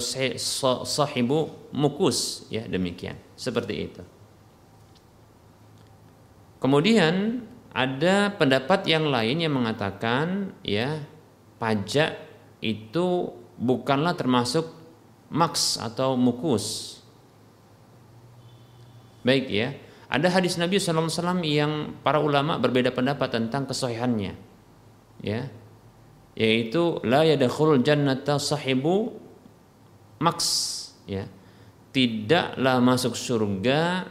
sahibu 0.87 1.51
mukus. 1.75 2.47
Ya 2.47 2.63
demikian. 2.63 3.19
Seperti 3.35 3.91
itu. 3.91 4.03
Kemudian 6.63 7.43
ada 7.75 8.31
pendapat 8.31 8.87
yang 8.87 9.11
lain 9.11 9.43
yang 9.43 9.51
mengatakan 9.51 10.55
ya 10.63 11.03
pajak 11.59 12.15
itu 12.63 13.35
bukanlah 13.59 14.15
termasuk 14.15 14.71
maks 15.27 15.75
atau 15.75 16.15
mukus. 16.15 16.97
Baik 19.27 19.51
ya. 19.51 19.75
Ada 20.07 20.31
hadis 20.31 20.55
Nabi 20.55 20.79
SAW 20.79 21.43
yang 21.43 21.99
para 21.99 22.23
ulama 22.23 22.55
berbeda 22.55 22.95
pendapat 22.95 23.35
tentang 23.35 23.67
kesohihannya 23.67 24.37
ya 25.25 25.49
yaitu 26.35 26.99
la 27.07 27.23
yadkhulul 27.23 27.81
jannata 27.81 28.37
sahibu 28.37 29.15
maks 30.19 30.47
ya. 31.07 31.25
Tidaklah 31.95 32.83
masuk 32.83 33.15
surga 33.15 34.03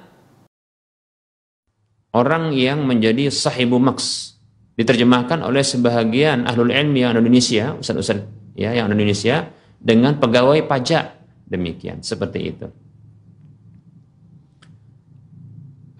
orang 2.16 2.56
yang 2.56 2.88
menjadi 2.88 3.28
sahibu 3.28 3.76
maks 3.76 4.40
diterjemahkan 4.80 5.44
oleh 5.44 5.60
sebahagian 5.60 6.48
ahlul 6.48 6.72
ilmi 6.72 7.04
yang 7.04 7.12
Indonesia 7.12 7.76
ustaz-ustaz 7.76 8.24
ya 8.56 8.72
yang 8.72 8.88
Indonesia 8.88 9.52
dengan 9.76 10.16
pegawai 10.16 10.64
pajak. 10.64 11.20
Demikian 11.44 12.00
seperti 12.00 12.40
itu. 12.40 12.66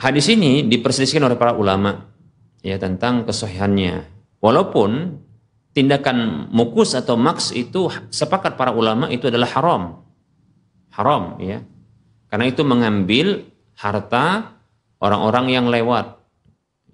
Hadis 0.01 0.27
ini 0.33 0.65
diperselisihkan 0.65 1.29
oleh 1.29 1.37
para 1.37 1.53
ulama 1.53 2.09
ya 2.65 2.81
tentang 2.81 3.29
kesohihannya. 3.29 4.09
Walaupun 4.41 5.21
tindakan 5.75 6.49
mukus 6.55 6.95
atau 6.95 7.19
maks 7.19 7.51
itu 7.51 7.91
sepakat 8.09 8.55
para 8.55 8.71
ulama 8.71 9.11
itu 9.11 9.27
adalah 9.27 9.51
haram. 9.51 9.83
Haram 10.95 11.43
ya. 11.43 11.61
Karena 12.31 12.47
itu 12.47 12.63
mengambil 12.63 13.43
harta 13.75 14.55
orang-orang 15.03 15.51
yang 15.51 15.67
lewat. 15.67 16.23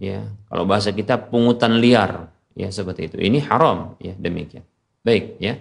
Ya, 0.00 0.32
kalau 0.48 0.64
bahasa 0.64 0.96
kita 0.96 1.20
pungutan 1.28 1.76
liar 1.76 2.32
ya 2.56 2.72
seperti 2.72 3.12
itu. 3.12 3.16
Ini 3.20 3.44
haram 3.52 4.00
ya 4.00 4.16
demikian. 4.16 4.64
Baik 5.04 5.36
ya. 5.36 5.60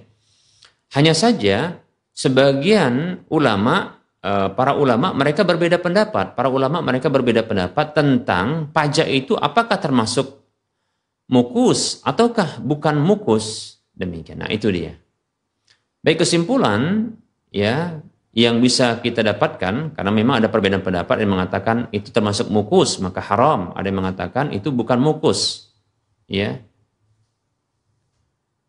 Hanya 0.96 1.12
saja 1.12 1.76
sebagian 2.16 3.24
ulama 3.28 4.00
eh, 4.24 4.48
para 4.56 4.80
ulama 4.80 5.12
mereka 5.12 5.44
berbeda 5.44 5.76
pendapat. 5.84 6.40
Para 6.40 6.48
ulama 6.48 6.80
mereka 6.80 7.12
berbeda 7.12 7.44
pendapat 7.44 7.92
tentang 7.92 8.72
pajak 8.72 9.12
itu 9.12 9.36
apakah 9.36 9.76
termasuk 9.76 10.39
mukus 11.30 12.02
ataukah 12.02 12.60
bukan 12.60 12.98
mukus. 12.98 13.78
Demikian. 13.94 14.42
Nah, 14.44 14.50
itu 14.50 14.74
dia. 14.74 14.98
Baik 16.02 16.26
kesimpulan 16.26 17.14
ya 17.54 18.02
yang 18.34 18.62
bisa 18.62 19.02
kita 19.02 19.26
dapatkan 19.26 19.98
karena 19.98 20.12
memang 20.14 20.40
ada 20.40 20.48
perbedaan 20.54 20.86
pendapat 20.86 21.26
yang 21.26 21.34
mengatakan 21.34 21.90
itu 21.90 22.14
termasuk 22.14 22.48
mukus 22.54 23.02
maka 23.02 23.26
haram 23.26 23.74
ada 23.74 23.90
yang 23.90 24.06
mengatakan 24.06 24.54
itu 24.54 24.70
bukan 24.70 25.02
mukus 25.02 25.74
ya 26.30 26.62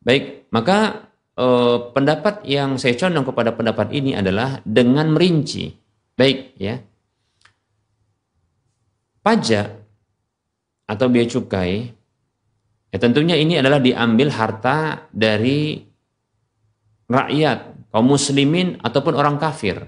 baik 0.00 0.48
maka 0.48 1.12
eh, 1.36 1.76
pendapat 1.92 2.40
yang 2.48 2.80
saya 2.80 2.96
condong 2.96 3.28
kepada 3.28 3.52
pendapat 3.52 3.92
ini 3.92 4.16
adalah 4.16 4.64
dengan 4.64 5.12
merinci 5.12 5.76
baik 6.16 6.56
ya 6.56 6.80
pajak 9.20 9.76
atau 10.88 11.06
biaya 11.12 11.28
cukai 11.28 11.99
ya 12.90 12.98
tentunya 12.98 13.38
ini 13.38 13.58
adalah 13.58 13.78
diambil 13.78 14.28
harta 14.34 15.08
dari 15.10 15.80
rakyat 17.10 17.90
kaum 17.90 18.06
muslimin 18.06 18.78
ataupun 18.78 19.14
orang 19.18 19.36
kafir. 19.38 19.82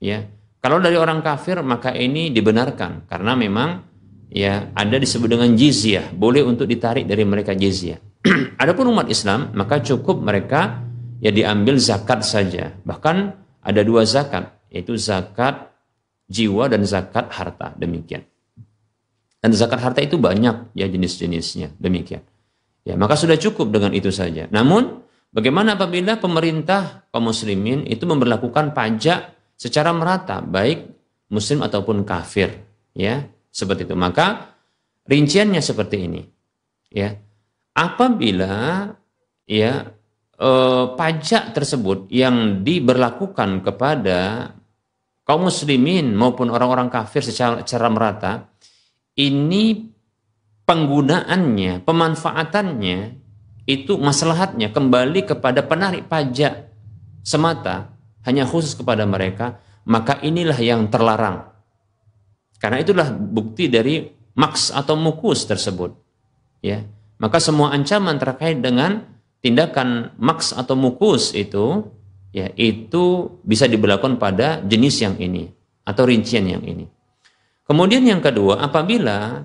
Ya. 0.00 0.24
Kalau 0.64 0.80
dari 0.80 0.96
orang 0.96 1.20
kafir 1.20 1.60
maka 1.60 1.92
ini 1.92 2.32
dibenarkan 2.32 3.04
karena 3.04 3.36
memang 3.36 3.84
ya 4.32 4.72
ada 4.72 4.96
disebut 4.96 5.28
dengan 5.28 5.52
jizyah, 5.52 6.08
boleh 6.16 6.40
untuk 6.40 6.64
ditarik 6.64 7.04
dari 7.04 7.24
mereka 7.28 7.52
jizyah. 7.52 8.00
Adapun 8.62 8.88
umat 8.96 9.12
Islam 9.12 9.52
maka 9.52 9.84
cukup 9.84 10.24
mereka 10.24 10.80
ya 11.20 11.28
diambil 11.28 11.76
zakat 11.76 12.24
saja. 12.24 12.72
Bahkan 12.80 13.16
ada 13.60 13.80
dua 13.84 14.08
zakat 14.08 14.56
yaitu 14.72 14.96
zakat 14.96 15.68
jiwa 16.32 16.72
dan 16.72 16.88
zakat 16.88 17.28
harta 17.28 17.76
demikian. 17.76 18.24
Dan 19.44 19.52
zakat 19.52 19.84
harta 19.84 20.00
itu 20.00 20.16
banyak 20.16 20.72
ya 20.72 20.88
jenis-jenisnya 20.88 21.76
demikian. 21.76 22.24
Ya, 22.84 23.00
maka 23.00 23.16
sudah 23.16 23.40
cukup 23.40 23.72
dengan 23.72 23.96
itu 23.96 24.12
saja. 24.12 24.44
Namun 24.52 25.04
Bagaimana 25.34 25.74
apabila 25.74 26.22
pemerintah 26.22 27.10
kaum 27.10 27.34
muslimin 27.34 27.82
itu 27.90 28.06
memperlakukan 28.06 28.70
pajak 28.70 29.34
secara 29.58 29.90
merata 29.90 30.38
baik 30.38 30.94
muslim 31.34 31.66
ataupun 31.66 32.06
kafir? 32.06 32.54
Ya 32.94 33.26
seperti 33.50 33.82
itu. 33.82 33.98
Maka 33.98 34.54
rinciannya 35.10 35.58
seperti 35.58 36.06
ini. 36.06 36.22
Ya 36.86 37.18
apabila 37.74 38.94
ya 39.50 39.90
eh, 40.38 40.84
pajak 40.94 41.50
tersebut 41.50 42.06
yang 42.14 42.62
diberlakukan 42.62 43.66
kepada 43.66 44.54
kaum 45.26 45.50
muslimin 45.50 46.14
maupun 46.14 46.46
orang-orang 46.46 46.86
kafir 46.86 47.26
secara, 47.26 47.66
secara 47.66 47.90
merata 47.90 48.32
ini 49.18 49.93
penggunaannya 50.64 51.84
pemanfaatannya 51.84 52.98
itu 53.64 53.92
maslahatnya 53.96 54.72
kembali 54.72 55.24
kepada 55.24 55.64
penarik 55.64 56.08
pajak 56.08 56.68
semata 57.24 57.96
hanya 58.24 58.44
khusus 58.44 58.76
kepada 58.76 59.08
mereka 59.08 59.60
maka 59.84 60.20
inilah 60.24 60.56
yang 60.60 60.88
terlarang. 60.88 61.52
Karena 62.56 62.80
itulah 62.80 63.12
bukti 63.12 63.68
dari 63.68 64.08
maks 64.36 64.72
atau 64.72 64.96
mukus 64.96 65.44
tersebut 65.44 65.92
ya. 66.64 66.80
Maka 67.20 67.38
semua 67.38 67.70
ancaman 67.76 68.16
terkait 68.16 68.58
dengan 68.58 69.04
tindakan 69.44 70.16
maks 70.16 70.56
atau 70.56 70.74
mukus 70.74 71.36
itu 71.36 71.84
ya 72.32 72.50
itu 72.56 73.36
bisa 73.44 73.68
diberlakukan 73.68 74.16
pada 74.16 74.64
jenis 74.64 75.04
yang 75.04 75.14
ini 75.20 75.52
atau 75.84 76.08
rincian 76.08 76.48
yang 76.48 76.64
ini. 76.64 76.88
Kemudian 77.64 78.04
yang 78.04 78.24
kedua 78.24 78.64
apabila 78.64 79.44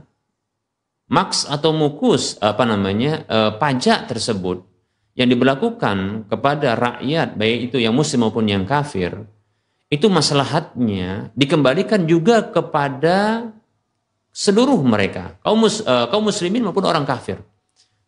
maks 1.09 1.49
atau 1.49 1.73
mukus 1.73 2.37
apa 2.39 2.63
namanya 2.63 3.25
eh, 3.25 3.51
pajak 3.57 4.07
tersebut 4.09 4.61
yang 5.17 5.27
diberlakukan 5.27 6.29
kepada 6.31 6.77
rakyat 6.77 7.35
baik 7.35 7.73
itu 7.73 7.77
yang 7.81 7.91
muslim 7.91 8.23
maupun 8.23 8.47
yang 8.47 8.63
kafir 8.63 9.27
itu 9.89 10.05
maslahatnya 10.05 11.33
dikembalikan 11.33 12.05
juga 12.05 12.45
kepada 12.45 13.49
seluruh 14.29 14.77
mereka 14.85 15.35
kaum 15.41 15.65
mus, 15.65 15.81
uh, 15.81 16.05
kaum 16.13 16.29
muslimin 16.29 16.61
maupun 16.61 16.85
orang 16.85 17.03
kafir. 17.03 17.41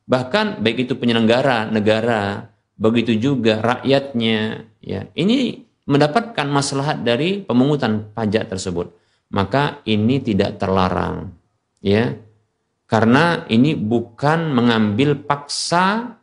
Bahkan 0.05 0.61
baik 0.61 0.85
itu 0.89 0.93
penyelenggara 0.97 1.69
negara 1.73 2.53
begitu 2.77 3.17
juga 3.17 3.61
rakyatnya 3.61 4.69
ya. 4.81 5.09
Ini 5.17 5.65
mendapatkan 5.89 6.45
maslahat 6.47 7.01
dari 7.01 7.41
pemungutan 7.41 8.13
pajak 8.13 8.53
tersebut. 8.53 8.93
Maka 9.33 9.81
ini 9.87 10.21
tidak 10.21 10.61
terlarang 10.61 11.33
ya 11.81 12.13
karena 12.91 13.47
ini 13.47 13.71
bukan 13.71 14.51
mengambil 14.51 15.15
paksa 15.15 16.19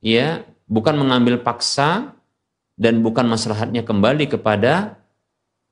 ya 0.00 0.40
bukan 0.64 0.96
mengambil 0.96 1.44
paksa 1.44 2.16
dan 2.80 3.04
bukan 3.04 3.28
maslahatnya 3.28 3.84
kembali 3.84 4.24
kepada 4.32 5.04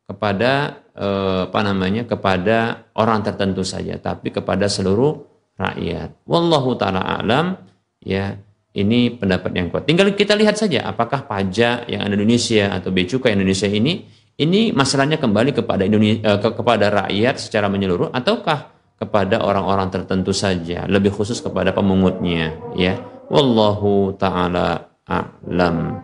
kepada 0.05 0.85
eh, 0.93 1.41
apa 1.49 1.61
namanya 1.65 2.05
kepada 2.05 2.85
orang 3.01 3.25
tertentu 3.25 3.65
saja 3.65 3.97
tapi 3.97 4.29
kepada 4.29 4.69
seluruh 4.69 5.25
rakyat. 5.57 6.13
Wallahu 6.29 6.77
taala 6.77 7.01
alam 7.01 7.57
ya 8.05 8.37
ini 8.77 9.17
pendapat 9.17 9.57
yang 9.57 9.73
kuat. 9.73 9.89
Tinggal 9.89 10.13
kita 10.13 10.37
lihat 10.37 10.61
saja 10.61 10.85
apakah 10.85 11.25
pajak 11.25 11.89
yang 11.89 12.05
ada 12.05 12.13
di 12.13 12.29
Indonesia 12.29 12.77
atau 12.77 12.93
bea 12.93 13.09
cukai 13.09 13.33
Indonesia 13.33 13.73
ini 13.73 14.05
ini 14.37 14.69
masalahnya 14.77 15.17
kembali 15.17 15.57
kepada 15.57 15.89
Indonesia 15.89 16.21
eh, 16.29 16.39
kepada 16.45 16.93
rakyat 16.93 17.41
secara 17.41 17.73
menyeluruh 17.73 18.13
ataukah 18.13 18.76
kepada 18.97 19.45
orang-orang 19.45 19.93
tertentu 19.93 20.33
saja, 20.33 20.89
lebih 20.89 21.13
khusus 21.13 21.45
kepada 21.45 21.73
pemungutnya, 21.77 22.57
ya. 22.73 22.97
Wallahu 23.29 24.15
taala 24.17 24.89
a'lam. 25.05 26.01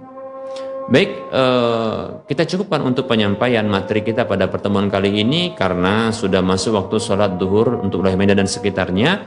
Baik, 0.90 1.11
eh, 1.30 2.01
kita 2.26 2.43
cukupkan 2.43 2.82
untuk 2.82 3.07
penyampaian 3.07 3.62
materi 3.64 4.03
kita 4.03 4.26
pada 4.26 4.51
pertemuan 4.51 4.90
kali 4.90 5.22
ini 5.22 5.55
karena 5.55 6.11
sudah 6.11 6.43
masuk 6.43 6.74
waktu 6.74 6.99
sholat 6.99 7.38
duhur 7.38 7.78
untuk 7.80 8.03
wilayah 8.03 8.18
Medan 8.18 8.43
dan 8.43 8.51
sekitarnya. 8.51 9.22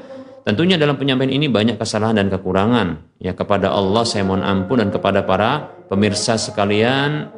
Tentunya 0.45 0.77
dalam 0.77 0.99
penyampaian 0.99 1.31
ini 1.31 1.49
banyak 1.49 1.79
kesalahan 1.79 2.21
dan 2.21 2.27
kekurangan. 2.29 3.17
Ya 3.17 3.33
kepada 3.33 3.71
Allah 3.71 4.03
saya 4.03 4.27
mohon 4.27 4.45
ampun 4.45 4.83
dan 4.83 4.91
kepada 4.93 5.23
para 5.25 5.73
pemirsa 5.87 6.37
sekalian 6.37 7.33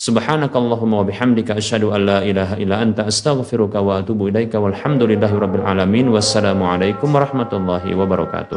Subhanakallahumma 0.00 1.04
wa 1.04 1.06
bihamdika 1.06 1.60
asyhadu 1.60 1.92
an 1.92 2.08
la 2.08 2.18
ilaha 2.24 2.56
illa 2.56 2.80
anta 2.80 3.04
astaghfiruka 3.04 3.84
wa 3.84 4.00
atubu 4.00 4.32
ilaika 4.32 4.56
walhamdulillahi 4.56 5.36
rabbil 5.36 5.68
alamin. 5.68 6.08
Wassalamualaikum 6.08 7.12
warahmatullahi 7.12 7.92
wabarakatuh. 7.92 8.56